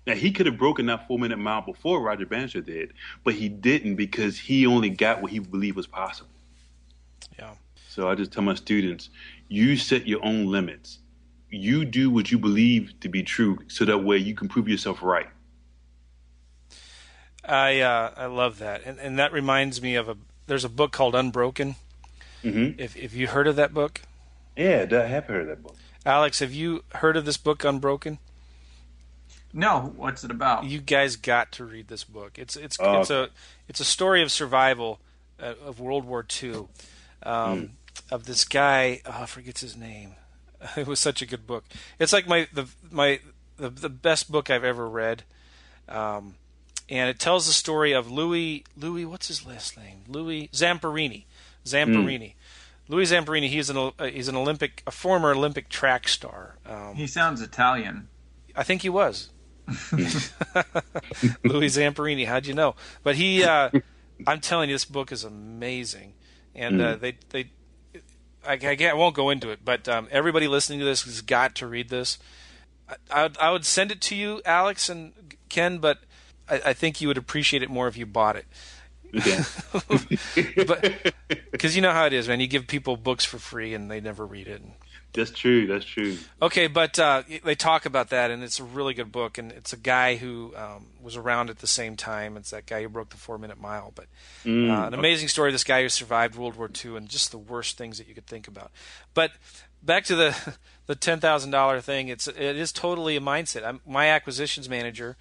Now, 0.05 0.15
he 0.15 0.31
could 0.31 0.45
have 0.45 0.57
broken 0.57 0.85
that 0.87 1.07
four 1.07 1.19
minute 1.19 1.37
mile 1.37 1.61
before 1.61 2.01
Roger 2.01 2.25
Bannister 2.25 2.61
did, 2.61 2.93
but 3.23 3.33
he 3.33 3.49
didn't 3.49 3.95
because 3.95 4.39
he 4.39 4.65
only 4.65 4.89
got 4.89 5.21
what 5.21 5.31
he 5.31 5.39
believed 5.39 5.75
was 5.75 5.87
possible. 5.87 6.31
Yeah. 7.37 7.53
So 7.89 8.09
I 8.09 8.15
just 8.15 8.31
tell 8.31 8.43
my 8.43 8.55
students, 8.55 9.09
you 9.47 9.77
set 9.77 10.07
your 10.07 10.23
own 10.23 10.47
limits. 10.47 10.99
You 11.49 11.85
do 11.85 12.09
what 12.09 12.31
you 12.31 12.37
believe 12.37 12.93
to 12.99 13.09
be 13.09 13.23
true 13.23 13.59
so 13.67 13.85
that 13.85 13.99
way 13.99 14.17
you 14.17 14.35
can 14.35 14.47
prove 14.47 14.67
yourself 14.67 15.01
right. 15.01 15.27
I 17.47 17.79
uh, 17.79 18.11
I 18.17 18.25
love 18.25 18.59
that, 18.59 18.83
and 18.85 18.99
and 18.99 19.17
that 19.19 19.31
reminds 19.31 19.81
me 19.81 19.95
of 19.95 20.09
a. 20.09 20.17
There's 20.47 20.63
a 20.65 20.69
book 20.69 20.91
called 20.91 21.15
Unbroken. 21.15 21.75
Mm-hmm. 22.43 22.79
If 22.79 22.95
if 22.95 23.13
you 23.13 23.27
heard 23.27 23.47
of 23.47 23.55
that 23.55 23.73
book, 23.73 24.01
Yeah, 24.55 24.85
I 24.91 24.95
have 25.07 25.25
heard 25.25 25.41
of 25.41 25.47
that 25.47 25.63
book. 25.63 25.75
Alex, 26.05 26.39
have 26.39 26.53
you 26.53 26.83
heard 26.95 27.17
of 27.17 27.25
this 27.25 27.37
book 27.37 27.63
Unbroken? 27.63 28.19
No, 29.53 29.93
what's 29.95 30.23
it 30.23 30.31
about? 30.31 30.65
You 30.65 30.79
guys 30.79 31.15
got 31.15 31.51
to 31.53 31.65
read 31.65 31.87
this 31.87 32.03
book. 32.03 32.37
It's 32.37 32.55
it's 32.55 32.77
Oh, 32.79 33.01
it's 33.01 33.09
a 33.09 33.29
it's 33.67 33.79
a 33.79 33.85
story 33.85 34.21
of 34.21 34.31
survival 34.31 34.99
uh, 35.41 35.53
of 35.65 35.79
World 35.79 36.05
War 36.05 36.25
II. 36.43 36.67
Um, 37.23 37.71
Of 38.11 38.25
this 38.25 38.45
guy, 38.45 39.01
oh, 39.05 39.23
I 39.23 39.25
forget 39.25 39.59
his 39.59 39.75
name. 39.75 40.15
It 40.77 40.87
was 40.87 40.99
such 40.99 41.21
a 41.21 41.25
good 41.25 41.45
book. 41.45 41.65
It's 41.99 42.13
like 42.13 42.27
my 42.27 42.47
the 42.53 42.67
my 42.89 43.19
the, 43.57 43.69
the 43.69 43.89
best 43.89 44.31
book 44.31 44.49
I've 44.49 44.63
ever 44.63 44.87
read. 44.87 45.23
Um, 45.89 46.35
and 46.89 47.09
it 47.09 47.19
tells 47.19 47.47
the 47.47 47.53
story 47.53 47.91
of 47.93 48.09
Louis 48.11 48.63
Louis 48.77 49.05
what's 49.05 49.27
his 49.27 49.45
last 49.45 49.77
name? 49.77 50.03
Louis 50.07 50.49
Zamperini. 50.53 51.25
Zamperini. 51.65 52.33
Louis 52.87 53.11
Zamperini. 53.11 53.49
He's 53.49 53.69
an 53.69 53.77
uh, 53.77 54.05
he's 54.05 54.27
an 54.27 54.35
Olympic 54.35 54.83
a 54.87 54.91
former 54.91 55.31
Olympic 55.31 55.69
track 55.69 56.07
star. 56.07 56.55
Um, 56.65 56.95
He 56.95 57.07
sounds 57.07 57.41
Italian. 57.41 58.07
I 58.55 58.63
think 58.63 58.81
he 58.81 58.89
was. 58.89 59.29
Louis 61.43 61.67
Zamperini, 61.75 62.25
how'd 62.25 62.45
you 62.45 62.53
know? 62.53 62.75
But 63.03 63.15
he, 63.15 63.43
uh, 63.43 63.69
I'm 64.27 64.39
telling 64.39 64.69
you, 64.69 64.75
this 64.75 64.85
book 64.85 65.11
is 65.11 65.23
amazing, 65.23 66.13
and 66.55 66.81
uh, 66.81 66.95
they 66.95 67.17
they, 67.29 67.51
I, 68.45 68.53
I, 68.53 68.57
can't- 68.57 68.81
I 68.81 68.93
won't 68.93 69.15
go 69.15 69.29
into 69.29 69.49
it, 69.49 69.59
but 69.63 69.87
um, 69.87 70.07
everybody 70.11 70.47
listening 70.47 70.79
to 70.79 70.85
this 70.85 71.03
has 71.03 71.21
got 71.21 71.55
to 71.55 71.67
read 71.67 71.89
this. 71.89 72.17
I, 72.89 72.95
I, 73.11 73.23
would, 73.23 73.37
I 73.39 73.51
would 73.51 73.65
send 73.65 73.91
it 73.91 74.01
to 74.01 74.15
you, 74.15 74.41
Alex 74.45 74.89
and 74.89 75.35
Ken, 75.49 75.79
but 75.79 75.99
I, 76.49 76.61
I 76.67 76.73
think 76.73 77.01
you 77.01 77.07
would 77.07 77.17
appreciate 77.17 77.63
it 77.63 77.69
more 77.69 77.87
if 77.87 77.97
you 77.97 78.05
bought 78.05 78.35
it. 78.35 78.45
Okay. 79.15 79.39
But 80.67 81.13
because 81.51 81.75
you 81.75 81.81
know 81.81 81.91
how 81.93 82.05
it 82.05 82.13
is, 82.13 82.27
man, 82.27 82.39
you 82.39 82.47
give 82.47 82.67
people 82.67 82.97
books 82.97 83.23
for 83.25 83.37
free 83.39 83.73
and 83.73 83.89
they 83.89 84.01
never 84.01 84.25
read 84.25 84.47
it. 84.47 84.61
that's 85.13 85.31
true. 85.31 85.65
That's 85.65 85.85
true. 85.85 86.17
Okay, 86.41 86.67
but 86.67 86.99
uh, 86.99 87.23
they 87.43 87.55
talk 87.55 87.85
about 87.85 88.09
that, 88.09 88.29
and 88.31 88.43
it's 88.43 88.59
a 88.59 88.63
really 88.63 88.93
good 88.93 89.11
book. 89.11 89.37
And 89.37 89.51
it's 89.51 89.71
a 89.73 89.77
guy 89.77 90.15
who 90.17 90.53
um, 90.55 90.87
was 91.01 91.15
around 91.15 91.49
at 91.49 91.59
the 91.59 91.67
same 91.67 91.95
time. 91.95 92.37
It's 92.37 92.51
that 92.51 92.65
guy 92.65 92.81
who 92.83 92.89
broke 92.89 93.09
the 93.09 93.17
four-minute 93.17 93.59
mile. 93.59 93.91
But 93.95 94.05
Mm, 94.45 94.69
uh, 94.69 94.87
an 94.87 94.93
amazing 94.93 95.27
story. 95.29 95.51
This 95.51 95.63
guy 95.63 95.81
who 95.81 95.89
survived 95.89 96.35
World 96.35 96.55
War 96.55 96.69
II 96.69 96.97
and 96.97 97.07
just 97.09 97.31
the 97.31 97.37
worst 97.37 97.77
things 97.77 97.97
that 97.97 98.07
you 98.07 98.13
could 98.13 98.27
think 98.27 98.47
about. 98.47 98.71
But 99.13 99.31
back 99.81 100.03
to 100.05 100.15
the 100.15 100.53
the 100.85 100.95
ten 100.95 101.19
thousand 101.19 101.51
dollar 101.51 101.81
thing. 101.81 102.09
It's 102.09 102.27
it 102.27 102.37
is 102.57 102.71
totally 102.71 103.15
a 103.15 103.21
mindset. 103.21 103.65
I'm, 103.65 103.79
my 103.87 104.07
acquisitions 104.09 104.69
manager. 104.69 105.15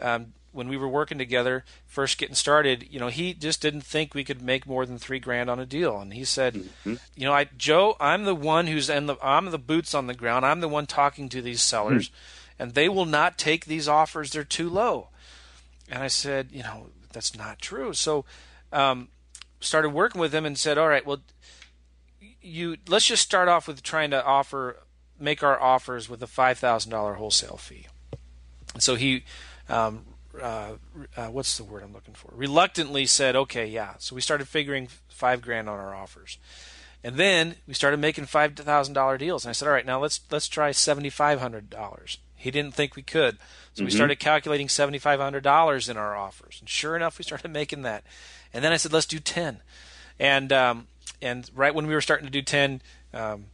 Um, 0.00 0.32
when 0.56 0.68
we 0.68 0.76
were 0.76 0.88
working 0.88 1.18
together, 1.18 1.64
first 1.86 2.18
getting 2.18 2.34
started, 2.34 2.88
you 2.90 2.98
know, 2.98 3.08
he 3.08 3.34
just 3.34 3.60
didn't 3.60 3.82
think 3.82 4.14
we 4.14 4.24
could 4.24 4.42
make 4.42 4.66
more 4.66 4.86
than 4.86 4.98
three 4.98 5.18
grand 5.18 5.48
on 5.50 5.60
a 5.60 5.66
deal, 5.66 5.98
and 6.00 6.12
he 6.14 6.24
said, 6.24 6.54
Mm-hmm. 6.54 6.94
you 7.14 7.26
know, 7.26 7.32
I 7.32 7.44
Joe, 7.56 7.96
I'm 8.00 8.24
the 8.24 8.34
one 8.34 8.66
who's 8.66 8.88
in 8.88 9.06
the 9.06 9.16
I'm 9.22 9.50
the 9.50 9.58
boots 9.58 9.94
on 9.94 10.06
the 10.06 10.14
ground. 10.14 10.44
I'm 10.46 10.60
the 10.60 10.68
one 10.68 10.86
talking 10.86 11.28
to 11.28 11.42
these 11.42 11.62
sellers, 11.62 12.10
and 12.58 12.72
they 12.74 12.88
will 12.88 13.04
not 13.04 13.38
take 13.38 13.66
these 13.66 13.86
offers. 13.86 14.32
They're 14.32 14.44
too 14.44 14.68
low. 14.70 15.08
And 15.88 16.02
I 16.02 16.08
said, 16.08 16.48
you 16.50 16.62
know, 16.62 16.88
that's 17.12 17.36
not 17.36 17.60
true. 17.60 17.92
So, 17.92 18.24
um, 18.72 19.08
started 19.60 19.90
working 19.90 20.20
with 20.20 20.34
him 20.34 20.44
and 20.46 20.58
said, 20.58 20.78
all 20.78 20.88
right, 20.88 21.06
well, 21.06 21.20
you 22.40 22.78
let's 22.88 23.06
just 23.06 23.22
start 23.22 23.48
off 23.48 23.68
with 23.68 23.82
trying 23.82 24.10
to 24.10 24.24
offer 24.24 24.78
make 25.18 25.42
our 25.42 25.60
offers 25.60 26.08
with 26.08 26.22
a 26.22 26.26
five 26.26 26.58
thousand 26.58 26.90
dollar 26.90 27.14
wholesale 27.14 27.56
fee. 27.56 27.86
So 28.78 28.94
he, 28.94 29.24
um, 29.68 30.04
uh, 30.42 30.72
uh, 31.16 31.26
what's 31.26 31.56
the 31.56 31.64
word 31.64 31.82
I'm 31.82 31.92
looking 31.92 32.14
for? 32.14 32.32
Reluctantly 32.34 33.06
said, 33.06 33.36
okay, 33.36 33.66
yeah. 33.66 33.94
So 33.98 34.14
we 34.14 34.20
started 34.20 34.48
figuring 34.48 34.88
five 35.08 35.42
grand 35.42 35.68
on 35.68 35.78
our 35.78 35.94
offers. 35.94 36.38
And 37.04 37.16
then 37.16 37.56
we 37.68 37.74
started 37.74 38.00
making 38.00 38.26
five 38.26 38.54
thousand 38.54 38.94
dollar 38.94 39.16
deals. 39.16 39.44
And 39.44 39.50
I 39.50 39.52
said, 39.52 39.68
all 39.68 39.74
right, 39.74 39.86
now 39.86 40.00
let's 40.00 40.20
let's 40.30 40.48
try 40.48 40.72
seventy 40.72 41.10
five 41.10 41.40
hundred 41.40 41.70
dollars. 41.70 42.18
He 42.34 42.50
didn't 42.50 42.74
think 42.74 42.96
we 42.96 43.02
could, 43.02 43.38
so 43.74 43.84
we 43.84 43.90
started 43.90 44.18
calculating 44.18 44.68
seventy 44.68 44.98
five 44.98 45.20
hundred 45.20 45.42
dollars 45.42 45.88
in 45.88 45.96
our 45.96 46.16
offers. 46.16 46.58
And 46.60 46.68
sure 46.68 46.96
enough, 46.96 47.18
we 47.18 47.22
started 47.24 47.50
making 47.50 47.82
that. 47.82 48.04
And 48.52 48.64
then 48.64 48.72
I 48.72 48.76
said, 48.76 48.92
let's 48.92 49.06
do 49.06 49.18
ten. 49.18 49.60
And 50.18 50.52
um, 50.52 50.86
and 51.22 51.50
right 51.54 51.74
when 51.74 51.86
we 51.86 51.94
were 51.94 52.00
starting 52.00 52.26
to 52.26 52.32
do 52.32 52.42
ten, 52.42 52.82
um, 53.14 53.46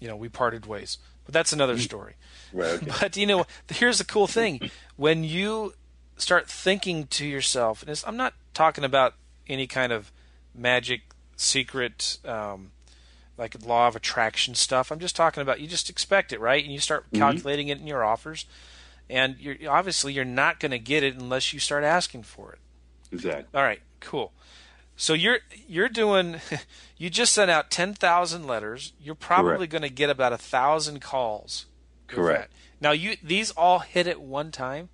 you 0.00 0.08
know, 0.08 0.16
we 0.16 0.28
parted 0.28 0.66
ways. 0.66 0.98
But 1.24 1.34
that's 1.34 1.52
another 1.52 1.78
story. 1.78 2.14
Right. 2.52 2.74
Okay. 2.74 2.90
But 3.00 3.16
you 3.16 3.26
know, 3.26 3.46
here's 3.68 3.98
the 3.98 4.04
cool 4.04 4.26
thing: 4.26 4.70
when 4.96 5.24
you 5.24 5.74
start 6.16 6.48
thinking 6.48 7.06
to 7.08 7.26
yourself, 7.26 7.82
and 7.82 7.90
it's, 7.90 8.06
I'm 8.06 8.16
not 8.16 8.34
talking 8.54 8.84
about 8.84 9.14
any 9.48 9.66
kind 9.66 9.92
of 9.92 10.12
magic, 10.54 11.02
secret, 11.36 12.18
um, 12.24 12.72
like 13.38 13.64
law 13.64 13.88
of 13.88 13.96
attraction 13.96 14.54
stuff. 14.54 14.92
I'm 14.92 14.98
just 14.98 15.16
talking 15.16 15.42
about 15.42 15.60
you 15.60 15.66
just 15.66 15.90
expect 15.90 16.32
it, 16.32 16.40
right? 16.40 16.62
And 16.62 16.72
you 16.72 16.78
start 16.78 17.06
calculating 17.14 17.68
it 17.68 17.78
in 17.78 17.86
your 17.86 18.04
offers, 18.04 18.46
and 19.08 19.36
you're 19.38 19.56
obviously 19.68 20.12
you're 20.12 20.24
not 20.24 20.60
going 20.60 20.70
to 20.70 20.78
get 20.78 21.02
it 21.02 21.16
unless 21.16 21.52
you 21.52 21.58
start 21.58 21.84
asking 21.84 22.22
for 22.22 22.52
it. 22.52 22.58
Exactly. 23.12 23.44
All 23.54 23.62
right, 23.62 23.80
cool. 24.00 24.32
So 24.96 25.14
you're 25.14 25.38
you're 25.66 25.88
doing 25.88 26.36
you 26.96 27.10
just 27.10 27.32
sent 27.32 27.50
out 27.50 27.70
10,000 27.70 28.46
letters. 28.46 28.92
You're 29.00 29.14
probably 29.14 29.66
going 29.66 29.82
to 29.82 29.90
get 29.90 30.10
about 30.10 30.32
a 30.32 30.36
1,000 30.36 31.00
calls. 31.00 31.66
Correct. 32.06 32.52
that. 32.52 32.58
Now 32.80 32.92
you 32.92 33.16
these 33.22 33.50
all 33.52 33.80
hit 33.80 34.06
at 34.06 34.20
one 34.20 34.50
time? 34.50 34.90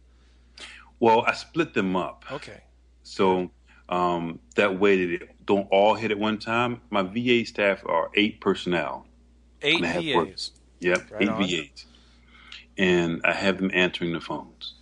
Well, 1.00 1.22
I 1.26 1.32
split 1.34 1.74
them 1.74 1.96
up. 1.96 2.24
Okay. 2.30 2.60
So 3.02 3.50
um, 3.88 4.40
that 4.56 4.78
way 4.78 5.04
that 5.06 5.12
it 5.22 5.46
don't 5.46 5.68
all 5.70 5.94
hit 5.94 6.10
at 6.10 6.18
one 6.18 6.38
time. 6.38 6.80
My 6.90 7.02
VA 7.02 7.44
staff 7.46 7.82
are 7.86 8.10
eight 8.14 8.40
personnel. 8.40 9.06
8 9.62 9.76
And 9.76 9.84
I 9.86 9.88
have 9.88 10.04
work. 10.14 10.28
VAs. 10.28 10.50
Yep, 10.80 11.10
Right 11.10 11.22
eight 11.22 11.28
on. 11.28 11.42
VAs. 11.42 11.86
And 12.76 13.20
I 13.24 13.32
have 13.32 13.58
them 13.58 13.70
answering 13.74 14.12
the 14.12 14.20
phones. 14.20 14.74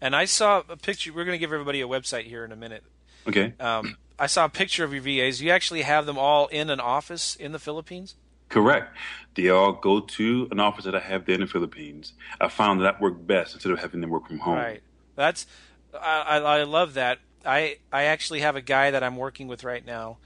And 0.00 0.14
I 0.14 0.24
saw 0.24 0.62
a 0.68 0.76
picture 0.76 1.12
we're 1.12 1.24
going 1.24 1.34
to 1.34 1.38
give 1.38 1.52
everybody 1.52 1.80
a 1.80 1.88
website 1.88 2.24
here 2.24 2.44
in 2.44 2.52
a 2.52 2.56
minute. 2.56 2.84
Okay, 3.28 3.52
Um, 3.60 3.96
I 4.18 4.26
saw 4.26 4.46
a 4.46 4.48
picture 4.48 4.82
of 4.84 4.92
your 4.94 5.02
VAs. 5.02 5.42
You 5.42 5.50
actually 5.50 5.82
have 5.82 6.06
them 6.06 6.16
all 6.16 6.46
in 6.46 6.70
an 6.70 6.80
office 6.80 7.36
in 7.36 7.52
the 7.52 7.58
Philippines? 7.58 8.14
correct. 8.48 8.96
They 9.36 9.48
all 9.48 9.72
go 9.72 10.00
to 10.00 10.48
an 10.50 10.58
office 10.58 10.84
that 10.84 10.94
I 10.96 10.98
have 11.00 11.24
there 11.26 11.36
in 11.36 11.40
the 11.42 11.46
Philippines. 11.46 12.14
I 12.40 12.48
found 12.48 12.80
that, 12.80 12.84
that 12.84 13.00
worked 13.00 13.24
best 13.26 13.54
instead 13.54 13.70
of 13.72 13.78
having 13.78 14.00
them 14.00 14.10
work 14.10 14.26
from 14.26 14.38
home. 14.38 14.56
Right. 14.56 14.82
That's 15.20 15.46
I, 15.94 16.20
I, 16.20 16.36
I 16.38 16.62
love 16.64 16.94
that. 16.94 17.18
I 17.44 17.76
I 17.92 18.04
actually 18.04 18.40
have 18.40 18.56
a 18.56 18.60
guy 18.62 18.90
that 18.90 19.02
I'm 19.02 19.16
working 19.16 19.48
with 19.48 19.64
right 19.64 19.84
now, 19.84 20.18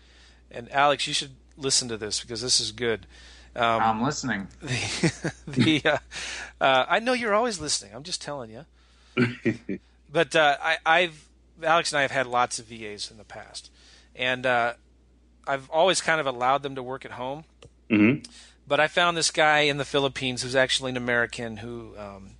and 0.50 0.70
Alex, 0.72 1.06
you 1.06 1.14
should 1.14 1.32
listen 1.56 1.88
to 1.88 1.96
this 1.96 2.20
because 2.20 2.40
this 2.40 2.60
is 2.60 2.72
good. 2.72 3.06
Um, 3.56 3.82
I'm 3.82 4.02
listening. 4.02 4.48
the 4.60 5.32
the 5.46 5.82
uh, 5.84 5.98
uh, 6.60 6.86
I 6.88 7.00
know 7.00 7.12
you're 7.12 7.34
always 7.34 7.60
listening. 7.60 7.92
I'm 7.94 8.02
just 8.02 8.22
telling 8.22 8.50
you. 8.50 8.64
but 10.12 10.34
uh, 10.34 10.56
I, 10.60 10.76
I've 10.86 11.28
Alex 11.62 11.92
and 11.92 11.98
I 11.98 12.02
have 12.02 12.10
had 12.10 12.26
lots 12.26 12.58
of 12.58 12.66
VAs 12.66 13.10
in 13.10 13.16
the 13.16 13.24
past, 13.24 13.70
and 14.14 14.46
uh, 14.46 14.74
I've 15.46 15.68
always 15.70 16.00
kind 16.00 16.20
of 16.20 16.26
allowed 16.26 16.62
them 16.62 16.74
to 16.76 16.82
work 16.82 17.04
at 17.04 17.12
home. 17.12 17.44
hmm 17.90 18.14
But 18.66 18.80
I 18.80 18.86
found 18.86 19.16
this 19.16 19.30
guy 19.30 19.60
in 19.60 19.76
the 19.76 19.84
Philippines 19.84 20.42
who's 20.42 20.56
actually 20.56 20.90
an 20.90 20.96
American 20.96 21.58
who 21.58 21.94
um, 21.98 22.30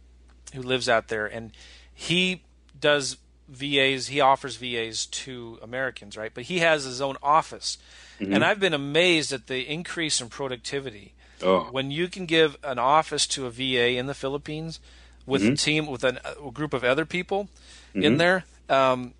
who 0.55 0.63
lives 0.63 0.89
out 0.89 1.09
there, 1.09 1.27
and 1.27 1.53
he 1.93 2.43
does 2.85 3.17
VAs. 3.49 4.09
He 4.09 4.21
offers 4.21 4.57
VAs 4.57 5.07
to 5.07 5.59
Americans, 5.63 6.19
right? 6.19 6.33
But 6.35 6.45
he 6.45 6.59
has 6.59 6.85
his 6.85 7.01
own 7.01 7.17
office, 7.23 7.79
mm-hmm. 8.21 8.31
and 8.31 8.45
I've 8.45 8.61
been 8.61 8.75
amazed 8.75 9.33
at 9.33 9.47
the 9.47 9.61
increase 9.67 10.21
in 10.21 10.29
productivity 10.29 11.15
Oh, 11.43 11.61
when 11.71 11.91
you 11.91 12.09
can 12.09 12.27
give 12.27 12.59
an 12.63 12.79
office 12.79 13.27
to 13.29 13.47
a 13.47 13.51
VA 13.51 13.97
in 13.97 14.07
the 14.07 14.15
Philippines 14.15 14.81
with 15.25 15.43
mm-hmm. 15.43 15.55
a 15.55 15.57
team 15.57 15.87
with 15.87 16.05
an, 16.05 16.19
a 16.25 16.51
group 16.51 16.75
of 16.75 16.85
other 16.85 17.07
people 17.07 17.49
in 17.95 18.03
mm-hmm. 18.03 18.17
there, 18.19 18.45
um, 18.69 19.15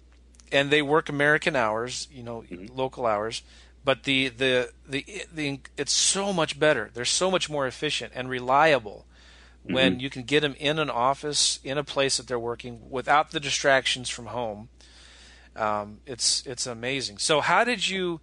and 0.53 0.71
they 0.71 0.83
work 0.83 1.09
American 1.09 1.57
hours, 1.57 2.07
you 2.13 2.23
know, 2.23 2.45
local 2.75 3.07
hours, 3.07 3.43
but 3.83 4.03
the, 4.03 4.29
the 4.29 4.71
the 4.87 5.07
the 5.33 5.61
it's 5.79 5.93
so 5.93 6.35
much 6.35 6.59
better. 6.59 6.91
They're 6.93 7.07
so 7.07 7.31
much 7.31 7.49
more 7.49 7.67
efficient 7.67 8.13
and 8.15 8.29
reliable 8.29 9.07
when 9.65 9.95
Mm-hmm. 9.95 10.01
you 10.01 10.11
can 10.11 10.23
get 10.25 10.41
them 10.41 10.55
in 10.59 10.79
an 10.79 10.91
office 10.91 11.59
in 11.65 11.79
a 11.79 11.85
place 11.85 12.19
that 12.19 12.27
they're 12.27 12.39
working 12.39 12.91
without 12.91 13.31
the 13.31 13.41
distractions 13.41 14.11
from 14.11 14.27
home. 14.27 14.69
Um, 15.57 16.01
it's 16.07 16.45
it's 16.47 16.67
amazing. 16.67 17.19
So 17.19 17.41
how 17.41 17.65
did 17.65 17.89
you 17.89 18.21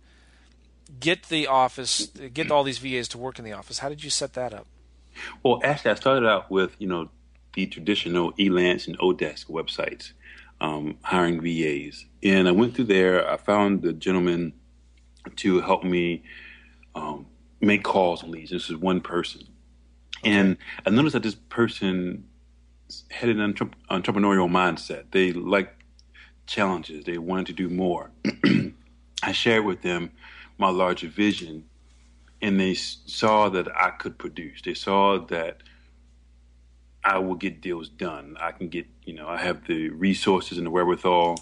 get 0.99 1.23
the 1.23 1.47
office, 1.47 2.07
get 2.33 2.51
all 2.51 2.63
these 2.63 2.77
VAs 2.79 3.07
to 3.09 3.17
work 3.17 3.39
in 3.39 3.45
the 3.45 3.53
office? 3.53 3.79
How 3.79 3.89
did 3.89 4.03
you 4.03 4.09
set 4.09 4.33
that 4.33 4.53
up? 4.53 4.67
Well, 5.43 5.59
actually, 5.63 5.91
I 5.91 5.95
started 5.95 6.27
out 6.27 6.51
with 6.51 6.75
you 6.79 6.87
know 6.87 7.09
the 7.53 7.65
traditional 7.67 8.33
Elance 8.33 8.87
and 8.87 8.97
Odesk 8.99 9.47
websites, 9.47 10.11
um, 10.61 10.97
hiring 11.03 11.41
VAs, 11.41 12.05
and 12.23 12.47
I 12.47 12.51
went 12.51 12.75
through 12.75 12.85
there. 12.85 13.29
I 13.29 13.37
found 13.37 13.81
the 13.81 13.93
gentleman 13.93 14.53
to 15.37 15.61
help 15.61 15.83
me 15.83 16.23
um, 16.95 17.27
make 17.61 17.83
calls 17.83 18.23
and 18.23 18.31
leads. 18.31 18.51
This 18.51 18.69
is 18.69 18.77
one 18.77 19.01
person, 19.01 19.47
and 20.23 20.57
I 20.85 20.89
noticed 20.89 21.13
that 21.13 21.23
this 21.23 21.35
person 21.35 22.25
had 23.09 23.29
an 23.29 23.39
entre- 23.39 23.69
entrepreneurial 23.89 24.49
mindset. 24.49 25.05
They 25.11 25.31
like 25.31 25.73
challenges. 26.45 27.05
They 27.05 27.17
wanted 27.17 27.47
to 27.47 27.53
do 27.53 27.69
more. 27.69 28.11
I 29.23 29.31
shared 29.31 29.65
with 29.65 29.81
them 29.81 30.11
my 30.57 30.69
larger 30.69 31.07
vision 31.07 31.65
and 32.41 32.59
they 32.59 32.73
saw 32.73 33.49
that 33.49 33.67
I 33.75 33.91
could 33.91 34.17
produce. 34.17 34.61
They 34.63 34.73
saw 34.73 35.19
that 35.27 35.61
I 37.03 37.19
will 37.19 37.35
get 37.35 37.61
deals 37.61 37.89
done. 37.89 38.35
I 38.39 38.51
can 38.51 38.67
get, 38.67 38.87
you 39.05 39.13
know, 39.13 39.27
I 39.27 39.37
have 39.41 39.65
the 39.67 39.89
resources 39.89 40.57
and 40.57 40.67
the 40.67 40.71
wherewithal 40.71 41.37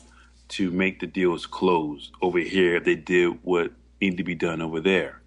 to 0.49 0.71
make 0.71 0.99
the 0.99 1.07
deals 1.07 1.45
close. 1.45 2.11
Over 2.21 2.39
here, 2.39 2.79
they 2.79 2.95
did 2.95 3.39
what 3.43 3.71
needed 4.01 4.17
to 4.17 4.23
be 4.23 4.35
done 4.35 4.61
over 4.61 4.79
there. 4.79 5.21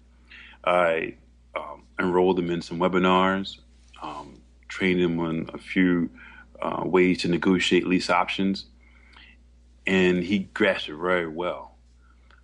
I 0.63 1.15
um, 1.55 1.82
enrolled 1.99 2.37
them 2.37 2.49
in 2.49 2.61
some 2.61 2.79
webinars, 2.79 3.59
um, 4.01 4.41
trained 4.67 5.01
them 5.01 5.19
on 5.19 5.49
a 5.53 5.57
few 5.57 6.09
uh, 6.61 6.83
ways 6.85 7.21
to 7.21 7.27
negotiate 7.27 7.85
lease 7.85 8.09
options, 8.09 8.65
and 9.85 10.23
he 10.23 10.39
grasped 10.39 10.89
it 10.89 10.95
very 10.95 11.27
well 11.27 11.73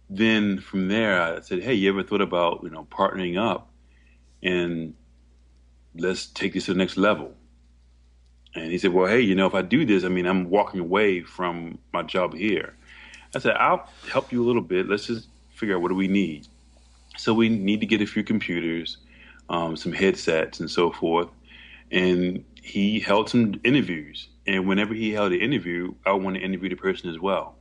then 0.09 0.59
from 0.59 0.87
there, 0.87 1.21
I 1.21 1.41
said, 1.41 1.61
"Hey, 1.61 1.75
you 1.75 1.89
ever 1.89 2.03
thought 2.03 2.21
about 2.21 2.61
you 2.63 2.69
know 2.69 2.85
partnering 2.85 3.37
up 3.39 3.69
and 4.41 4.95
let's 5.95 6.25
take 6.25 6.53
this 6.53 6.65
to 6.65 6.73
the 6.73 6.77
next 6.77 6.97
level?" 6.97 7.35
And 8.55 8.71
he 8.71 8.79
said, 8.79 8.91
"Well, 8.91 9.07
hey, 9.07 9.21
you 9.21 9.35
know, 9.35 9.45
if 9.45 9.53
I 9.53 9.61
do 9.61 9.85
this, 9.85 10.03
I 10.03 10.09
mean, 10.09 10.25
I'm 10.25 10.49
walking 10.49 10.79
away 10.79 11.21
from 11.21 11.77
my 11.93 12.01
job 12.01 12.33
here." 12.33 12.75
I 13.35 13.39
said, 13.39 13.55
"I'll 13.57 13.87
help 14.11 14.31
you 14.31 14.43
a 14.43 14.47
little 14.47 14.63
bit. 14.63 14.89
Let's 14.89 15.05
just 15.05 15.27
figure 15.51 15.75
out 15.75 15.81
what 15.81 15.89
do 15.89 15.95
we 15.95 16.07
need." 16.07 16.47
So 17.17 17.33
we 17.33 17.49
need 17.49 17.79
to 17.81 17.85
get 17.85 18.01
a 18.01 18.07
few 18.07 18.23
computers, 18.23 18.97
um, 19.49 19.75
some 19.75 19.91
headsets, 19.91 20.59
and 20.59 20.69
so 20.69 20.91
forth. 20.91 21.29
And 21.91 22.45
he 22.61 22.99
held 22.99 23.29
some 23.29 23.59
interviews. 23.63 24.29
And 24.45 24.67
whenever 24.67 24.93
he 24.93 25.11
held 25.11 25.31
an 25.31 25.41
interview, 25.41 25.93
I 26.05 26.13
want 26.13 26.35
to 26.35 26.41
interview 26.41 26.69
the 26.69 26.75
person 26.75 27.09
as 27.09 27.19
well. 27.19 27.55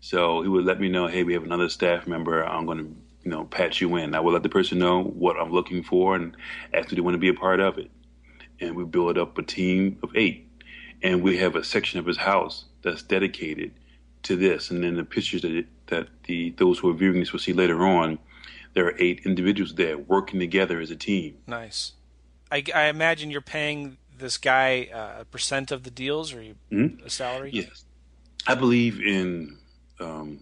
So 0.00 0.42
he 0.42 0.48
would 0.48 0.64
let 0.64 0.80
me 0.80 0.88
know, 0.88 1.06
hey, 1.06 1.24
we 1.24 1.32
have 1.34 1.44
another 1.44 1.68
staff 1.68 2.06
member. 2.06 2.42
I'm 2.42 2.66
going 2.66 2.78
to, 2.78 2.96
you 3.24 3.30
know, 3.30 3.44
patch 3.44 3.80
you 3.80 3.96
in. 3.96 4.14
I 4.14 4.20
will 4.20 4.32
let 4.32 4.42
the 4.42 4.48
person 4.48 4.78
know 4.78 5.02
what 5.02 5.36
I'm 5.40 5.50
looking 5.50 5.82
for 5.82 6.14
and 6.14 6.36
ask 6.72 6.90
if 6.90 6.96
they 6.96 7.00
want 7.00 7.14
to 7.14 7.18
be 7.18 7.28
a 7.28 7.34
part 7.34 7.60
of 7.60 7.78
it. 7.78 7.90
And 8.60 8.76
we 8.76 8.84
build 8.84 9.18
up 9.18 9.38
a 9.38 9.42
team 9.42 9.98
of 10.02 10.10
eight. 10.14 10.46
And 11.02 11.22
we 11.22 11.38
have 11.38 11.54
a 11.54 11.64
section 11.64 12.00
of 12.00 12.06
his 12.06 12.16
house 12.16 12.64
that's 12.82 13.02
dedicated 13.02 13.72
to 14.24 14.36
this. 14.36 14.70
And 14.70 14.82
then 14.82 14.96
the 14.96 15.04
pictures 15.04 15.42
that, 15.42 15.64
that 15.86 16.08
the 16.24 16.50
those 16.50 16.78
who 16.78 16.90
are 16.90 16.94
viewing 16.94 17.20
this 17.20 17.32
will 17.32 17.38
see 17.40 17.52
later 17.52 17.84
on, 17.84 18.18
there 18.78 18.86
are 18.86 18.94
eight 19.00 19.22
individuals 19.24 19.74
there 19.74 19.98
working 19.98 20.38
together 20.38 20.78
as 20.78 20.88
a 20.88 20.94
team. 20.94 21.36
Nice. 21.48 21.94
I, 22.48 22.62
I 22.72 22.84
imagine 22.84 23.28
you're 23.28 23.40
paying 23.40 23.96
this 24.16 24.38
guy 24.38 24.88
uh, 24.94 25.22
a 25.22 25.24
percent 25.24 25.72
of 25.72 25.82
the 25.82 25.90
deals, 25.90 26.32
or 26.32 26.40
you, 26.40 26.54
Mhm. 26.70 27.04
a 27.04 27.10
salary. 27.10 27.50
Yes. 27.52 27.84
I 28.46 28.54
believe 28.54 29.00
in 29.00 29.58
um, 29.98 30.38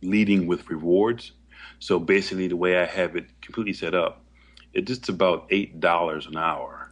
leading 0.00 0.46
with 0.46 0.70
rewards. 0.70 1.32
So 1.78 1.98
basically, 1.98 2.48
the 2.48 2.56
way 2.56 2.78
I 2.78 2.86
have 2.86 3.16
it 3.16 3.26
completely 3.42 3.74
set 3.74 3.94
up, 3.94 4.24
it's 4.72 4.86
just 4.88 5.10
about 5.10 5.46
eight 5.50 5.78
dollars 5.78 6.26
an 6.26 6.38
hour 6.38 6.90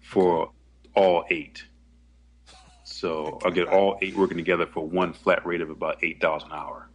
for 0.00 0.52
all 0.96 1.26
eight. 1.28 1.64
So 2.84 3.38
I 3.44 3.50
get 3.50 3.68
all 3.68 3.98
eight 4.00 4.16
working 4.16 4.38
together 4.38 4.64
for 4.64 4.88
one 4.88 5.12
flat 5.12 5.44
rate 5.44 5.60
of 5.60 5.68
about 5.68 6.02
eight 6.02 6.18
dollars 6.18 6.44
an 6.44 6.52
hour. 6.52 6.88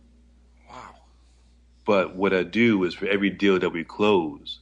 But 1.89 2.15
what 2.15 2.35
I 2.35 2.43
do 2.43 2.83
is 2.83 2.93
for 2.93 3.07
every 3.07 3.31
deal 3.31 3.57
that 3.57 3.71
we 3.71 3.83
close, 3.83 4.59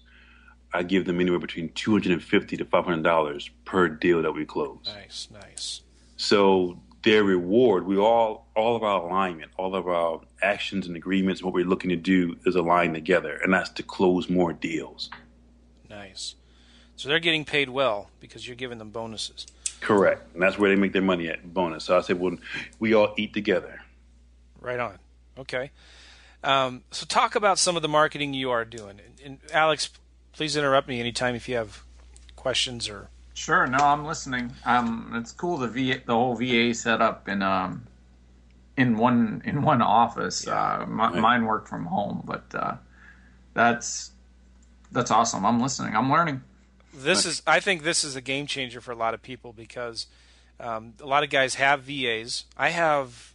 I 0.74 0.84
give 0.84 1.04
them 1.04 1.20
anywhere 1.20 1.42
between 1.42 1.68
two 1.74 1.92
hundred 1.92 2.14
and 2.14 2.24
fifty 2.24 2.56
to 2.56 2.64
five 2.64 2.86
hundred 2.86 3.04
dollars 3.04 3.50
per 3.66 3.90
deal 3.90 4.22
that 4.22 4.32
we 4.32 4.46
close. 4.46 4.84
Nice, 4.86 5.28
nice. 5.34 5.82
So 6.16 6.80
their 7.04 7.26
reward, 7.26 7.86
we 7.86 7.98
all 7.98 8.48
all 8.56 8.78
of 8.78 8.84
our 8.84 9.02
alignment, 9.02 9.52
all 9.58 9.76
of 9.76 9.90
our 9.90 10.22
actions 10.42 10.88
and 10.88 10.96
agreements, 10.96 11.44
what 11.44 11.54
we're 11.54 11.66
looking 11.66 11.90
to 11.90 11.98
do 11.98 12.38
is 12.46 12.56
align 12.56 12.94
together, 12.94 13.38
and 13.44 13.54
that's 13.54 13.72
to 13.72 13.84
close 13.84 14.30
more 14.30 14.54
deals. 14.54 15.10
Nice. 15.90 16.36
So 16.96 17.10
they're 17.10 17.20
getting 17.20 17.44
paid 17.44 17.68
well 17.68 18.10
because 18.22 18.48
you're 18.48 18.56
giving 18.56 18.78
them 18.78 18.92
bonuses. 18.92 19.48
Correct, 19.82 20.34
and 20.34 20.42
that's 20.42 20.58
where 20.58 20.70
they 20.70 20.78
make 20.78 20.94
their 20.94 21.02
money 21.02 21.28
at 21.28 21.54
bonus. 21.54 21.84
So 21.84 21.98
I 21.98 22.02
said, 22.04 22.22
well, 22.22 22.38
we 22.80 22.94
all 22.94 23.14
eat 23.18 23.34
together. 23.34 23.82
Right 24.62 24.80
on. 24.80 24.98
Okay. 25.38 25.72
Um, 26.48 26.84
so 26.91 27.06
talk 27.06 27.36
about 27.36 27.60
some 27.60 27.76
of 27.76 27.82
the 27.82 27.89
marketing 27.89 28.34
you 28.34 28.52
are 28.52 28.64
doing. 28.64 29.02
And, 29.06 29.22
and 29.24 29.39
Alex, 29.52 29.89
please 30.32 30.56
interrupt 30.56 30.88
me 30.88 31.00
anytime 31.00 31.36
if 31.36 31.50
you 31.50 31.56
have 31.56 31.84
questions 32.38 32.88
or. 32.88 33.10
Sure, 33.34 33.68
no, 33.68 33.78
I'm 33.78 34.06
listening. 34.06 34.54
Um, 34.66 35.12
it's 35.16 35.32
cool 35.32 35.58
the 35.58 35.68
VA, 35.68 36.02
the 36.04 36.14
whole 36.14 36.36
VA 36.36 36.74
setup 36.74 37.28
in 37.28 37.43
um, 37.43 37.86
in 38.78 38.98
one 38.98 39.43
in 39.45 39.62
one 39.62 39.82
office. 39.82 40.48
Uh, 40.48 40.86
my, 40.88 41.10
Right. 41.10 41.22
Mine 41.22 41.45
work 41.45 41.68
from 41.68 41.86
home, 41.86 42.24
but 42.26 42.45
uh, 42.56 42.78
that's 43.54 44.12
that's 44.91 45.12
awesome. 45.12 45.45
I'm 45.45 45.60
listening. 45.60 45.95
I'm 45.95 46.10
learning. 46.10 46.41
This 46.93 47.26
is, 47.26 47.43
I 47.45 47.60
think, 47.60 47.84
this 47.84 48.04
is 48.04 48.16
a 48.16 48.22
game 48.22 48.48
changer 48.48 48.82
for 48.82 48.91
a 48.91 48.95
lot 48.95 49.14
of 49.14 49.22
people 49.22 49.54
because 49.54 50.08
um, 50.60 50.93
a 51.00 51.06
lot 51.06 51.24
of 51.24 51.30
guys 51.30 51.56
have 51.56 51.82
VAs. 51.82 52.45
I 52.58 52.70
have 52.70 53.34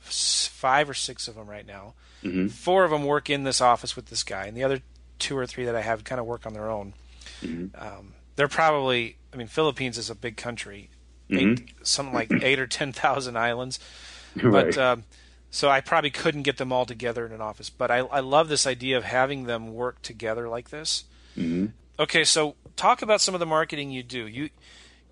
five 0.00 0.90
or 0.90 0.94
six 0.94 1.26
of 1.26 1.36
them 1.36 1.48
right 1.48 1.66
now. 1.66 1.94
Mhm. 2.22 2.50
Four 2.50 2.84
of 2.84 2.90
them 2.90 3.04
work 3.04 3.28
in 3.28 3.44
this 3.44 3.60
office 3.60 3.96
with 3.96 4.06
this 4.06 4.22
guy, 4.22 4.46
and 4.46 4.56
the 4.56 4.64
other 4.64 4.80
two 5.18 5.36
or 5.36 5.46
three 5.46 5.64
that 5.64 5.74
I 5.76 5.82
have 5.82 6.04
kind 6.04 6.20
of 6.20 6.26
work 6.26 6.46
on 6.46 6.52
their 6.52 6.70
own. 6.70 6.94
Mm-hmm. 7.42 7.80
Um, 7.80 8.14
they're 8.36 8.48
probably, 8.48 9.16
I 9.32 9.36
mean, 9.36 9.46
Philippines 9.46 9.98
is 9.98 10.10
a 10.10 10.14
big 10.14 10.36
country, 10.36 10.90
eight, 11.30 11.74
something 11.82 12.14
like 12.14 12.30
eight 12.42 12.58
or 12.58 12.66
ten 12.66 12.92
thousand 12.92 13.36
islands. 13.36 13.78
right. 14.42 14.66
But 14.66 14.78
um, 14.78 15.04
so 15.50 15.68
I 15.68 15.80
probably 15.80 16.10
couldn't 16.10 16.42
get 16.42 16.56
them 16.56 16.72
all 16.72 16.86
together 16.86 17.26
in 17.26 17.32
an 17.32 17.40
office. 17.40 17.70
But 17.70 17.90
I, 17.90 17.98
I 17.98 18.20
love 18.20 18.48
this 18.48 18.66
idea 18.66 18.96
of 18.96 19.04
having 19.04 19.44
them 19.44 19.74
work 19.74 20.00
together 20.02 20.48
like 20.48 20.70
this. 20.70 21.04
Mhm. 21.36 21.72
Okay, 21.98 22.24
so 22.24 22.56
talk 22.76 23.02
about 23.02 23.20
some 23.20 23.34
of 23.34 23.40
the 23.40 23.46
marketing 23.46 23.90
you 23.90 24.02
do. 24.02 24.26
You 24.26 24.50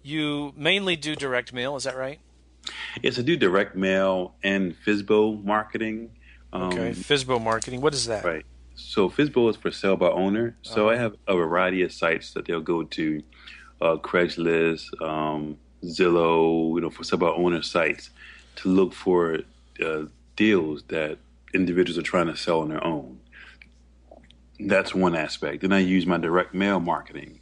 you 0.03 0.53
mainly 0.57 0.97
do 0.97 1.15
direct 1.15 1.53
mail, 1.53 1.77
is 1.77 1.85
that 1.85 1.97
right? 1.97 2.21
Yes, 3.03 3.19
I 3.19 3.23
do 3.23 3.37
direct 3.37 3.77
mail 3.77 4.35
and 4.43 4.75
FISBO 4.85 5.45
marketing. 5.45 6.11
Um, 6.53 6.63
Okay, 6.65 6.91
FISBO 6.91 7.43
marketing. 7.43 7.81
What 7.81 7.95
is 7.95 8.07
that? 8.07 8.25
Right. 8.25 8.45
So 8.75 9.09
FISBO 9.09 9.51
is 9.51 9.57
for 9.57 9.71
sale 9.71 9.97
by 9.97 10.09
owner. 10.09 10.57
So 10.63 10.89
I 10.89 10.97
have 10.97 11.15
a 11.29 11.35
variety 11.37 11.83
of 11.83 11.93
sites 11.93 12.33
that 12.33 12.47
they'll 12.47 12.61
go 12.61 12.83
to, 12.85 13.23
uh, 13.81 13.97
Craigslist, 13.97 15.01
um, 15.03 15.59
Zillow, 15.85 16.75
you 16.75 16.81
know, 16.81 16.91
for 16.91 17.05
sale 17.05 17.19
by 17.19 17.29
owner 17.29 17.63
sites 17.63 18.11
to 18.57 18.69
look 18.69 18.93
for 18.93 19.39
uh, 19.85 20.03
deals 20.37 20.83
that 20.89 21.19
individuals 21.55 21.99
are 21.99 22.03
trying 22.03 22.27
to 22.27 22.37
sell 22.37 22.61
on 22.61 22.69
their 22.69 22.85
own. 22.85 23.21
That's 24.59 24.95
one 24.95 25.15
aspect. 25.17 25.63
Then 25.63 25.73
I 25.73 25.79
use 25.81 26.07
my 26.07 26.19
direct 26.19 26.55
mail 26.55 26.81
marketing. 26.81 27.41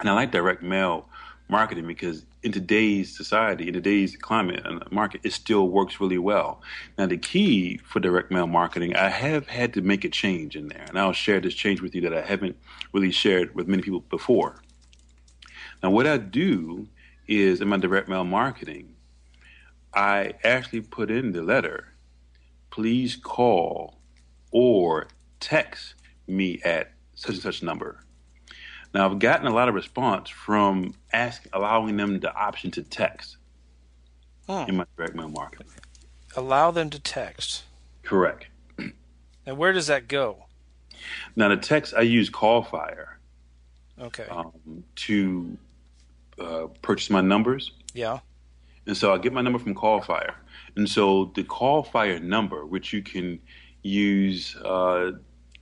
And 0.00 0.08
I 0.08 0.12
like 0.12 0.30
direct 0.30 0.62
mail 0.62 1.08
marketing 1.48 1.86
because 1.86 2.24
in 2.44 2.52
today's 2.52 3.16
society, 3.16 3.68
in 3.68 3.72
today's 3.72 4.16
climate 4.16 4.60
and 4.66 4.84
market, 4.92 5.22
it 5.24 5.32
still 5.32 5.68
works 5.70 5.98
really 5.98 6.18
well. 6.18 6.60
Now, 6.98 7.06
the 7.06 7.16
key 7.16 7.78
for 7.78 8.00
direct 8.00 8.30
mail 8.30 8.46
marketing, 8.46 8.94
I 8.94 9.08
have 9.08 9.48
had 9.48 9.72
to 9.74 9.80
make 9.80 10.04
a 10.04 10.10
change 10.10 10.54
in 10.54 10.68
there, 10.68 10.84
and 10.86 10.98
I'll 10.98 11.14
share 11.14 11.40
this 11.40 11.54
change 11.54 11.80
with 11.80 11.94
you 11.94 12.02
that 12.02 12.12
I 12.12 12.20
haven't 12.20 12.56
really 12.92 13.10
shared 13.10 13.54
with 13.54 13.66
many 13.66 13.82
people 13.82 14.00
before. 14.00 14.62
Now, 15.82 15.90
what 15.90 16.06
I 16.06 16.18
do 16.18 16.86
is 17.26 17.62
in 17.62 17.68
my 17.68 17.78
direct 17.78 18.08
mail 18.08 18.24
marketing, 18.24 18.94
I 19.94 20.34
actually 20.44 20.82
put 20.82 21.10
in 21.10 21.32
the 21.32 21.42
letter, 21.42 21.94
please 22.70 23.16
call 23.16 24.00
or 24.50 25.08
text 25.40 25.94
me 26.26 26.60
at 26.62 26.92
such 27.14 27.34
and 27.36 27.42
such 27.42 27.62
number. 27.62 28.03
Now, 28.94 29.10
I've 29.10 29.18
gotten 29.18 29.46
a 29.48 29.52
lot 29.52 29.68
of 29.68 29.74
response 29.74 30.30
from 30.30 30.94
asking, 31.12 31.50
allowing 31.52 31.96
them 31.96 32.20
the 32.20 32.32
option 32.32 32.70
to 32.72 32.82
text 32.82 33.36
Hmm. 34.46 34.64
in 34.68 34.76
my 34.76 34.84
direct 34.96 35.14
mail 35.16 35.28
marketing. 35.28 35.66
Allow 36.36 36.70
them 36.70 36.90
to 36.90 37.00
text. 37.00 37.64
Correct. 38.02 38.46
And 39.46 39.58
where 39.58 39.72
does 39.72 39.88
that 39.88 40.06
go? 40.08 40.46
Now, 41.36 41.48
the 41.48 41.56
text 41.56 41.92
I 41.94 42.02
use 42.02 42.30
Callfire 42.30 43.16
Okay. 44.00 44.24
um, 44.30 44.84
to 44.96 45.58
uh, 46.38 46.66
purchase 46.82 47.10
my 47.10 47.20
numbers. 47.20 47.72
Yeah. 47.94 48.20
And 48.86 48.96
so 48.96 49.12
I 49.12 49.18
get 49.18 49.32
my 49.32 49.40
number 49.42 49.58
from 49.58 49.74
CallFire. 49.74 50.34
And 50.76 50.88
so 50.88 51.32
the 51.34 51.42
CallFire 51.44 52.22
number, 52.22 52.64
which 52.66 52.92
you 52.92 53.02
can 53.02 53.40
use 53.82 54.56
uh, 54.56 55.12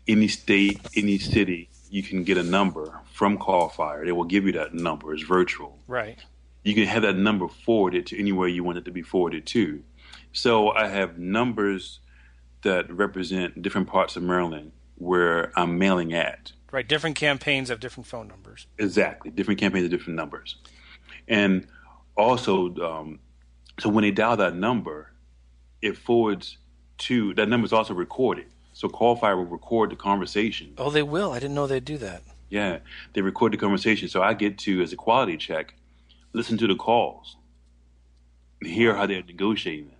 any 0.06 0.28
state, 0.28 0.80
any 0.96 1.18
city, 1.18 1.68
you 1.92 2.02
can 2.02 2.24
get 2.24 2.38
a 2.38 2.42
number 2.42 3.00
from 3.12 3.36
CallFire. 3.36 4.06
They 4.06 4.12
will 4.12 4.24
give 4.24 4.46
you 4.46 4.52
that 4.52 4.72
number. 4.72 5.12
It's 5.12 5.22
virtual. 5.22 5.78
Right. 5.86 6.18
You 6.64 6.74
can 6.74 6.86
have 6.86 7.02
that 7.02 7.16
number 7.16 7.48
forwarded 7.48 8.06
to 8.06 8.18
anywhere 8.18 8.48
you 8.48 8.64
want 8.64 8.78
it 8.78 8.86
to 8.86 8.90
be 8.90 9.02
forwarded 9.02 9.44
to. 9.48 9.82
So 10.32 10.70
I 10.70 10.88
have 10.88 11.18
numbers 11.18 12.00
that 12.62 12.90
represent 12.90 13.60
different 13.60 13.88
parts 13.88 14.16
of 14.16 14.22
Maryland 14.22 14.72
where 14.96 15.52
I'm 15.54 15.78
mailing 15.78 16.14
at. 16.14 16.52
Right. 16.70 16.88
Different 16.88 17.14
campaigns 17.14 17.68
have 17.68 17.78
different 17.78 18.06
phone 18.06 18.26
numbers. 18.26 18.66
Exactly. 18.78 19.30
Different 19.30 19.60
campaigns 19.60 19.84
have 19.84 19.90
different 19.90 20.16
numbers. 20.16 20.56
And 21.28 21.66
also, 22.16 22.74
um, 22.76 23.18
so 23.78 23.90
when 23.90 24.00
they 24.00 24.12
dial 24.12 24.38
that 24.38 24.56
number, 24.56 25.12
it 25.82 25.98
forwards 25.98 26.56
to 26.98 27.34
that 27.34 27.50
number 27.50 27.66
is 27.66 27.72
also 27.74 27.92
recorded. 27.92 28.46
So 28.72 28.88
CallFire 28.88 29.36
will 29.36 29.46
record 29.46 29.90
the 29.90 29.96
conversation. 29.96 30.74
Oh, 30.78 30.90
they 30.90 31.02
will. 31.02 31.32
I 31.32 31.38
didn't 31.38 31.54
know 31.54 31.66
they'd 31.66 31.84
do 31.84 31.98
that. 31.98 32.22
Yeah, 32.48 32.78
they 33.12 33.22
record 33.22 33.52
the 33.52 33.56
conversation. 33.56 34.08
So 34.08 34.22
I 34.22 34.34
get 34.34 34.58
to, 34.58 34.82
as 34.82 34.92
a 34.92 34.96
quality 34.96 35.36
check, 35.36 35.74
listen 36.32 36.58
to 36.58 36.66
the 36.66 36.74
calls 36.74 37.36
and 38.60 38.70
hear 38.70 38.94
how 38.94 39.06
they're 39.06 39.22
negotiating 39.22 39.88
them. 39.88 39.96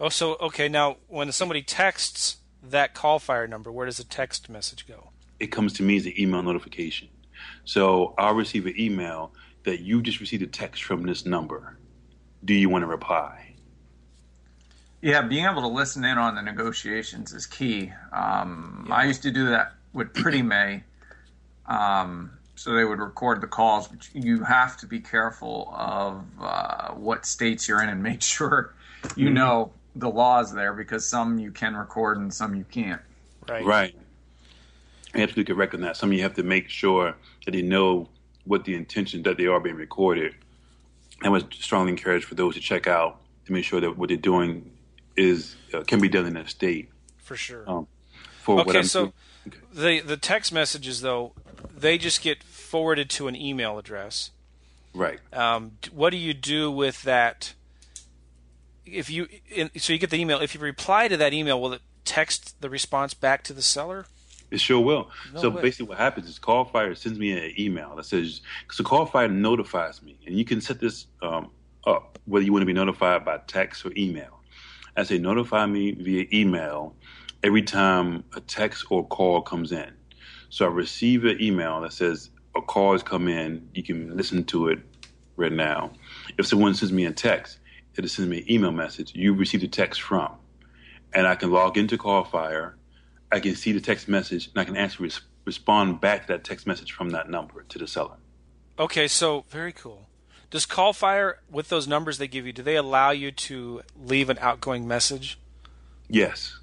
Oh, 0.00 0.08
so 0.08 0.36
okay. 0.40 0.68
Now, 0.68 0.96
when 1.08 1.30
somebody 1.32 1.62
texts 1.62 2.38
that 2.62 2.94
CallFire 2.94 3.48
number, 3.48 3.70
where 3.70 3.86
does 3.86 3.98
the 3.98 4.04
text 4.04 4.48
message 4.48 4.86
go? 4.86 5.10
It 5.38 5.48
comes 5.48 5.72
to 5.74 5.82
me 5.82 5.96
as 5.96 6.06
an 6.06 6.14
email 6.18 6.42
notification. 6.42 7.08
So 7.64 8.14
I'll 8.18 8.34
receive 8.34 8.66
an 8.66 8.74
email 8.78 9.32
that 9.64 9.80
you 9.80 10.02
just 10.02 10.20
received 10.20 10.42
a 10.42 10.46
text 10.46 10.82
from 10.82 11.04
this 11.04 11.24
number. 11.24 11.78
Do 12.44 12.54
you 12.54 12.68
want 12.68 12.82
to 12.82 12.86
reply? 12.86 13.53
Yeah, 15.04 15.20
being 15.20 15.44
able 15.44 15.60
to 15.60 15.68
listen 15.68 16.02
in 16.02 16.16
on 16.16 16.34
the 16.34 16.40
negotiations 16.40 17.34
is 17.34 17.44
key. 17.44 17.92
Um, 18.10 18.86
yeah. 18.88 18.94
I 18.94 19.04
used 19.04 19.20
to 19.24 19.30
do 19.30 19.50
that 19.50 19.74
with 19.92 20.14
Pretty 20.14 20.40
May. 20.54 20.82
Um, 21.66 22.30
so 22.54 22.72
they 22.72 22.84
would 22.84 23.00
record 23.00 23.42
the 23.42 23.46
calls, 23.46 23.86
but 23.86 24.08
you 24.14 24.42
have 24.44 24.78
to 24.78 24.86
be 24.86 25.00
careful 25.00 25.70
of 25.76 26.24
uh, 26.40 26.92
what 26.92 27.26
states 27.26 27.68
you're 27.68 27.82
in 27.82 27.90
and 27.90 28.02
make 28.02 28.22
sure 28.22 28.72
you 29.14 29.26
mm-hmm. 29.26 29.34
know 29.34 29.72
the 29.94 30.08
laws 30.08 30.54
there 30.54 30.72
because 30.72 31.04
some 31.04 31.38
you 31.38 31.50
can 31.50 31.76
record 31.76 32.16
and 32.16 32.32
some 32.32 32.54
you 32.54 32.64
can't. 32.64 33.02
Right. 33.46 33.62
Right. 33.62 33.94
Absolutely 35.14 35.54
correct 35.54 35.74
on 35.74 35.82
that. 35.82 35.98
Some 35.98 36.14
you 36.14 36.22
have 36.22 36.34
to 36.36 36.42
make 36.42 36.70
sure 36.70 37.14
that 37.44 37.50
they 37.50 37.60
know 37.60 38.08
what 38.44 38.64
the 38.64 38.74
intention 38.74 39.22
that 39.24 39.36
they 39.36 39.48
are 39.48 39.60
being 39.60 39.76
recorded. 39.76 40.34
I 41.22 41.28
would 41.28 41.52
strongly 41.52 41.92
encourage 41.92 42.24
for 42.24 42.36
those 42.36 42.54
to 42.54 42.60
check 42.60 42.86
out 42.86 43.20
to 43.44 43.52
make 43.52 43.66
sure 43.66 43.82
that 43.82 43.98
what 43.98 44.08
they're 44.08 44.16
doing 44.16 44.70
is 45.16 45.56
uh, 45.72 45.82
can 45.82 46.00
be 46.00 46.08
done 46.08 46.26
in 46.26 46.34
that 46.34 46.48
state. 46.48 46.90
For 47.18 47.36
sure. 47.36 47.64
Um, 47.68 47.86
for 48.40 48.60
okay, 48.60 48.82
so 48.82 49.12
okay. 49.46 49.58
the 49.72 50.00
the 50.00 50.16
text 50.16 50.52
messages 50.52 51.00
though 51.00 51.32
they 51.76 51.98
just 51.98 52.22
get 52.22 52.42
forwarded 52.42 53.10
to 53.10 53.28
an 53.28 53.36
email 53.36 53.78
address. 53.78 54.30
Right. 54.92 55.18
Um, 55.32 55.72
what 55.92 56.10
do 56.10 56.16
you 56.16 56.34
do 56.34 56.70
with 56.70 57.02
that? 57.02 57.54
If 58.86 59.10
you 59.10 59.28
in, 59.50 59.70
so 59.76 59.92
you 59.92 59.98
get 59.98 60.10
the 60.10 60.20
email. 60.20 60.40
If 60.40 60.54
you 60.54 60.60
reply 60.60 61.08
to 61.08 61.16
that 61.16 61.32
email, 61.32 61.60
will 61.60 61.72
it 61.72 61.82
text 62.04 62.60
the 62.60 62.70
response 62.70 63.14
back 63.14 63.42
to 63.44 63.52
the 63.52 63.62
seller? 63.62 64.06
It 64.50 64.60
sure 64.60 64.78
will. 64.78 65.10
No 65.32 65.40
so 65.40 65.50
way. 65.50 65.62
basically, 65.62 65.86
what 65.86 65.98
happens 65.98 66.28
is 66.28 66.38
CallFire 66.38 66.96
sends 66.96 67.18
me 67.18 67.32
an 67.32 67.54
email 67.58 67.96
that 67.96 68.04
says, 68.04 68.40
so 68.70 68.84
CallFire 68.84 69.32
notifies 69.32 70.02
me, 70.02 70.16
and 70.26 70.36
you 70.36 70.44
can 70.44 70.60
set 70.60 70.78
this 70.78 71.06
um, 71.22 71.50
up 71.86 72.18
whether 72.26 72.44
you 72.44 72.52
want 72.52 72.62
to 72.62 72.66
be 72.66 72.72
notified 72.72 73.24
by 73.24 73.38
text 73.46 73.84
or 73.84 73.92
email. 73.96 74.33
I 74.96 75.02
say 75.02 75.18
notify 75.18 75.66
me 75.66 75.92
via 75.92 76.26
email 76.32 76.94
every 77.42 77.62
time 77.62 78.24
a 78.34 78.40
text 78.40 78.86
or 78.90 79.06
call 79.06 79.42
comes 79.42 79.72
in. 79.72 79.92
So 80.48 80.66
I 80.66 80.68
receive 80.68 81.24
an 81.24 81.40
email 81.40 81.80
that 81.80 81.92
says 81.92 82.30
a 82.54 82.62
call 82.62 82.92
has 82.92 83.02
come 83.02 83.28
in. 83.28 83.68
You 83.74 83.82
can 83.82 84.16
listen 84.16 84.44
to 84.44 84.68
it 84.68 84.78
right 85.36 85.52
now. 85.52 85.92
If 86.38 86.46
someone 86.46 86.74
sends 86.74 86.92
me 86.92 87.06
a 87.06 87.12
text, 87.12 87.58
it'll 87.96 88.08
send 88.08 88.30
me 88.30 88.38
an 88.38 88.50
email 88.50 88.72
message. 88.72 89.12
You 89.14 89.34
received 89.34 89.64
a 89.64 89.68
text 89.68 90.00
from, 90.00 90.32
and 91.12 91.26
I 91.26 91.34
can 91.34 91.50
log 91.50 91.76
into 91.76 91.98
CallFire 91.98 92.74
I 93.34 93.40
can 93.40 93.56
see 93.56 93.72
the 93.72 93.80
text 93.80 94.08
message 94.08 94.46
and 94.46 94.60
I 94.60 94.64
can 94.64 94.76
actually 94.76 95.06
res- 95.06 95.20
respond 95.44 96.00
back 96.00 96.22
to 96.22 96.34
that 96.34 96.44
text 96.44 96.68
message 96.68 96.92
from 96.92 97.10
that 97.10 97.28
number 97.28 97.64
to 97.68 97.78
the 97.78 97.88
seller. 97.88 98.16
Okay, 98.78 99.08
so 99.08 99.44
very 99.48 99.72
cool. 99.72 100.06
Does 100.54 100.66
CallFire, 100.66 101.38
with 101.50 101.68
those 101.68 101.88
numbers 101.88 102.18
they 102.18 102.28
give 102.28 102.46
you, 102.46 102.52
do 102.52 102.62
they 102.62 102.76
allow 102.76 103.10
you 103.10 103.32
to 103.32 103.82
leave 104.00 104.30
an 104.30 104.38
outgoing 104.40 104.86
message? 104.86 105.36
Yes. 106.08 106.60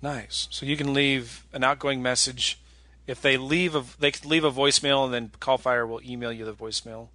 Nice. 0.00 0.48
So 0.50 0.64
you 0.64 0.78
can 0.78 0.94
leave 0.94 1.44
an 1.52 1.62
outgoing 1.62 2.00
message. 2.00 2.58
If 3.06 3.20
they 3.20 3.36
leave 3.36 3.74
a, 3.74 3.84
they 3.98 4.12
can 4.12 4.30
leave 4.30 4.44
a 4.44 4.50
voicemail, 4.50 5.04
and 5.04 5.12
then 5.12 5.30
CallFire 5.42 5.86
will 5.86 6.00
email 6.02 6.32
you 6.32 6.46
the 6.46 6.54
voicemail. 6.54 7.08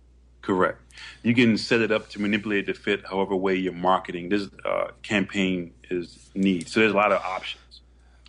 Correct. 0.44 0.80
You 1.24 1.34
can 1.34 1.58
set 1.58 1.82
it 1.82 1.92
up 1.92 2.10
to 2.10 2.22
manipulate 2.22 2.68
to 2.68 2.76
fit 2.76 3.08
however 3.10 3.36
way 3.36 3.56
your 3.56 3.74
marketing 3.74 4.30
this 4.30 4.50
uh, 4.64 4.90
campaign 5.02 5.74
is 5.90 6.30
needs. 6.36 6.72
So 6.72 6.82
there's 6.82 6.94
a 6.94 6.96
lot 6.96 7.12
of 7.12 7.24
options. 7.24 7.82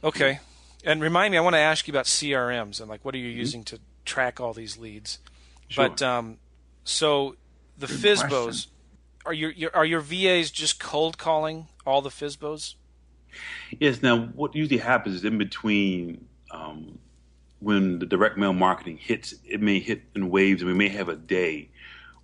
Okay. 0.03 0.40
And 0.86 1.03
remind 1.03 1.32
me, 1.32 1.36
I 1.36 1.42
want 1.42 1.57
to 1.57 1.61
ask 1.61 1.86
you 1.86 1.92
about 1.92 2.07
CRMs 2.07 2.80
and 2.80 2.88
like 2.88 3.05
what 3.05 3.14
are 3.14 3.18
you 3.18 3.28
mm-hmm. 3.28 3.38
using 3.40 3.64
to 3.64 3.78
track 4.07 4.40
all 4.40 4.55
these 4.55 4.78
leads? 4.78 5.18
Sure. 5.68 5.90
But 5.90 6.00
um, 6.00 6.38
so 6.84 7.36
the 7.83 7.89
Good 7.89 8.18
FSBOs 8.18 8.45
question. 8.45 8.72
are 9.26 9.35
your, 9.35 9.51
your 9.51 9.76
are 9.76 9.85
your 9.85 10.01
VAs 10.01 10.51
just 10.51 10.80
cold 10.80 11.18
calling 11.18 11.68
all 11.85 12.01
the 12.01 12.11
FSBOs? 12.11 12.74
Yes. 13.78 14.03
Now, 14.03 14.26
what 14.35 14.55
usually 14.55 14.78
happens 14.78 15.16
is 15.16 15.24
in 15.24 15.37
between 15.37 16.26
um, 16.51 16.99
when 17.59 17.99
the 17.99 18.07
direct 18.07 18.39
mail 18.39 18.53
marketing 18.53 18.99
hits, 18.99 19.35
it 19.45 19.61
may 19.61 19.80
hit 19.80 20.03
in 20.14 20.30
waves, 20.30 20.62
and 20.62 20.70
we 20.70 20.76
may 20.76 20.89
have 20.89 21.09
a 21.09 21.16
day 21.16 21.70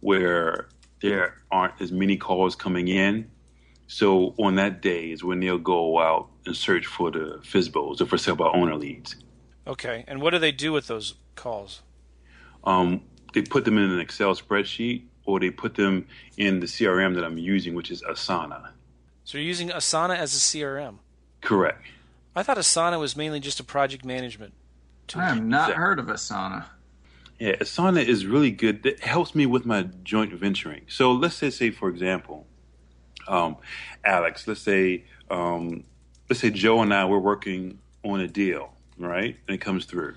where 0.01 0.69
there 1.01 1.43
aren't 1.51 1.81
as 1.81 1.93
many 1.93 2.17
calls 2.17 2.55
coming 2.55 2.89
in. 2.89 3.29
So 3.89 4.35
on 4.39 4.57
that 4.57 4.83
day 4.83 5.11
is 5.11 5.25
when 5.25 5.41
they'll 5.41 5.59
go 5.59 5.99
out 5.99 6.29
and 6.45 6.55
search 6.55 6.87
for 6.87 7.11
the 7.11 7.41
FSBOs 7.43 8.01
or 8.01 8.07
for 8.07 8.19
sale 8.19 8.37
by 8.37 8.49
owner 8.49 8.77
leads. 8.77 9.17
Okay, 9.67 10.05
and 10.07 10.21
what 10.21 10.31
do 10.31 10.39
they 10.39 10.53
do 10.53 10.73
with 10.73 10.87
those 10.87 11.15
calls? 11.35 11.83
Um, 12.65 13.03
they 13.33 13.43
put 13.43 13.65
them 13.65 13.79
in 13.79 13.91
an 13.91 14.01
Excel 14.01 14.35
spreadsheet, 14.35 15.05
or 15.29 15.39
they 15.39 15.51
put 15.51 15.75
them 15.75 16.07
in 16.39 16.59
the 16.59 16.67
CRM 16.67 17.15
that 17.15 17.23
I'm 17.23 17.37
using, 17.37 17.75
which 17.75 17.91
is 17.91 18.01
Asana. 18.03 18.71
So 19.25 19.37
you're 19.37 19.47
using 19.47 19.69
Asana 19.69 20.17
as 20.17 20.35
a 20.35 20.39
CRM. 20.39 20.97
Correct. 21.43 21.85
I 22.35 22.43
thought 22.43 22.57
Asana 22.57 22.99
was 22.99 23.15
mainly 23.15 23.39
just 23.39 23.61
a 23.61 23.65
project 23.65 24.07
management. 24.07 24.55
Tool. 25.07 25.21
I 25.21 25.29
have 25.29 25.45
not 25.45 25.73
heard 25.73 25.99
of 25.99 26.07
Asana. 26.07 26.65
Yeah, 27.39 27.57
Asana 27.57 28.03
is 28.03 28.25
really 28.25 28.51
good. 28.51 28.87
It 28.87 29.01
helps 29.01 29.35
me 29.35 29.45
with 29.45 29.67
my 29.67 29.83
joint 30.03 30.33
venturing. 30.33 30.87
So 30.89 31.13
let's 31.13 31.35
say, 31.35 31.51
say 31.51 31.71
for 31.73 31.91
example, 31.91 32.47
um, 33.29 33.57
Alex, 34.05 34.49
let's 34.49 34.63
say 34.63 35.05
um, 35.31 35.85
let's 36.31 36.41
say 36.41 36.49
Joe 36.49 36.81
and 36.81 36.95
I 36.95 37.05
we're 37.05 37.19
working 37.19 37.81
on 38.03 38.21
a 38.21 38.29
deal, 38.29 38.73
right? 38.97 39.37
And 39.47 39.55
it 39.55 39.61
comes 39.61 39.85
through, 39.85 40.15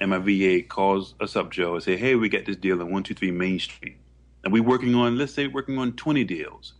and 0.00 0.10
my 0.10 0.18
VA 0.18 0.62
calls 0.66 1.14
us 1.20 1.36
up, 1.36 1.52
Joe, 1.52 1.74
and 1.74 1.82
say, 1.84 1.96
"Hey, 1.96 2.16
we 2.16 2.28
got 2.28 2.46
this 2.46 2.56
deal 2.56 2.80
in 2.80 2.90
one 2.90 3.04
two 3.04 3.14
three 3.14 3.30
Main 3.30 3.60
Street, 3.60 3.96
and 4.42 4.52
we're 4.52 4.62
working 4.62 4.94
on 4.94 5.18
let's 5.18 5.34
say 5.34 5.46
working 5.46 5.78
on 5.78 5.92
twenty 5.92 6.24
deals, 6.24 6.74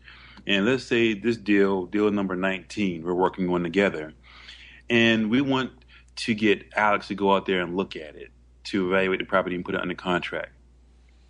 and 0.46 0.66
let's 0.66 0.84
say 0.84 1.14
this 1.14 1.36
deal, 1.36 1.86
deal 1.86 2.10
number 2.10 2.36
nineteen, 2.36 3.02
we're 3.02 3.14
working 3.14 3.48
on 3.50 3.62
together, 3.62 4.12
and 4.88 5.30
we 5.30 5.40
want 5.40 5.72
to 6.16 6.34
get 6.34 6.64
Alex 6.76 7.08
to 7.08 7.14
go 7.14 7.34
out 7.34 7.46
there 7.46 7.60
and 7.60 7.76
look 7.76 7.96
at 7.96 8.16
it 8.16 8.30
to 8.64 8.88
evaluate 8.88 9.18
the 9.18 9.24
property 9.24 9.54
and 9.54 9.64
put 9.64 9.74
it 9.74 9.80
under 9.80 9.94
contract, 9.94 10.52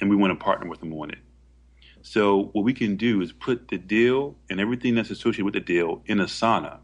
and 0.00 0.10
we 0.10 0.16
want 0.16 0.30
to 0.30 0.44
partner 0.44 0.68
with 0.68 0.82
him 0.82 0.92
on 0.94 1.10
it." 1.10 1.18
So 2.02 2.44
what 2.52 2.64
we 2.64 2.72
can 2.72 2.96
do 2.96 3.20
is 3.20 3.30
put 3.30 3.68
the 3.68 3.76
deal 3.76 4.36
and 4.48 4.58
everything 4.58 4.94
that's 4.94 5.10
associated 5.10 5.44
with 5.44 5.54
the 5.54 5.60
deal 5.60 6.02
in 6.06 6.18
Asana 6.18 6.78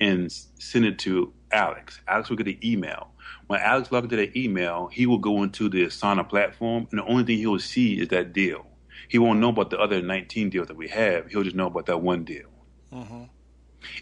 and 0.00 0.30
send 0.32 0.84
it 0.84 0.98
to 1.00 1.32
Alex. 1.52 2.00
Alex 2.08 2.30
will 2.30 2.36
get 2.36 2.48
an 2.48 2.58
email. 2.64 3.13
When 3.46 3.60
Alex 3.60 3.92
logs 3.92 4.04
into 4.04 4.16
that 4.16 4.36
email, 4.36 4.88
he 4.92 5.06
will 5.06 5.18
go 5.18 5.42
into 5.42 5.68
the 5.68 5.86
Asana 5.86 6.28
platform, 6.28 6.88
and 6.90 7.00
the 7.00 7.04
only 7.04 7.24
thing 7.24 7.38
he 7.38 7.46
will 7.46 7.58
see 7.58 8.00
is 8.00 8.08
that 8.08 8.32
deal. 8.32 8.66
He 9.08 9.18
won't 9.18 9.40
know 9.40 9.50
about 9.50 9.70
the 9.70 9.78
other 9.78 10.00
19 10.00 10.50
deals 10.50 10.68
that 10.68 10.76
we 10.76 10.88
have. 10.88 11.30
He'll 11.30 11.42
just 11.42 11.56
know 11.56 11.66
about 11.66 11.86
that 11.86 12.00
one 12.00 12.24
deal. 12.24 12.48
Mm-hmm. 12.92 13.24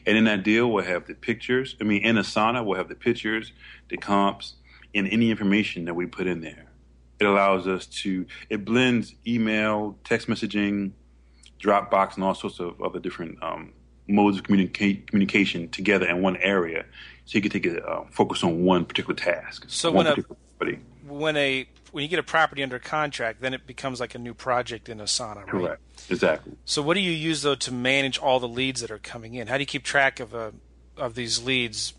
And 0.07 0.17
in 0.17 0.25
that 0.25 0.45
deal, 0.45 0.71
we'll 0.71 0.85
have 0.85 1.07
the 1.07 1.15
pictures. 1.15 1.77
I 1.81 1.85
mean, 1.85 2.03
in 2.03 2.17
Asana, 2.17 2.65
we'll 2.65 2.79
have 2.79 2.89
the 2.89 2.95
pictures, 2.95 3.53
the 3.89 3.97
comps, 3.97 4.55
and 4.95 5.09
any 5.09 5.31
information 5.31 5.87
that 5.87 5.95
we 5.95 6.07
put 6.07 6.27
in 6.27 6.41
there. 6.41 6.67
It 7.19 7.25
allows 7.27 7.67
us 7.67 7.87
to, 7.87 8.27
it 8.49 8.65
blends 8.65 9.15
email, 9.27 9.99
text 10.05 10.29
messaging, 10.29 10.93
Dropbox, 11.61 12.17
and 12.17 12.25
all 12.25 12.35
sorts 12.35 12.59
of 12.59 12.81
other 12.83 12.99
different 12.99 13.43
um, 13.43 13.73
modes 14.09 14.39
of 14.39 14.45
communica- 14.45 15.07
communication 15.07 15.69
together 15.69 16.07
in 16.07 16.23
one 16.23 16.37
area, 16.39 16.85
so 17.25 17.39
you 17.39 17.43
can 17.43 17.51
take 17.51 17.67
a 17.67 17.85
uh, 17.85 18.05
focus 18.11 18.43
on 18.43 18.65
one 18.65 18.85
particular 18.85 19.15
task. 19.15 19.65
So 19.69 19.91
when 19.91 20.07
a 20.07 20.17
when 21.07 21.37
a 21.37 21.69
when 21.93 22.03
you 22.03 22.09
get 22.09 22.19
a 22.19 22.23
property 22.23 22.63
under 22.63 22.79
contract, 22.79 23.41
then 23.41 23.55
it 23.55 23.67
becomes 23.67 24.01
like 24.01 24.15
a 24.15 24.19
new 24.19 24.35
project 24.35 24.89
in 24.89 24.99
Asana, 24.99 25.37
right? 25.37 25.47
Correct. 25.47 25.83
Exactly. 26.11 26.53
So 26.65 26.83
what 26.83 26.95
do 26.95 27.01
you 27.01 27.11
use 27.13 27.43
though 27.43 27.55
to 27.57 27.73
manage 27.73 28.19
all 28.19 28.41
the 28.41 28.49
leads 28.49 28.81
that 28.81 28.91
are 28.91 28.99
coming 28.99 29.35
in? 29.35 29.47
How 29.47 29.57
do 29.57 29.63
you 29.63 29.67
keep 29.67 29.85
track 29.85 30.21
of 30.21 30.35
a 30.35 30.53
of 30.97 31.15
these 31.15 31.43
leads 31.43 31.95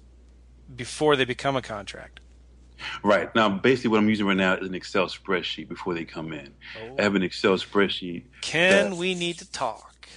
before 0.76 1.16
they 1.16 1.26
become 1.26 1.56
a 1.56 1.62
contract? 1.62 2.20
Right. 3.02 3.34
Now, 3.34 3.50
basically, 3.50 3.92
what 3.92 4.00
I'm 4.00 4.10
using 4.10 4.26
right 4.26 4.36
now 4.36 4.56
is 4.56 4.68
an 4.68 4.76
Excel 4.76 5.08
spreadsheet 5.08 5.70
before 5.70 5.94
they 5.94 6.04
come 6.04 6.34
in. 6.34 6.54
Oh. 6.82 6.96
I 7.00 7.04
have 7.04 7.16
an 7.16 7.24
Excel 7.24 7.54
spreadsheet. 7.54 8.24
Ken, 8.42 8.90
that- 8.90 8.98
we 8.98 9.16
need 9.16 9.40
to 9.40 9.50
talk. 9.52 10.08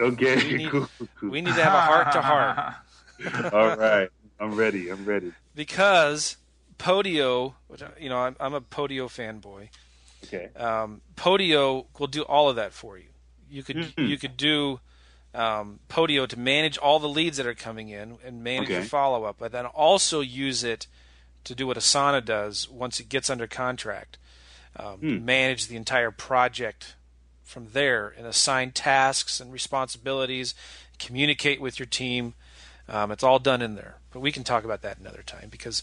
Okay, 0.00 0.36
We 0.36 0.54
need- 0.58 0.70
cool, 0.70 0.88
cool. 1.20 1.30
We 1.30 1.40
need 1.40 1.54
to 1.54 1.62
have 1.62 1.74
a 1.74 1.80
heart 1.80 2.12
to 2.12 2.22
heart 2.22 3.52
All 3.52 3.76
right. 3.76 4.08
I'm 4.40 4.54
ready. 4.54 4.88
I'm 4.90 5.04
ready. 5.04 5.32
because 5.54 6.36
Podio, 6.78 7.54
you 7.98 8.08
know, 8.08 8.18
I'm, 8.18 8.36
I'm 8.38 8.54
a 8.54 8.60
Podio 8.60 9.06
fanboy. 9.06 9.68
Okay. 10.24 10.48
Um, 10.56 11.00
Podio 11.16 11.86
will 11.98 12.06
do 12.06 12.22
all 12.22 12.48
of 12.48 12.56
that 12.56 12.72
for 12.72 12.98
you. 12.98 13.06
You 13.50 13.62
could 13.62 13.76
Mhm. 13.76 14.08
you 14.08 14.18
could 14.18 14.36
do 14.36 14.80
um, 15.34 15.78
Podio 15.88 16.26
to 16.26 16.38
manage 16.38 16.78
all 16.78 16.98
the 16.98 17.08
leads 17.08 17.36
that 17.36 17.46
are 17.46 17.54
coming 17.54 17.88
in 17.90 18.16
and 18.24 18.42
manage 18.42 18.64
Okay. 18.68 18.74
your 18.74 18.82
follow 18.84 19.24
up, 19.24 19.36
but 19.38 19.52
then 19.52 19.66
also 19.66 20.20
use 20.20 20.64
it 20.64 20.86
to 21.44 21.54
do 21.54 21.66
what 21.66 21.76
Asana 21.76 22.24
does 22.24 22.68
once 22.68 22.98
it 23.00 23.08
gets 23.08 23.28
under 23.30 23.46
contract. 23.46 24.18
Um, 24.76 24.98
Hmm. 24.98 25.24
Manage 25.24 25.66
the 25.66 25.76
entire 25.76 26.10
project 26.10 26.94
from 27.44 27.68
there 27.72 28.08
and 28.16 28.26
assign 28.26 28.70
tasks 28.72 29.40
and 29.40 29.52
responsibilities, 29.52 30.54
communicate 30.98 31.60
with 31.60 31.78
your 31.78 31.86
team. 31.86 32.34
Um, 32.88 33.10
it's 33.12 33.22
all 33.24 33.38
done 33.38 33.60
in 33.62 33.74
there. 33.74 33.96
But 34.12 34.20
we 34.20 34.32
can 34.32 34.44
talk 34.44 34.64
about 34.64 34.82
that 34.82 34.98
another 34.98 35.22
time 35.26 35.48
because 35.50 35.82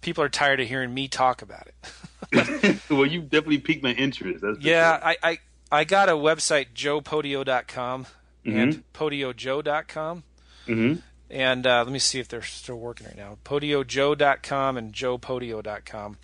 people 0.00 0.22
are 0.22 0.28
tired 0.28 0.60
of 0.60 0.68
hearing 0.68 0.92
me 0.92 1.08
talk 1.08 1.40
about 1.42 1.66
it. 1.68 2.78
well, 2.90 3.06
you 3.06 3.20
definitely 3.22 3.58
piqued 3.58 3.82
my 3.82 3.92
interest. 3.92 4.42
That's 4.42 4.58
Yeah. 4.60 4.98
I, 5.02 5.16
I 5.22 5.38
I 5.70 5.84
got 5.84 6.08
a 6.08 6.12
website 6.12 6.66
joepodio.com 6.74 8.06
Mm-hmm. 8.44 8.58
and 8.58 8.92
podiojoe.com. 8.92 10.24
Mhm. 10.66 11.00
And 11.30 11.64
uh, 11.66 11.84
let 11.84 11.92
me 11.92 12.00
see 12.00 12.18
if 12.18 12.26
they're 12.26 12.42
still 12.42 12.76
working 12.78 13.06
right 13.06 13.16
now. 13.16 13.38
podiojoe.com 13.44 14.76
and 14.76 14.92
joepodio.com. 14.92 16.16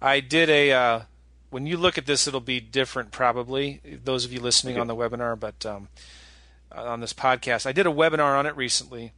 I 0.00 0.20
did 0.20 0.48
a 0.50 0.70
uh, 0.72 1.00
when 1.50 1.66
you 1.66 1.76
look 1.76 1.98
at 1.98 2.06
this 2.06 2.26
it'll 2.28 2.40
be 2.40 2.60
different 2.60 3.10
probably 3.10 3.80
those 4.04 4.24
of 4.24 4.32
you 4.32 4.38
listening 4.40 4.74
Okay. 4.74 4.80
on 4.80 4.86
the 4.86 4.94
webinar 4.94 5.38
but 5.38 5.66
um, 5.66 5.88
on 6.70 7.00
this 7.00 7.12
podcast. 7.12 7.66
I 7.66 7.72
did 7.72 7.86
a 7.86 7.90
webinar 7.92 8.38
on 8.38 8.46
it 8.46 8.56
recently 8.56 9.12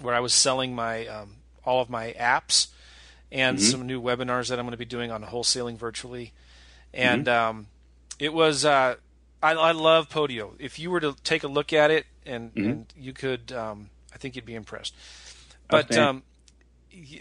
where 0.00 0.14
I 0.14 0.20
was 0.20 0.32
selling 0.32 0.74
my 0.74 1.06
um, 1.06 1.36
all 1.64 1.80
of 1.80 1.90
my 1.90 2.14
apps 2.18 2.68
and 3.30 3.60
some 3.60 3.86
new 3.86 4.00
webinars 4.00 4.48
that 4.48 4.58
I'm 4.58 4.64
going 4.64 4.72
to 4.72 4.78
be 4.78 4.84
doing 4.84 5.10
on 5.10 5.22
wholesaling 5.22 5.76
virtually. 5.76 6.32
And 6.94 7.28
um, 7.28 7.66
it 8.18 8.32
was 8.32 8.64
uh, 8.64 8.96
I, 9.42 9.52
I 9.52 9.72
love 9.72 10.08
Podio. 10.08 10.52
If 10.58 10.78
you 10.78 10.90
were 10.90 11.00
to 11.00 11.14
take 11.24 11.44
a 11.44 11.48
look 11.48 11.72
at 11.72 11.90
it, 11.90 12.06
and, 12.24 12.50
and 12.56 12.86
you 12.98 13.12
could, 13.12 13.52
um, 13.52 13.90
I 14.12 14.18
think 14.18 14.36
you'd 14.36 14.44
be 14.44 14.54
impressed. 14.54 14.94
But 15.68 15.86
Outstanding. 15.86 16.08
um, 16.08 16.22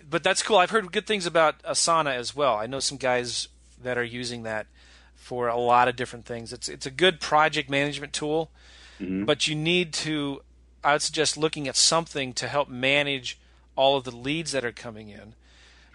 but 0.09 0.23
that's 0.23 0.41
cool. 0.41 0.57
I've 0.57 0.71
heard 0.71 0.91
good 0.91 1.05
things 1.05 1.25
about 1.25 1.61
Asana 1.63 2.15
as 2.15 2.35
well. 2.35 2.55
I 2.55 2.65
know 2.67 2.79
some 2.79 2.97
guys 2.97 3.49
that 3.83 3.97
are 3.97 4.03
using 4.03 4.43
that 4.43 4.67
for 5.15 5.47
a 5.47 5.57
lot 5.57 5.87
of 5.87 5.95
different 5.95 6.25
things. 6.25 6.51
It's 6.53 6.67
it's 6.69 6.85
a 6.85 6.91
good 6.91 7.19
project 7.19 7.69
management 7.69 8.13
tool, 8.13 8.49
but 9.25 9.47
you 9.47 9.55
need 9.55 9.93
to. 9.93 10.41
I 10.87 10.93
would 10.93 11.01
suggest 11.01 11.35
looking 11.35 11.67
at 11.67 11.75
something 11.75 12.31
to 12.35 12.47
help 12.47 12.69
manage 12.69 13.37
all 13.75 13.97
of 13.97 14.05
the 14.05 14.11
leads 14.15 14.53
that 14.53 14.63
are 14.63 14.71
coming 14.71 15.09
in 15.09 15.33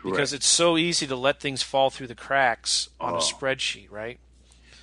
because 0.04 0.34
it's 0.34 0.46
so 0.46 0.76
easy 0.76 1.06
to 1.06 1.16
let 1.16 1.40
things 1.40 1.62
fall 1.62 1.88
through 1.88 2.08
the 2.08 2.14
cracks 2.14 2.90
on 3.00 3.14
a 3.14 3.16
Oh. 3.16 3.20
spreadsheet, 3.20 3.90
right? 3.90 4.18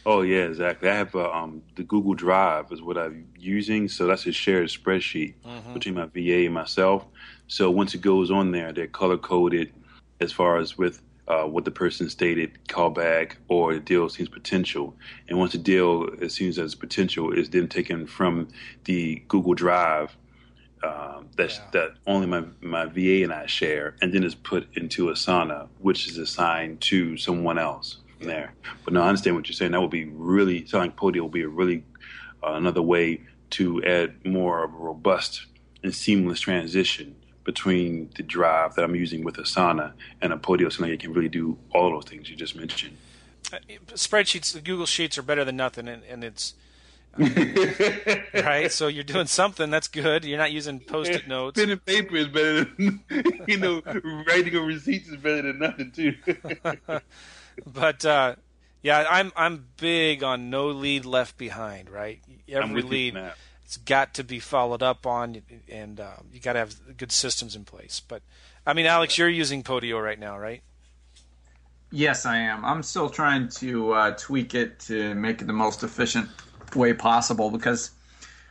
Oh 0.07 0.21
yeah, 0.23 0.45
exactly. 0.45 0.89
I 0.89 0.95
have 0.95 1.13
uh, 1.13 1.29
um, 1.31 1.61
the 1.75 1.83
Google 1.83 2.15
Drive 2.15 2.71
is 2.71 2.81
what 2.81 2.97
I'm 2.97 3.27
using, 3.37 3.87
so 3.87 4.07
that's 4.07 4.25
a 4.25 4.31
shared 4.31 4.69
spreadsheet 4.69 5.35
Mm-hmm. 5.45 5.73
between 5.75 5.93
my 5.93 6.07
VA 6.07 6.45
and 6.45 6.55
myself. 6.55 7.05
So 7.47 7.69
once 7.69 7.93
it 7.93 8.01
goes 8.01 8.31
on 8.31 8.51
there, 8.51 8.73
they're 8.73 8.87
color 8.87 9.17
coded 9.17 9.71
as 10.19 10.31
far 10.31 10.57
as 10.57 10.75
with 10.75 11.03
uh, 11.29 11.43
what 11.43 11.63
the 11.63 11.71
person 11.71 12.09
stated, 12.09 12.51
callback 12.67 13.33
or 13.47 13.73
the 13.75 13.79
deal 13.79 14.09
seems 14.09 14.29
potential. 14.29 14.95
And 15.27 15.37
once 15.37 15.51
the 15.51 15.59
deal 15.59 16.05
it 16.19 16.31
seems 16.31 16.57
as 16.57 16.75
potential 16.75 17.31
is 17.31 17.49
then 17.49 17.67
taken 17.67 18.07
from 18.07 18.47
the 18.85 19.21
Google 19.27 19.53
Drive 19.53 20.15
um, 20.81 21.27
that's 21.35 21.57
Yeah. 21.57 21.63
that 21.73 21.89
only 22.07 22.25
my 22.27 22.43
my 22.61 22.85
VA 22.85 23.23
and 23.23 23.33
I 23.33 23.47
share, 23.47 23.95
and 24.01 24.13
then 24.13 24.23
it's 24.23 24.35
put 24.35 24.67
into 24.75 25.07
Asana, 25.07 25.67
which 25.79 26.07
is 26.07 26.17
assigned 26.17 26.79
to 26.81 27.17
someone 27.17 27.57
else 27.57 27.97
from 28.17 28.27
there. 28.27 28.53
But 28.85 28.93
no, 28.93 29.01
I 29.01 29.09
understand 29.09 29.35
what 29.35 29.47
you're 29.49 29.55
saying. 29.55 29.71
That 29.73 29.81
would 29.81 29.91
be 29.91 30.05
really 30.05 30.65
like 30.71 30.95
Podio 30.95 31.21
will 31.21 31.29
be 31.29 31.41
a 31.41 31.49
really 31.49 31.83
uh, 32.41 32.53
another 32.53 32.81
way 32.81 33.21
to 33.51 33.83
add 33.83 34.25
more 34.25 34.63
of 34.63 34.73
a 34.73 34.77
robust 34.77 35.45
and 35.83 35.93
seamless 35.93 36.39
transition 36.39 37.15
between 37.43 38.09
the 38.15 38.23
drive 38.23 38.75
that 38.75 38.83
I'm 38.83 38.95
using 38.95 39.23
with 39.23 39.37
Asana 39.37 39.93
and 40.21 40.33
a 40.33 40.37
Podio, 40.37 40.71
so 40.71 40.83
it 40.85 40.99
can 40.99 41.13
really 41.13 41.29
do 41.29 41.57
all 41.73 41.91
those 41.91 42.05
things 42.05 42.29
you 42.29 42.35
just 42.35 42.55
mentioned. 42.55 42.97
Uh, 43.51 43.57
spreadsheets, 43.93 44.53
the 44.53 44.61
Google 44.61 44.85
Sheets 44.85 45.17
are 45.17 45.23
better 45.23 45.43
than 45.43 45.55
nothing, 45.55 45.87
and, 45.87 46.03
and 46.03 46.23
it's 46.23 46.53
right. 47.17 48.71
So 48.71 48.87
you're 48.87 49.03
doing 49.03 49.25
something 49.25 49.69
that's 49.69 49.87
good. 49.87 50.23
You're 50.25 50.37
not 50.37 50.51
using 50.51 50.79
post-it 50.79 51.27
notes. 51.27 51.59
Pen 51.59 51.71
and 51.71 51.83
paper 51.83 52.15
is 52.15 52.27
better 52.27 52.65
than 52.65 53.03
you 53.47 53.57
know. 53.57 53.81
writing 54.27 54.55
a 54.55 54.61
receipt 54.61 55.07
is 55.07 55.15
better 55.17 55.41
than 55.41 55.59
nothing 55.59 55.91
too. 55.91 56.15
But 57.65 58.05
uh, 58.05 58.35
yeah, 58.81 59.05
I'm 59.09 59.33
I'm 59.35 59.65
big 59.77 60.23
on 60.23 60.49
no 60.49 60.67
lead 60.67 61.03
left 61.03 61.37
behind. 61.37 61.89
Right, 61.89 62.21
every 62.47 62.81
lead 62.81 63.17
on. 63.17 63.31
It's 63.69 63.77
got 63.77 64.15
to 64.15 64.23
be 64.23 64.39
followed 64.39 64.81
up 64.81 65.05
on, 65.05 65.43
and 65.71 65.99
um, 65.99 66.25
you 66.33 66.39
got 66.39 66.53
to 66.53 66.59
have 66.59 66.97
good 66.97 67.11
systems 67.11 67.55
in 67.55 67.65
place. 67.65 68.01
But 68.05 68.23
I 68.65 68.73
mean, 68.73 68.87
Alex, 68.87 69.15
you're 69.15 69.29
using 69.29 69.61
Podio 69.61 70.03
right 70.03 70.17
now, 70.17 70.39
right? 70.39 70.63
Yes, 71.91 72.25
I 72.25 72.37
am. 72.37 72.65
I'm 72.65 72.81
still 72.81 73.11
trying 73.11 73.47
to 73.49 73.93
uh, 73.93 74.15
tweak 74.17 74.55
it 74.55 74.79
to 74.87 75.13
make 75.13 75.43
it 75.43 75.45
the 75.45 75.53
most 75.53 75.83
efficient 75.83 76.29
way 76.75 76.93
possible 76.93 77.51
because, 77.51 77.91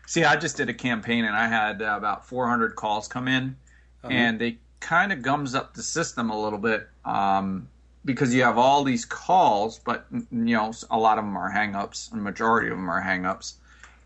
see, 0.07 0.23
I 0.23 0.37
just 0.37 0.57
did 0.57 0.69
a 0.69 0.75
campaign 0.75 1.25
and 1.25 1.35
I 1.35 1.49
had 1.49 1.83
uh, 1.83 1.97
about 1.99 2.25
400 2.25 2.77
calls 2.77 3.09
come 3.09 3.27
in, 3.27 3.57
and 4.05 4.39
they 4.39 4.59
kind 4.79 5.13
of 5.13 5.21
gums 5.21 5.53
up 5.57 5.75
the 5.75 5.83
system 5.83 6.31
a 6.31 6.41
little 6.41 6.61
bit 6.61 6.87
um, 7.05 7.69
because 8.05 8.33
you 8.33 8.45
have 8.45 8.57
all 8.57 8.85
these 8.85 9.05
calls, 9.05 9.81
but 9.81 10.07
you 10.13 10.55
know 10.55 10.73
a 10.93 10.97
lot 10.97 11.19
of 11.19 11.25
them 11.25 11.37
are 11.37 11.53
hangups, 11.53 12.13
and 12.13 12.23
majority 12.23 12.69
of 12.69 12.77
them 12.77 12.89
are 12.89 13.03
hangups, 13.03 13.55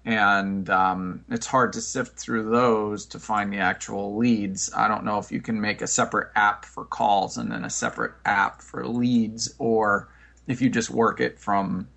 and 0.05 0.69
um, 0.69 1.25
it's 1.31 1.47
hard 1.47 1.75
to 1.75 1.81
sift 1.81 2.19
through 2.19 2.51
those 2.51 3.07
to 3.07 3.21
find 3.21 3.53
the 3.53 3.59
actual 3.59 4.17
leads. 4.17 4.73
I 4.75 4.89
don't 4.89 5.05
know 5.05 5.19
if 5.19 5.31
you 5.31 5.41
can 5.41 5.61
make 5.61 5.81
a 5.81 5.87
separate 5.87 6.31
app 6.35 6.65
for 6.65 6.85
calls 6.85 7.37
and 7.37 7.53
then 7.53 7.65
a 7.65 7.71
separate 7.71 8.13
app 8.25 8.63
for 8.63 8.87
leads, 8.87 9.55
or 9.59 10.09
if 10.47 10.61
you 10.61 10.71
just 10.71 10.91
work 10.91 11.21
it 11.21 11.39
from 11.39 11.89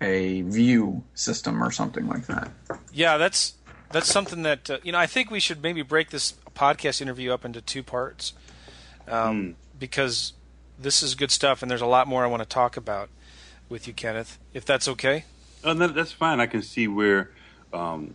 a 0.00 0.42
view 0.42 1.02
system 1.14 1.62
or 1.62 1.72
something 1.72 2.06
like 2.06 2.26
that. 2.26 2.50
Yeah, 2.92 3.16
that's 3.16 3.54
that's 3.90 4.08
something 4.08 4.42
that 4.42 4.70
uh, 4.70 4.78
you 4.82 4.92
know. 4.92 4.98
I 4.98 5.06
think 5.06 5.30
we 5.30 5.40
should 5.40 5.62
maybe 5.62 5.82
break 5.82 6.10
this 6.10 6.34
podcast 6.54 7.00
interview 7.00 7.32
up 7.32 7.44
into 7.44 7.60
two 7.60 7.82
parts 7.82 8.32
um, 9.08 9.56
because 9.76 10.34
this 10.78 11.02
is 11.02 11.14
good 11.16 11.32
stuff, 11.32 11.62
and 11.62 11.70
there's 11.70 11.80
a 11.80 11.86
lot 11.86 12.06
more 12.06 12.22
I 12.24 12.28
want 12.28 12.42
to 12.42 12.48
talk 12.48 12.76
about 12.76 13.08
with 13.68 13.88
you, 13.88 13.92
Kenneth. 13.92 14.38
If 14.54 14.64
that's 14.64 14.86
okay. 14.86 15.24
Oh, 15.66 15.72
no, 15.72 15.88
that's 15.88 16.12
fine. 16.12 16.38
I 16.38 16.46
can 16.46 16.62
see 16.62 16.86
where 16.86 17.32
um, 17.72 18.14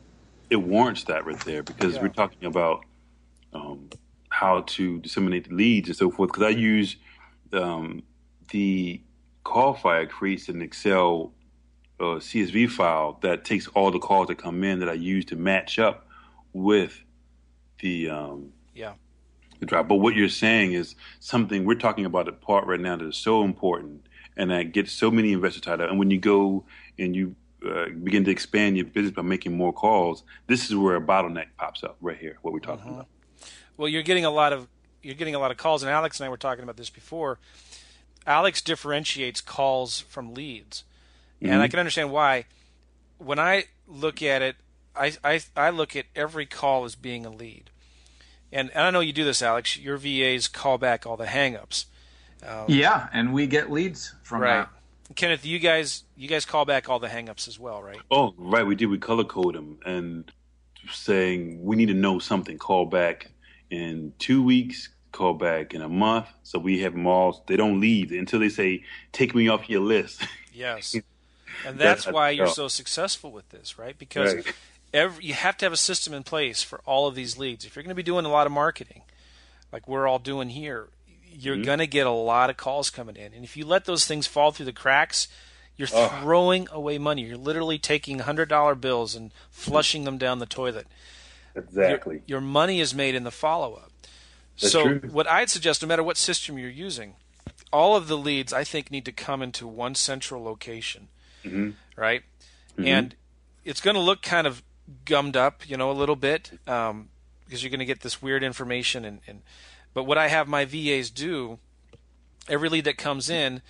it 0.49 0.55
warrants 0.55 1.03
that 1.05 1.25
right 1.25 1.39
there 1.41 1.61
because 1.61 1.95
Yeah. 1.95 2.03
we're 2.03 2.07
talking 2.07 2.45
about 2.45 2.85
um, 3.53 3.89
how 4.29 4.61
to 4.61 4.99
disseminate 4.99 5.49
the 5.49 5.55
leads 5.55 5.89
and 5.89 5.97
so 5.97 6.09
forth. 6.09 6.31
Because 6.31 6.43
I 6.43 6.49
use 6.49 6.95
um, 7.51 8.03
the 8.51 9.01
CallFire 9.45 10.09
creates 10.09 10.47
an 10.47 10.61
Excel 10.61 11.33
uh, 11.99 12.19
CSV 12.19 12.69
file 12.69 13.19
that 13.21 13.43
takes 13.43 13.67
all 13.67 13.91
the 13.91 13.99
calls 13.99 14.29
that 14.29 14.37
come 14.37 14.63
in 14.63 14.79
that 14.79 14.87
I 14.89 14.93
use 14.93 15.25
to 15.25 15.35
match 15.35 15.77
up 15.77 16.07
with 16.53 17.03
the 17.81 18.09
um, 18.09 18.53
Yeah. 18.73 18.93
the 19.59 19.65
drive. 19.65 19.89
But 19.89 19.95
what 19.95 20.15
you're 20.15 20.29
saying 20.29 20.71
is 20.71 20.95
something 21.19 21.65
we're 21.65 21.75
talking 21.75 22.05
about 22.05 22.29
a 22.29 22.31
part 22.31 22.65
right 22.65 22.79
now 22.79 22.95
that 22.95 23.05
is 23.05 23.17
so 23.17 23.43
important 23.43 24.07
and 24.37 24.49
that 24.51 24.71
gets 24.71 24.93
so 24.93 25.11
many 25.11 25.33
investors 25.33 25.61
tied 25.63 25.81
up. 25.81 25.89
And 25.89 25.99
when 25.99 26.09
you 26.11 26.17
go 26.17 26.63
and 26.97 27.13
you 27.13 27.35
uh, 27.65 27.89
begin 28.03 28.23
to 28.25 28.31
expand 28.31 28.77
your 28.77 28.85
business 28.85 29.13
by 29.13 29.21
making 29.21 29.55
more 29.55 29.73
calls, 29.73 30.23
this 30.47 30.69
is 30.69 30.75
where 30.75 30.95
a 30.95 31.01
bottleneck 31.01 31.47
pops 31.57 31.83
up 31.83 31.97
right 32.01 32.17
here. 32.17 32.37
What 32.41 32.53
we're 32.53 32.59
talking 32.59 32.91
about. 32.91 33.07
Well, 33.77 33.87
you're 33.87 34.03
getting 34.03 34.25
a 34.25 34.31
lot 34.31 34.53
of 34.53 34.67
you're 35.01 35.15
getting 35.15 35.35
a 35.35 35.39
lot 35.39 35.51
of 35.51 35.57
calls, 35.57 35.81
and 35.83 35.91
Alex 35.91 36.19
and 36.19 36.25
I 36.27 36.29
were 36.29 36.37
talking 36.37 36.63
about 36.63 36.77
this 36.77 36.89
before. 36.89 37.39
Alex 38.27 38.61
differentiates 38.61 39.41
calls 39.41 40.01
from 40.01 40.33
leads, 40.33 40.83
and 41.41 41.61
I 41.61 41.67
can 41.67 41.79
understand 41.79 42.11
why. 42.11 42.45
When 43.17 43.39
I 43.39 43.65
look 43.87 44.21
at 44.21 44.41
it, 44.43 44.55
I, 44.95 45.13
I 45.23 45.41
I 45.55 45.69
look 45.71 45.95
at 45.95 46.05
every 46.15 46.45
call 46.45 46.85
as 46.85 46.95
being 46.95 47.25
a 47.25 47.31
lead, 47.31 47.71
and, 48.51 48.69
and 48.71 48.83
I 48.83 48.89
know 48.91 48.99
you 48.99 49.13
do 49.13 49.23
this, 49.23 49.41
Alex. 49.41 49.77
Your 49.77 49.97
VAs 49.97 50.47
call 50.47 50.77
back 50.77 51.07
all 51.07 51.17
the 51.17 51.25
hangups, 51.25 51.85
Um, 52.45 52.65
yeah, 52.67 53.07
and 53.11 53.33
we 53.33 53.47
get 53.47 53.71
leads 53.71 54.13
from 54.23 54.41
right. 54.41 54.59
that. 54.59 54.69
Kenneth, 55.15 55.45
you 55.45 55.59
guys, 55.59 56.03
you 56.15 56.27
guys 56.27 56.45
call 56.45 56.65
back 56.65 56.89
all 56.89 56.99
the 56.99 57.07
hangups 57.07 57.47
as 57.47 57.59
well, 57.59 57.81
right? 57.81 57.99
Oh, 58.09 58.33
right, 58.37 58.65
we 58.65 58.75
did. 58.75 58.87
We 58.87 58.97
color 58.97 59.23
code 59.23 59.55
them 59.55 59.79
and 59.85 60.31
saying 60.91 61.63
we 61.63 61.75
need 61.75 61.87
to 61.87 61.93
know 61.93 62.19
something. 62.19 62.57
Call 62.57 62.85
back 62.85 63.31
in 63.69 64.13
two 64.19 64.43
weeks. 64.43 64.89
Call 65.11 65.33
back 65.33 65.73
in 65.73 65.81
a 65.81 65.89
month. 65.89 66.27
So 66.43 66.59
we 66.59 66.79
have 66.81 66.93
them 66.93 67.07
all. 67.07 67.43
They 67.47 67.57
don't 67.57 67.79
leave 67.79 68.11
until 68.11 68.39
they 68.39 68.49
say, 68.49 68.83
"Take 69.11 69.35
me 69.35 69.49
off 69.49 69.69
your 69.69 69.81
list." 69.81 70.25
Yes, 70.53 70.93
and 71.65 71.77
that's, 71.77 72.05
that's 72.05 72.13
why 72.13 72.29
you're 72.29 72.47
so 72.47 72.67
successful 72.67 73.31
with 73.31 73.49
this, 73.49 73.77
right? 73.77 73.97
Because 73.97 74.35
right. 74.35 74.53
Every, 74.93 75.23
you 75.23 75.33
have 75.33 75.57
to 75.57 75.65
have 75.65 75.73
a 75.73 75.77
system 75.77 76.13
in 76.13 76.23
place 76.23 76.63
for 76.63 76.81
all 76.85 77.07
of 77.07 77.15
these 77.15 77.37
leads. 77.37 77.65
If 77.65 77.75
you're 77.75 77.83
going 77.83 77.89
to 77.91 77.95
be 77.95 78.03
doing 78.03 78.25
a 78.25 78.29
lot 78.29 78.45
of 78.45 78.51
marketing, 78.51 79.03
like 79.71 79.87
we're 79.87 80.07
all 80.07 80.19
doing 80.19 80.49
here, 80.49 80.89
you're 81.31 81.55
mm-hmm. 81.55 81.63
going 81.63 81.79
to 81.79 81.87
get 81.87 82.07
a 82.07 82.11
lot 82.11 82.49
of 82.49 82.57
calls 82.57 82.89
coming 82.89 83.15
in. 83.15 83.33
And 83.33 83.43
if 83.43 83.55
you 83.55 83.65
let 83.65 83.85
those 83.85 84.05
things 84.05 84.27
fall 84.27 84.51
through 84.51 84.65
the 84.65 84.73
cracks, 84.73 85.27
you're 85.77 85.87
throwing 85.87 86.67
away 86.71 86.97
money. 86.97 87.23
You're 87.23 87.37
literally 87.37 87.79
taking 87.79 88.19
$100 88.19 88.81
bills 88.81 89.15
and 89.15 89.31
flushing 89.49 90.03
them 90.03 90.17
down 90.17 90.39
the 90.39 90.45
toilet. 90.45 90.87
Exactly. 91.55 92.21
Your, 92.27 92.39
your 92.39 92.41
money 92.41 92.79
is 92.79 92.93
made 92.93 93.15
in 93.15 93.23
the 93.23 93.31
follow 93.31 93.75
up. 93.75 93.91
So, 94.57 94.83
true. 94.83 95.09
what 95.09 95.27
I'd 95.27 95.49
suggest, 95.49 95.81
no 95.81 95.87
matter 95.87 96.03
what 96.03 96.17
system 96.17 96.57
you're 96.57 96.69
using, 96.69 97.15
all 97.73 97.95
of 97.95 98.07
the 98.07 98.17
leads 98.17 98.53
I 98.53 98.63
think 98.63 98.91
need 98.91 99.05
to 99.05 99.11
come 99.11 99.41
into 99.41 99.65
one 99.65 99.95
central 99.95 100.43
location, 100.43 101.07
mm-hmm. 101.43 101.71
right? 101.95 102.23
Mm-hmm. 102.73 102.85
And 102.85 103.15
it's 103.65 103.81
going 103.81 103.95
to 103.95 104.01
look 104.01 104.21
kind 104.21 104.45
of 104.45 104.61
gummed 105.05 105.35
up, 105.35 105.67
you 105.67 105.77
know, 105.77 105.89
a 105.89 105.93
little 105.93 106.15
bit 106.15 106.51
um, 106.67 107.09
because 107.45 107.63
you're 107.63 107.69
going 107.69 107.79
to 107.79 107.85
get 107.85 108.01
this 108.01 108.21
weird 108.21 108.43
information 108.43 109.03
and, 109.05 109.21
and 109.27 109.41
but 109.93 110.03
what 110.03 110.17
I 110.17 110.27
have 110.27 110.47
my 110.47 110.65
VAs 110.65 111.09
do, 111.09 111.59
every 112.47 112.69
lead 112.69 112.85
that 112.85 112.97
comes 112.97 113.29
in, 113.29 113.61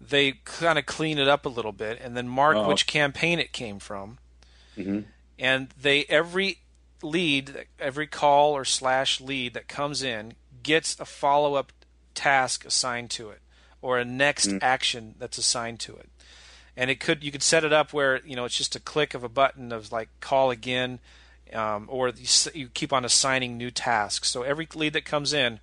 they 0.00 0.32
kind 0.44 0.78
of 0.78 0.86
clean 0.86 1.18
it 1.18 1.28
up 1.28 1.44
a 1.44 1.48
little 1.48 1.72
bit 1.72 2.00
and 2.00 2.16
then 2.16 2.28
mark 2.28 2.56
uh-huh. 2.56 2.68
which 2.68 2.86
campaign 2.86 3.38
it 3.38 3.52
came 3.52 3.78
from. 3.78 4.18
Mm-hmm. 4.76 5.00
And 5.38 5.68
they 5.80 6.04
every 6.04 6.58
lead, 7.02 7.66
every 7.78 8.06
call 8.06 8.52
or 8.52 8.64
slash 8.64 9.20
lead 9.20 9.54
that 9.54 9.68
comes 9.68 10.02
in 10.02 10.34
gets 10.62 10.98
a 10.98 11.04
follow 11.04 11.54
up 11.54 11.72
task 12.14 12.64
assigned 12.64 13.10
to 13.10 13.30
it 13.30 13.40
or 13.80 13.98
a 13.98 14.04
next 14.04 14.48
mm-hmm. 14.48 14.58
action 14.60 15.14
that's 15.18 15.38
assigned 15.38 15.80
to 15.80 15.96
it. 15.96 16.08
And 16.76 16.90
it 16.90 17.00
could 17.00 17.24
you 17.24 17.32
could 17.32 17.42
set 17.42 17.64
it 17.64 17.72
up 17.72 17.92
where 17.92 18.24
you 18.24 18.36
know 18.36 18.44
it's 18.44 18.56
just 18.56 18.76
a 18.76 18.80
click 18.80 19.14
of 19.14 19.24
a 19.24 19.28
button 19.28 19.72
of 19.72 19.90
like 19.90 20.08
call 20.20 20.50
again 20.50 21.00
um, 21.54 21.86
or 21.88 22.08
you, 22.08 22.26
you, 22.54 22.68
keep 22.68 22.92
on 22.92 23.04
assigning 23.04 23.56
new 23.56 23.70
tasks. 23.70 24.28
So 24.28 24.42
every 24.42 24.68
lead 24.74 24.92
that 24.92 25.04
comes 25.04 25.32
in, 25.32 25.60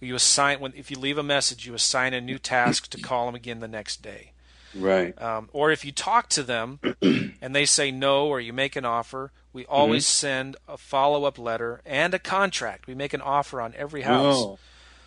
you 0.00 0.14
assign 0.14 0.60
when 0.60 0.72
if 0.76 0.90
you 0.90 0.98
leave 0.98 1.18
a 1.18 1.22
message, 1.22 1.66
you 1.66 1.74
assign 1.74 2.14
a 2.14 2.20
new 2.20 2.38
task 2.38 2.88
to 2.90 3.00
call 3.00 3.26
them 3.26 3.34
again 3.34 3.60
the 3.60 3.68
next 3.68 4.02
day. 4.02 4.32
Right. 4.74 5.20
Um, 5.20 5.48
or 5.52 5.70
if 5.72 5.84
you 5.84 5.92
talk 5.92 6.28
to 6.30 6.42
them 6.42 6.78
and 7.02 7.54
they 7.54 7.66
say 7.66 7.90
no, 7.90 8.28
or 8.28 8.40
you 8.40 8.52
make 8.52 8.76
an 8.76 8.84
offer, 8.84 9.32
we 9.52 9.66
always 9.66 10.04
mm-hmm. 10.04 10.26
send 10.26 10.56
a 10.68 10.76
follow 10.76 11.24
up 11.24 11.38
letter 11.38 11.80
and 11.84 12.14
a 12.14 12.18
contract. 12.18 12.86
We 12.86 12.94
make 12.94 13.12
an 13.12 13.20
offer 13.20 13.60
on 13.60 13.74
every 13.76 14.02
house. 14.02 14.36
Oh, 14.38 14.58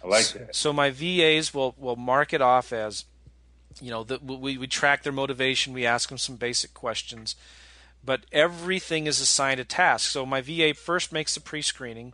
I 0.04 0.08
like 0.08 0.28
that. 0.34 0.56
So, 0.56 0.70
so 0.70 0.74
my 0.74 0.90
VAs 0.90 1.54
will 1.54 1.76
will 1.78 1.96
mark 1.96 2.34
it 2.34 2.42
off 2.42 2.74
as, 2.74 3.06
you 3.82 3.90
know, 3.90 4.04
the, 4.04 4.20
we 4.20 4.58
we 4.58 4.68
track 4.68 5.04
their 5.04 5.14
motivation. 5.14 5.74
We 5.74 5.86
ask 5.86 6.10
them 6.10 6.18
some 6.18 6.36
basic 6.36 6.74
questions 6.74 7.36
but 8.04 8.26
everything 8.32 9.08
is 9.08 9.20
assigned 9.20 9.60
a 9.60 9.64
task. 9.64 10.10
So 10.10 10.26
my 10.26 10.42
VA 10.42 10.74
first 10.74 11.12
makes 11.12 11.36
the 11.36 11.42
pre-screening, 11.42 12.14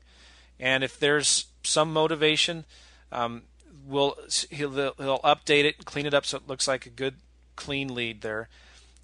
and 0.59 0.83
if 0.83 0.99
there's 0.99 1.45
some 1.63 1.91
motivation, 1.91 2.65
um, 3.11 3.43
we'll 3.85 4.15
he'll, 4.49 4.71
he'll 4.71 5.19
update 5.19 5.63
it, 5.63 5.85
clean 5.85 6.05
it 6.05 6.13
up 6.13 6.25
so 6.25 6.37
it 6.37 6.47
looks 6.47 6.67
like 6.67 6.85
a 6.85 6.91
good, 6.91 7.15
clean 7.55 7.93
lead 7.93 8.21
there, 8.21 8.49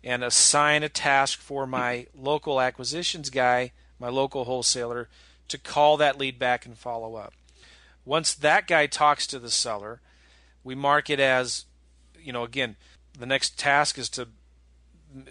and 0.04 0.24
assign 0.24 0.84
a 0.84 0.90
task 0.90 1.40
for 1.40 1.66
my 1.66 2.08
local 2.16 2.62
acquisitions 2.62 3.30
guy, 3.30 3.72
my 4.00 4.10
local 4.10 4.46
wholesaler, 4.46 5.10
to 5.48 5.58
call 5.58 5.98
that 5.98 6.18
lead 6.18 6.38
back 6.38 6.66
and 6.66 6.78
follow 6.78 7.16
up. 7.16 7.34
Once 8.04 8.36
that 8.36 8.68
guy 8.68 8.86
talks 8.86 9.26
to 9.26 9.40
the 9.40 9.50
seller, 9.50 10.00
we 10.64 10.76
mark 10.76 11.10
it 11.10 11.20
as, 11.20 11.66
you 12.20 12.32
know, 12.32 12.44
again, 12.44 12.76
the 13.18 13.26
next 13.26 13.58
task 13.58 13.98
is 13.98 14.10
to 14.10 14.28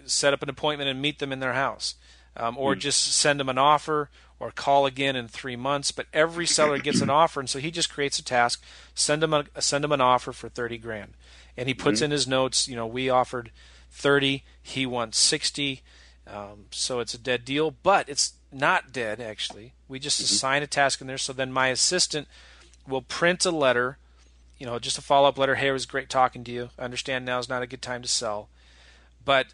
set 0.05 0.33
up 0.33 0.43
an 0.43 0.49
appointment 0.49 0.89
and 0.89 1.01
meet 1.01 1.19
them 1.19 1.31
in 1.31 1.39
their 1.39 1.53
house, 1.53 1.95
um, 2.37 2.57
or 2.57 2.75
mm. 2.75 2.79
just 2.79 3.13
send 3.13 3.39
them 3.39 3.49
an 3.49 3.57
offer 3.57 4.09
or 4.39 4.51
call 4.51 4.85
again 4.85 5.15
in 5.15 5.27
three 5.27 5.55
months. 5.55 5.91
But 5.91 6.07
every 6.13 6.45
seller 6.45 6.79
gets 6.79 7.01
an 7.01 7.09
offer, 7.21 7.39
and 7.39 7.49
so 7.49 7.59
he 7.59 7.71
just 7.71 7.91
creates 7.91 8.19
a 8.19 8.23
task, 8.23 8.63
send 8.93 9.21
them 9.21 9.33
a 9.33 9.45
send 9.59 9.83
them 9.83 9.91
an 9.91 10.01
offer 10.01 10.31
for 10.31 10.49
thirty 10.49 10.77
grand, 10.77 11.13
and 11.57 11.67
he 11.67 11.73
puts 11.73 11.97
mm-hmm. 11.97 12.05
in 12.05 12.11
his 12.11 12.27
notes. 12.27 12.67
You 12.67 12.75
know, 12.75 12.87
we 12.87 13.09
offered 13.09 13.51
thirty, 13.89 14.43
he 14.61 14.85
wants 14.85 15.17
sixty, 15.17 15.81
um, 16.27 16.65
so 16.71 16.99
it's 16.99 17.13
a 17.13 17.19
dead 17.19 17.45
deal. 17.45 17.71
But 17.71 18.09
it's 18.09 18.33
not 18.51 18.91
dead 18.91 19.19
actually. 19.19 19.73
We 19.87 19.99
just 19.99 20.19
mm-hmm. 20.19 20.33
assign 20.33 20.63
a 20.63 20.67
task 20.67 21.01
in 21.01 21.07
there. 21.07 21.17
So 21.17 21.33
then 21.33 21.51
my 21.51 21.67
assistant 21.67 22.27
will 22.87 23.01
print 23.01 23.45
a 23.45 23.51
letter. 23.51 23.97
You 24.57 24.65
know, 24.65 24.79
just 24.79 24.97
a 24.97 25.01
follow 25.01 25.27
up 25.27 25.37
letter. 25.37 25.55
Hey, 25.55 25.67
it 25.67 25.73
was 25.73 25.85
great 25.85 26.09
talking 26.09 26.43
to 26.45 26.51
you. 26.51 26.69
I 26.79 26.83
understand 26.83 27.25
now 27.25 27.39
is 27.39 27.49
not 27.49 27.61
a 27.61 27.67
good 27.67 27.81
time 27.81 28.01
to 28.01 28.07
sell, 28.07 28.47
but 29.23 29.47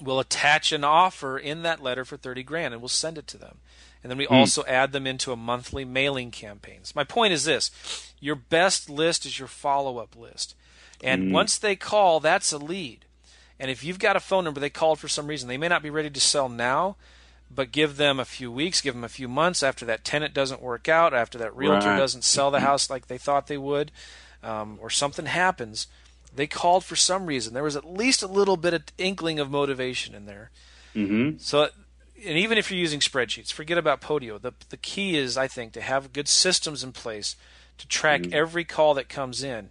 we'll 0.00 0.20
attach 0.20 0.72
an 0.72 0.84
offer 0.84 1.38
in 1.38 1.62
that 1.62 1.82
letter 1.82 2.04
for 2.04 2.16
30 2.16 2.42
grand 2.42 2.74
and 2.74 2.82
we'll 2.82 2.88
send 2.88 3.18
it 3.18 3.26
to 3.28 3.38
them. 3.38 3.58
And 4.02 4.10
then 4.10 4.18
we 4.18 4.26
hmm. 4.26 4.34
also 4.34 4.64
add 4.64 4.92
them 4.92 5.06
into 5.06 5.32
a 5.32 5.36
monthly 5.36 5.84
mailing 5.84 6.30
campaigns. 6.30 6.94
My 6.94 7.04
point 7.04 7.32
is 7.32 7.44
this 7.44 7.70
your 8.20 8.34
best 8.34 8.88
list 8.88 9.26
is 9.26 9.38
your 9.38 9.48
follow 9.48 9.98
up 9.98 10.16
list. 10.16 10.54
And 11.02 11.28
hmm. 11.28 11.32
once 11.32 11.58
they 11.58 11.76
call, 11.76 12.20
that's 12.20 12.52
a 12.52 12.58
lead. 12.58 13.04
And 13.58 13.70
if 13.70 13.84
you've 13.84 13.98
got 13.98 14.16
a 14.16 14.20
phone 14.20 14.44
number 14.44 14.60
they 14.60 14.70
called 14.70 14.98
for 14.98 15.08
some 15.08 15.26
reason, 15.26 15.48
they 15.48 15.56
may 15.56 15.68
not 15.68 15.82
be 15.82 15.90
ready 15.90 16.10
to 16.10 16.20
sell 16.20 16.48
now, 16.48 16.96
but 17.48 17.70
give 17.70 17.96
them 17.96 18.18
a 18.18 18.24
few 18.24 18.50
weeks, 18.50 18.80
give 18.80 18.94
them 18.94 19.04
a 19.04 19.08
few 19.08 19.28
months 19.28 19.62
after 19.62 19.84
that 19.84 20.04
tenant 20.04 20.34
doesn't 20.34 20.62
work 20.62 20.88
out, 20.88 21.14
after 21.14 21.38
that 21.38 21.54
realtor 21.54 21.90
right. 21.90 21.98
doesn't 21.98 22.24
sell 22.24 22.50
the 22.50 22.60
house 22.60 22.90
like 22.90 23.06
they 23.06 23.18
thought 23.18 23.46
they 23.46 23.58
would, 23.58 23.92
um, 24.42 24.78
or 24.80 24.90
something 24.90 25.26
happens 25.26 25.86
they 26.34 26.46
called 26.46 26.84
for 26.84 26.96
some 26.96 27.26
reason. 27.26 27.54
There 27.54 27.62
was 27.62 27.76
at 27.76 27.84
least 27.84 28.22
a 28.22 28.26
little 28.26 28.56
bit 28.56 28.74
of 28.74 28.82
inkling 28.98 29.38
of 29.38 29.50
motivation 29.50 30.14
in 30.14 30.26
there. 30.26 30.50
Mm-hmm. 30.94 31.38
So, 31.38 31.68
and 32.26 32.38
even 32.38 32.58
if 32.58 32.70
you're 32.70 32.80
using 32.80 33.00
spreadsheets, 33.00 33.52
forget 33.52 33.78
about 33.78 34.00
Podio. 34.00 34.40
The 34.40 34.52
the 34.70 34.76
key 34.76 35.16
is, 35.16 35.36
I 35.36 35.48
think, 35.48 35.72
to 35.72 35.80
have 35.80 36.12
good 36.12 36.28
systems 36.28 36.82
in 36.82 36.92
place 36.92 37.36
to 37.78 37.88
track 37.88 38.22
mm-hmm. 38.22 38.34
every 38.34 38.64
call 38.64 38.94
that 38.94 39.08
comes 39.08 39.42
in, 39.42 39.70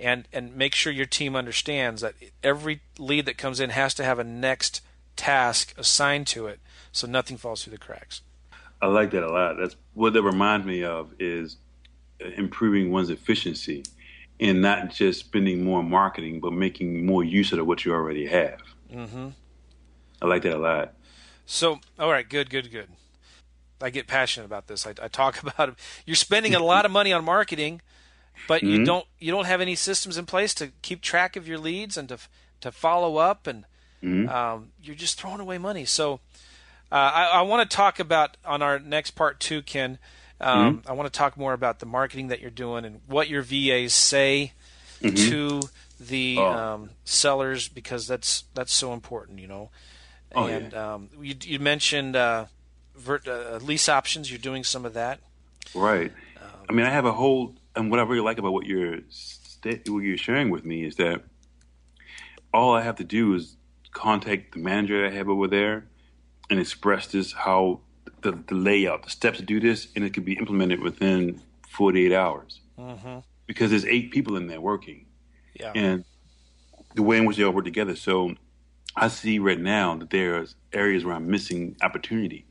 and 0.00 0.26
and 0.32 0.56
make 0.56 0.74
sure 0.74 0.92
your 0.92 1.06
team 1.06 1.36
understands 1.36 2.02
that 2.02 2.14
every 2.42 2.80
lead 2.98 3.26
that 3.26 3.38
comes 3.38 3.60
in 3.60 3.70
has 3.70 3.94
to 3.94 4.04
have 4.04 4.18
a 4.18 4.24
next 4.24 4.80
task 5.16 5.74
assigned 5.76 6.26
to 6.28 6.46
it, 6.46 6.60
so 6.92 7.06
nothing 7.06 7.36
falls 7.36 7.64
through 7.64 7.72
the 7.72 7.78
cracks. 7.78 8.22
I 8.80 8.86
like 8.86 9.10
that 9.12 9.22
a 9.22 9.30
lot. 9.30 9.56
That's 9.58 9.76
what 9.94 10.12
that 10.12 10.22
reminds 10.22 10.66
me 10.66 10.84
of 10.84 11.14
is 11.18 11.56
improving 12.36 12.90
one's 12.90 13.10
efficiency 13.10 13.84
and 14.40 14.62
not 14.62 14.90
just 14.90 15.20
spending 15.20 15.64
more 15.64 15.78
on 15.78 15.90
marketing, 15.90 16.40
but 16.40 16.52
making 16.52 17.06
more 17.06 17.24
use 17.24 17.52
of 17.52 17.66
what 17.66 17.84
you 17.84 17.92
already 17.92 18.26
have. 18.26 18.60
Mm-hmm. 18.92 19.28
I 20.20 20.26
like 20.26 20.42
that 20.42 20.54
a 20.54 20.58
lot. 20.58 20.94
So, 21.46 21.80
all 21.98 22.10
right, 22.10 22.28
good, 22.28 22.50
good, 22.50 22.70
good. 22.70 22.88
I 23.80 23.90
get 23.90 24.06
passionate 24.06 24.46
about 24.46 24.66
this. 24.66 24.86
I, 24.86 24.94
I 25.02 25.08
talk 25.08 25.42
about 25.42 25.70
it. 25.70 25.74
You're 26.04 26.16
spending 26.16 26.54
a 26.54 26.60
lot 26.60 26.84
of 26.84 26.90
money 26.90 27.12
on 27.12 27.24
marketing, 27.24 27.80
but 28.48 28.62
mm-hmm. 28.62 28.70
you 28.70 28.84
don't 28.84 29.06
you 29.18 29.32
don't 29.32 29.46
have 29.46 29.60
any 29.60 29.74
systems 29.74 30.18
in 30.18 30.26
place 30.26 30.54
to 30.54 30.72
keep 30.82 31.00
track 31.00 31.36
of 31.36 31.48
your 31.48 31.58
leads 31.58 31.96
and 31.96 32.08
to 32.08 32.18
to 32.60 32.72
follow 32.72 33.16
up, 33.16 33.46
and 33.46 33.64
mm-hmm. 34.02 34.28
um, 34.28 34.72
you're 34.82 34.96
just 34.96 35.20
throwing 35.20 35.40
away 35.40 35.58
money. 35.58 35.84
So, 35.84 36.20
uh, 36.90 36.94
I, 36.94 37.24
I 37.24 37.42
want 37.42 37.68
to 37.68 37.76
talk 37.76 38.00
about 38.00 38.36
on 38.44 38.62
our 38.62 38.78
next 38.78 39.12
part 39.12 39.40
too, 39.40 39.62
Ken. 39.62 39.98
Um, 40.40 40.78
mm-hmm. 40.78 40.90
I 40.90 40.92
want 40.92 41.12
to 41.12 41.16
talk 41.16 41.36
more 41.36 41.52
about 41.52 41.78
the 41.78 41.86
marketing 41.86 42.28
that 42.28 42.40
you're 42.40 42.50
doing 42.50 42.84
and 42.84 43.00
what 43.06 43.28
your 43.28 43.42
VAs 43.42 43.94
say 43.94 44.52
mm-hmm. 45.00 45.14
to 45.30 45.62
the 45.98 46.36
oh. 46.38 46.46
um, 46.46 46.90
sellers 47.04 47.68
because 47.68 48.06
that's 48.06 48.44
that's 48.54 48.72
so 48.72 48.92
important, 48.92 49.38
you 49.38 49.46
know. 49.46 49.70
Oh, 50.34 50.46
and 50.46 50.72
yeah. 50.72 50.94
um, 50.94 51.08
you, 51.20 51.34
you, 51.42 51.58
mentioned 51.58 52.16
uh, 52.16 52.46
vert, 52.94 53.26
uh, 53.26 53.58
lease 53.62 53.88
options. 53.88 54.30
You're 54.30 54.38
doing 54.38 54.64
some 54.64 54.84
of 54.84 54.94
that, 54.94 55.20
right? 55.74 56.12
I 56.68 56.72
mean, 56.72 56.84
I 56.84 56.90
have 56.90 57.04
a 57.04 57.12
whole, 57.12 57.54
and 57.74 57.90
what 57.90 58.00
I 58.00 58.02
really 58.02 58.20
like 58.20 58.38
about 58.38 58.52
what 58.52 58.66
you're 58.66 58.98
what 59.62 59.84
you're 59.84 60.18
sharing 60.18 60.50
with 60.50 60.64
me 60.64 60.84
is 60.84 60.96
that 60.96 61.22
all 62.52 62.74
I 62.74 62.82
have 62.82 62.96
to 62.96 63.04
do 63.04 63.34
is 63.34 63.56
contact 63.92 64.52
the 64.52 64.60
manager 64.60 65.06
I 65.06 65.10
have 65.10 65.28
over 65.28 65.48
there 65.48 65.86
and 66.50 66.60
express 66.60 67.06
this 67.08 67.32
how 67.32 67.80
the, 68.22 68.32
the 68.32 68.54
layout, 68.54 69.04
the 69.04 69.10
steps 69.10 69.38
to 69.38 69.44
do 69.44 69.60
this, 69.60 69.88
and 69.94 70.04
it 70.04 70.14
can 70.14 70.24
be 70.24 70.34
implemented 70.34 70.80
within 70.80 71.40
48 71.68 72.12
hours. 72.12 72.60
Mm-hmm. 72.78 73.18
Because 73.46 73.70
there's 73.70 73.84
eight 73.84 74.10
people 74.10 74.36
in 74.36 74.46
there 74.46 74.60
working. 74.60 75.06
Yeah. 75.54 75.72
And 75.74 76.04
the 76.94 77.02
way 77.02 77.18
in 77.18 77.24
which 77.24 77.36
they 77.36 77.44
all 77.44 77.52
work 77.52 77.64
together. 77.64 77.96
So 77.96 78.34
I 78.96 79.08
see 79.08 79.38
right 79.38 79.60
now 79.60 79.96
that 79.96 80.10
there's 80.10 80.56
areas 80.72 81.04
where 81.04 81.14
I'm 81.14 81.30
missing 81.30 81.76
opportunity. 81.82 82.46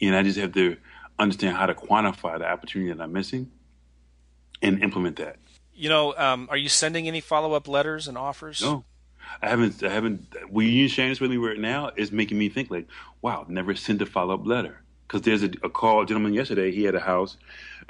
And 0.00 0.14
I 0.14 0.22
just 0.22 0.38
have 0.38 0.52
to 0.52 0.76
understand 1.18 1.56
how 1.56 1.66
to 1.66 1.74
quantify 1.74 2.38
the 2.38 2.48
opportunity 2.48 2.92
that 2.92 3.02
I'm 3.02 3.12
missing 3.12 3.50
and 4.62 4.82
implement 4.82 5.16
that. 5.16 5.36
You 5.74 5.88
know, 5.88 6.14
um, 6.16 6.48
are 6.50 6.56
you 6.56 6.68
sending 6.68 7.08
any 7.08 7.20
follow 7.20 7.52
up 7.54 7.68
letters 7.68 8.08
and 8.08 8.18
offers? 8.18 8.62
No, 8.62 8.84
I 9.42 9.48
haven't. 9.48 9.82
I 9.82 9.88
haven't. 9.90 10.26
When 10.50 10.66
you 10.66 10.88
sharing 10.88 11.10
this 11.10 11.20
with 11.20 11.30
me 11.30 11.36
right 11.36 11.58
now, 11.58 11.90
is 11.96 12.12
making 12.12 12.38
me 12.38 12.48
think 12.48 12.70
like, 12.70 12.86
wow, 13.22 13.46
never 13.48 13.74
sent 13.74 14.02
a 14.02 14.06
follow 14.06 14.34
up 14.34 14.46
letter. 14.46 14.82
Because 15.06 15.22
there's 15.22 15.42
a, 15.42 15.50
a 15.62 15.70
call, 15.70 16.02
a 16.02 16.06
gentleman 16.06 16.34
yesterday. 16.34 16.70
He 16.70 16.84
had 16.84 16.94
a 16.94 17.00
house. 17.00 17.36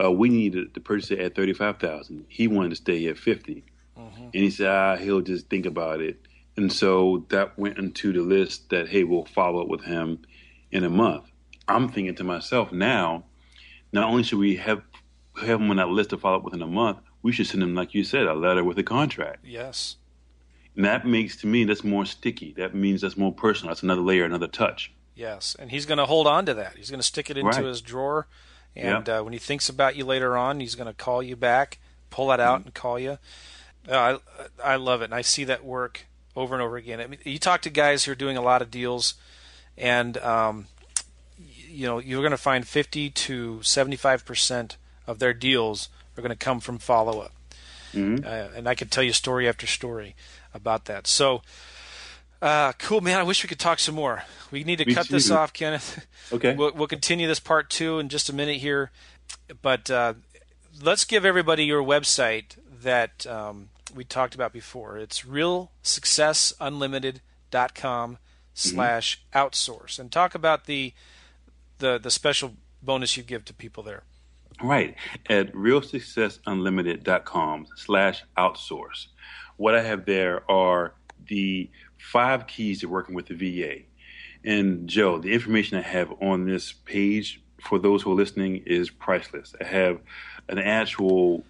Uh, 0.02 0.12
we 0.12 0.28
needed 0.28 0.74
to 0.74 0.80
purchase 0.80 1.10
it 1.10 1.18
at 1.18 1.34
thirty 1.34 1.52
five 1.52 1.78
thousand. 1.78 2.26
He 2.28 2.46
wanted 2.48 2.70
to 2.70 2.76
stay 2.76 3.06
at 3.06 3.18
50 3.18 3.64
Mm-hmm. 3.98 4.22
and 4.26 4.34
he 4.34 4.48
said 4.50 4.68
ah, 4.68 4.96
he'll 4.96 5.20
just 5.22 5.48
think 5.50 5.66
about 5.66 6.00
it. 6.00 6.20
And 6.56 6.72
so 6.72 7.26
that 7.30 7.58
went 7.58 7.78
into 7.78 8.12
the 8.12 8.20
list 8.20 8.70
that 8.70 8.88
hey, 8.88 9.02
we'll 9.02 9.24
follow 9.24 9.60
up 9.62 9.66
with 9.66 9.82
him 9.82 10.20
in 10.70 10.84
a 10.84 10.88
month. 10.88 11.24
I'm 11.66 11.88
thinking 11.88 12.14
to 12.14 12.22
myself 12.24 12.70
now, 12.70 13.24
not 13.92 14.04
only 14.08 14.22
should 14.22 14.38
we 14.38 14.54
have 14.56 14.82
have 15.42 15.60
him 15.60 15.70
on 15.70 15.76
that 15.78 15.88
list 15.88 16.10
to 16.10 16.16
follow 16.16 16.36
up 16.36 16.44
within 16.44 16.62
a 16.62 16.66
month, 16.68 16.98
we 17.22 17.32
should 17.32 17.48
send 17.48 17.60
him, 17.62 17.74
like 17.74 17.92
you 17.92 18.04
said, 18.04 18.26
a 18.26 18.34
letter 18.34 18.62
with 18.62 18.78
a 18.78 18.84
contract. 18.84 19.44
Yes. 19.44 19.96
And 20.78 20.84
that 20.86 21.04
makes 21.04 21.34
to 21.38 21.46
me 21.48 21.64
that's 21.64 21.82
more 21.82 22.06
sticky. 22.06 22.52
That 22.56 22.72
means 22.74 23.00
that's 23.00 23.16
more 23.16 23.32
personal. 23.32 23.70
That's 23.74 23.82
another 23.82 24.00
layer, 24.00 24.24
another 24.24 24.46
touch. 24.46 24.90
Yes, 25.16 25.56
and 25.58 25.70
he's 25.72 25.84
going 25.86 25.98
to 25.98 26.06
hold 26.06 26.26
on 26.28 26.46
to 26.46 26.54
that. 26.54 26.76
He's 26.76 26.88
going 26.88 27.00
to 27.00 27.06
stick 27.06 27.28
it 27.30 27.36
into 27.36 27.50
Right. 27.50 27.64
his 27.64 27.82
drawer, 27.82 28.28
and 28.76 29.06
Yeah. 29.08 29.18
uh, 29.18 29.22
when 29.24 29.32
he 29.32 29.40
thinks 29.40 29.68
about 29.68 29.96
you 29.96 30.04
later 30.04 30.36
on, 30.36 30.60
he's 30.60 30.76
going 30.76 30.86
to 30.86 30.94
call 30.94 31.20
you 31.20 31.34
back, 31.34 31.78
pull 32.10 32.28
that 32.28 32.38
out, 32.38 32.62
and 32.64 32.72
call 32.72 32.96
you. 33.00 33.18
Uh, 33.90 34.18
I 34.62 34.74
I 34.74 34.76
love 34.76 35.02
it, 35.02 35.06
and 35.06 35.14
I 35.14 35.22
see 35.22 35.42
that 35.44 35.64
work 35.64 36.06
over 36.36 36.54
and 36.54 36.62
over 36.62 36.76
again. 36.76 37.00
I 37.00 37.08
mean, 37.08 37.18
you 37.24 37.40
talk 37.40 37.60
to 37.62 37.70
guys 37.70 38.04
who 38.04 38.12
are 38.12 38.14
doing 38.14 38.36
a 38.36 38.40
lot 38.42 38.62
of 38.62 38.70
deals, 38.70 39.14
and 39.76 40.16
um, 40.18 40.66
you 41.68 41.86
know 41.88 41.98
you're 41.98 42.22
going 42.22 42.30
to 42.30 42.36
find 42.36 42.66
50 42.66 43.10
to 43.10 43.60
75 43.64 44.24
percent 44.24 44.76
of 45.08 45.18
their 45.18 45.32
deals 45.34 45.88
are 46.16 46.22
going 46.22 46.30
to 46.30 46.36
come 46.36 46.60
from 46.60 46.78
follow 46.78 47.18
up. 47.20 47.32
Mhm. 47.94 48.24
Uh, 48.24 48.54
and 48.54 48.68
I 48.68 48.74
could 48.76 48.90
tell 48.92 49.02
you 49.02 49.12
story 49.12 49.48
after 49.48 49.66
story 49.66 50.14
about 50.58 50.84
that. 50.84 51.06
So, 51.06 51.40
uh, 52.42 52.72
cool, 52.78 53.00
man. 53.00 53.18
I 53.18 53.22
wish 53.22 53.42
we 53.42 53.48
could 53.48 53.58
talk 53.58 53.78
some 53.78 53.94
more. 53.94 54.24
We 54.50 54.64
need 54.64 54.76
to 54.78 54.84
Me 54.84 54.94
cut 54.94 55.08
this 55.08 55.30
off, 55.30 55.52
Kenneth. 55.52 56.06
Okay. 56.30 56.54
We'll, 56.54 56.72
we'll 56.74 56.88
continue 56.88 57.26
this 57.26 57.40
part 57.40 57.70
two 57.70 57.98
in 57.98 58.10
just 58.10 58.28
a 58.28 58.34
minute 58.34 58.58
here, 58.58 58.90
but 59.62 59.90
uh, 59.90 60.12
let's 60.82 61.06
give 61.06 61.24
everybody 61.24 61.64
your 61.64 61.82
website 61.82 62.58
that 62.82 63.26
um, 63.26 63.70
we 63.94 64.04
talked 64.04 64.34
about 64.34 64.52
before. 64.52 64.98
It's 64.98 65.22
realsuccessunlimited.com 65.22 68.18
slash 68.52 69.22
outsource, 69.34 69.98
and 69.98 70.12
talk 70.12 70.34
about 70.34 70.66
the 70.66 70.92
the 71.78 71.98
the 71.98 72.10
special 72.10 72.56
bonus 72.82 73.16
you 73.16 73.22
give 73.22 73.46
to 73.46 73.54
people 73.54 73.82
there. 73.82 74.02
Right. 74.62 74.94
At 75.30 75.50
realsuccessunlimited.com 75.52 77.66
slash 77.76 78.24
outsource. 78.36 79.06
What 79.58 79.74
I 79.74 79.82
have 79.82 80.06
there 80.06 80.48
are 80.48 80.94
the 81.26 81.68
five 81.98 82.46
keys 82.46 82.80
to 82.80 82.88
working 82.88 83.14
with 83.16 83.26
the 83.26 83.34
VA. 83.34 83.82
And 84.44 84.88
Joe, 84.88 85.18
the 85.18 85.34
information 85.34 85.76
I 85.76 85.82
have 85.82 86.14
on 86.22 86.46
this 86.46 86.72
page 86.72 87.42
for 87.60 87.80
those 87.80 88.02
who 88.02 88.12
are 88.12 88.14
listening 88.14 88.62
is 88.66 88.88
priceless. 88.88 89.56
I 89.60 89.64
have 89.64 89.98
an 90.48 90.60
actual 90.60 91.44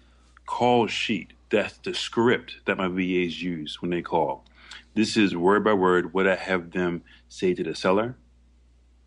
call 0.47 0.87
sheet. 0.87 1.33
That's 1.51 1.77
the 1.77 1.93
script 1.93 2.57
that 2.65 2.77
my 2.77 2.87
VAs 2.87 3.43
use 3.43 3.79
when 3.79 3.91
they 3.91 4.01
call. 4.01 4.43
This 4.95 5.15
is 5.15 5.35
word 5.35 5.63
by 5.63 5.73
word 5.73 6.11
what 6.11 6.27
I 6.27 6.35
have 6.35 6.71
them 6.71 7.03
say 7.27 7.53
to 7.53 7.63
the 7.63 7.75
seller 7.75 8.15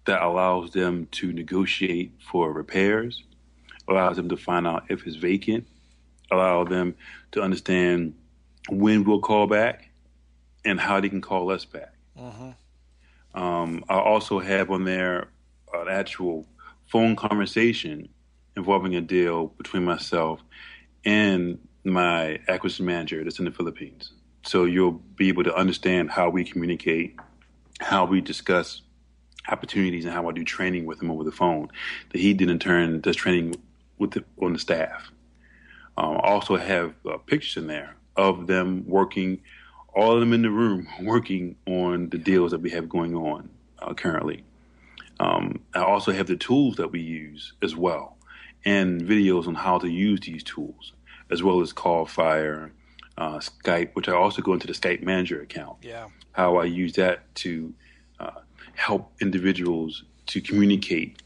that 0.04 0.22
allows 0.22 0.70
them 0.70 1.08
to 1.10 1.32
negotiate 1.32 2.12
for 2.20 2.52
repairs, 2.52 3.24
allows 3.88 4.14
them 4.14 4.28
to 4.28 4.36
find 4.36 4.64
out 4.64 4.84
if 4.88 5.04
it's 5.08 5.16
vacant, 5.16 5.66
allow 6.30 6.62
them 6.62 6.94
to 7.32 7.42
understand 7.42 8.14
when 8.68 9.04
we'll 9.04 9.20
call 9.20 9.46
back 9.46 9.90
and 10.64 10.80
how 10.80 11.00
they 11.00 11.08
can 11.08 11.20
call 11.20 11.50
us 11.50 11.64
back. 11.64 11.94
Um, 13.34 13.84
I 13.88 13.98
also 13.98 14.38
have 14.38 14.70
on 14.70 14.84
there 14.84 15.28
an 15.72 15.88
actual 15.88 16.46
phone 16.86 17.16
conversation 17.16 18.08
involving 18.56 18.94
a 18.94 19.00
deal 19.00 19.46
between 19.46 19.84
myself 19.84 20.40
and 21.04 21.58
my 21.84 22.38
acquisition 22.48 22.86
manager 22.86 23.24
that's 23.24 23.38
in 23.38 23.46
the 23.46 23.50
Philippines. 23.50 24.12
So 24.44 24.64
you'll 24.64 24.92
be 24.92 25.28
able 25.28 25.44
to 25.44 25.54
understand 25.54 26.10
how 26.10 26.28
we 26.28 26.44
communicate, 26.44 27.16
how 27.80 28.04
we 28.04 28.20
discuss 28.20 28.82
opportunities, 29.48 30.04
and 30.04 30.12
how 30.12 30.28
I 30.28 30.32
do 30.32 30.44
training 30.44 30.84
with 30.84 31.02
him 31.02 31.10
over 31.10 31.24
the 31.24 31.32
phone. 31.32 31.68
That 32.12 32.20
he 32.20 32.34
did 32.34 32.50
in 32.50 32.58
turn 32.58 33.00
does 33.00 33.16
training 33.16 33.54
with 33.98 34.12
the, 34.12 34.24
on 34.40 34.52
the 34.52 34.58
staff. 34.58 35.10
Um, 35.96 36.16
I 36.16 36.28
also 36.28 36.56
have 36.56 36.94
uh, 37.08 37.18
pictures 37.18 37.56
in 37.56 37.66
there 37.66 37.96
of 38.16 38.46
them 38.46 38.84
working, 38.86 39.40
all 39.94 40.12
of 40.12 40.20
them 40.20 40.32
in 40.32 40.42
the 40.42 40.50
room 40.50 40.88
working 41.02 41.56
on 41.66 42.08
the 42.10 42.18
deals 42.18 42.50
that 42.52 42.60
we 42.60 42.70
have 42.70 42.88
going 42.88 43.14
on 43.14 43.48
uh, 43.80 43.94
currently. 43.94 44.44
Um, 45.20 45.60
I 45.74 45.80
also 45.82 46.12
have 46.12 46.26
the 46.26 46.36
tools 46.36 46.76
that 46.76 46.90
we 46.90 47.00
use 47.00 47.52
as 47.62 47.76
well, 47.76 48.16
and 48.64 49.00
videos 49.02 49.46
on 49.46 49.54
how 49.54 49.78
to 49.78 49.88
use 49.88 50.20
these 50.20 50.42
tools, 50.42 50.92
as 51.30 51.42
well 51.42 51.60
as 51.60 51.72
Callfire, 51.72 52.70
uh, 53.18 53.38
Skype, 53.38 53.90
which 53.94 54.08
I 54.08 54.12
also 54.14 54.42
go 54.42 54.52
into 54.52 54.66
the 54.66 54.72
Skype 54.72 55.02
Manager 55.02 55.40
account 55.42 55.76
Yeah. 55.82 56.08
how 56.32 56.56
I 56.56 56.64
use 56.64 56.94
that 56.94 57.32
to 57.36 57.72
uh, 58.18 58.40
help 58.74 59.12
individuals 59.20 60.04
to 60.26 60.40
communicate 60.40 61.20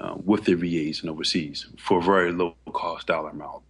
uh, 0.00 0.16
with 0.24 0.44
their 0.44 0.56
VAs 0.56 1.00
and 1.00 1.08
overseas 1.08 1.66
for 1.78 2.00
a 2.00 2.02
very 2.02 2.32
low 2.32 2.54
cost 2.72 3.06
dollar 3.06 3.30
amount. 3.30 3.62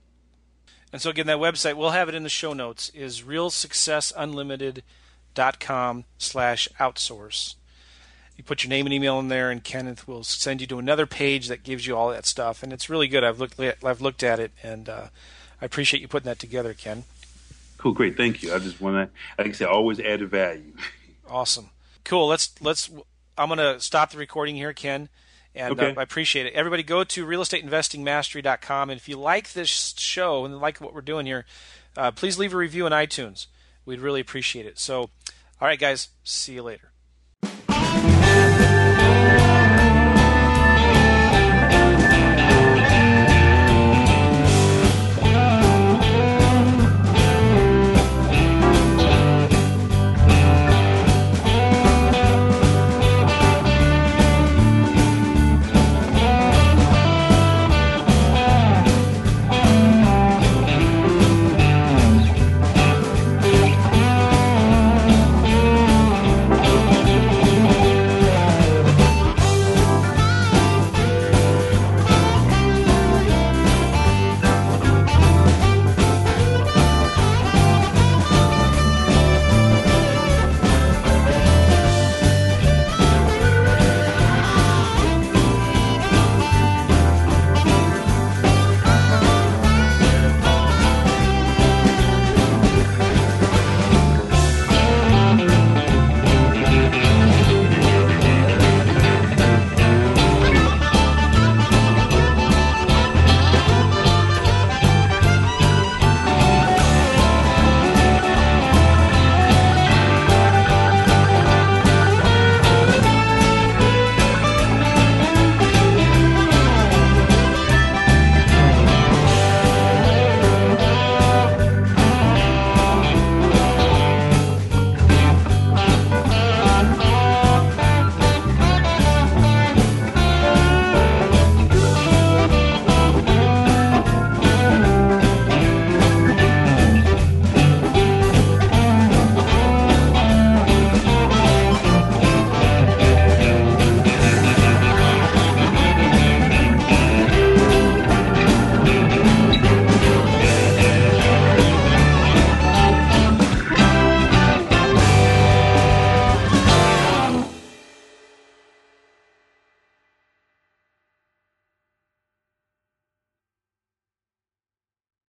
And 0.92 1.00
so 1.00 1.10
again, 1.10 1.26
that 1.26 1.38
website 1.38 1.74
we'll 1.74 1.90
have 1.90 2.08
it 2.08 2.14
in 2.14 2.22
the 2.22 2.28
show 2.28 2.52
notes 2.52 2.90
is 2.90 3.22
realsuccessunlimited.com 3.22 6.04
slash 6.18 6.68
outsource. 6.78 7.54
You 8.36 8.44
put 8.44 8.64
your 8.64 8.70
name 8.70 8.86
and 8.86 8.92
email 8.92 9.18
in 9.18 9.28
there, 9.28 9.50
and 9.50 9.62
Kenneth 9.62 10.08
will 10.08 10.24
send 10.24 10.60
you 10.60 10.66
to 10.68 10.78
another 10.78 11.06
page 11.06 11.48
that 11.48 11.62
gives 11.62 11.86
you 11.86 11.96
all 11.96 12.10
that 12.10 12.26
stuff, 12.26 12.62
and 12.62 12.72
it's 12.72 12.90
really 12.90 13.08
good. 13.08 13.24
I've 13.24 13.38
looked 13.38 13.60
at, 13.60 13.84
I've 13.84 14.00
looked 14.00 14.22
at 14.22 14.40
it, 14.40 14.52
and 14.62 14.88
uh, 14.88 15.06
I 15.60 15.64
appreciate 15.64 16.00
you 16.00 16.08
putting 16.08 16.28
that 16.28 16.38
together, 16.38 16.74
Ken. 16.74 17.04
Cool, 17.78 17.92
great, 17.92 18.16
thank 18.16 18.42
you. 18.42 18.54
I 18.54 18.58
just 18.58 18.80
want 18.80 18.96
to, 18.96 19.42
like 19.42 19.48
I 19.48 19.52
said, 19.52 19.68
always 19.68 20.00
add 20.00 20.20
value. 20.28 20.72
Awesome, 21.30 21.70
cool. 22.04 22.26
Let's 22.26 22.52
let's. 22.60 22.90
I'm 23.38 23.48
gonna 23.48 23.80
stop 23.80 24.10
the 24.10 24.18
recording 24.18 24.56
here, 24.56 24.74
Ken. 24.74 25.08
And 25.54 25.78
Okay. 25.78 25.90
uh, 25.94 26.00
I 26.00 26.02
appreciate 26.02 26.46
it. 26.46 26.54
Everybody 26.54 26.82
go 26.82 27.04
to 27.04 27.26
realestateinvestingmastery.com. 27.26 28.90
And 28.90 28.98
if 28.98 29.08
you 29.08 29.16
like 29.18 29.52
this 29.52 29.94
show 29.98 30.44
and 30.44 30.58
like 30.60 30.80
what 30.80 30.94
we're 30.94 31.02
doing 31.02 31.26
here, 31.26 31.44
uh, 31.96 32.10
please 32.10 32.38
leave 32.38 32.54
a 32.54 32.56
review 32.56 32.86
on 32.86 32.92
iTunes. 32.92 33.46
We'd 33.84 34.00
really 34.00 34.20
appreciate 34.20 34.64
it. 34.66 34.78
So, 34.78 35.00
all 35.60 35.68
right, 35.68 35.78
guys, 35.78 36.08
see 36.24 36.54
you 36.54 36.62
later. 36.62 36.91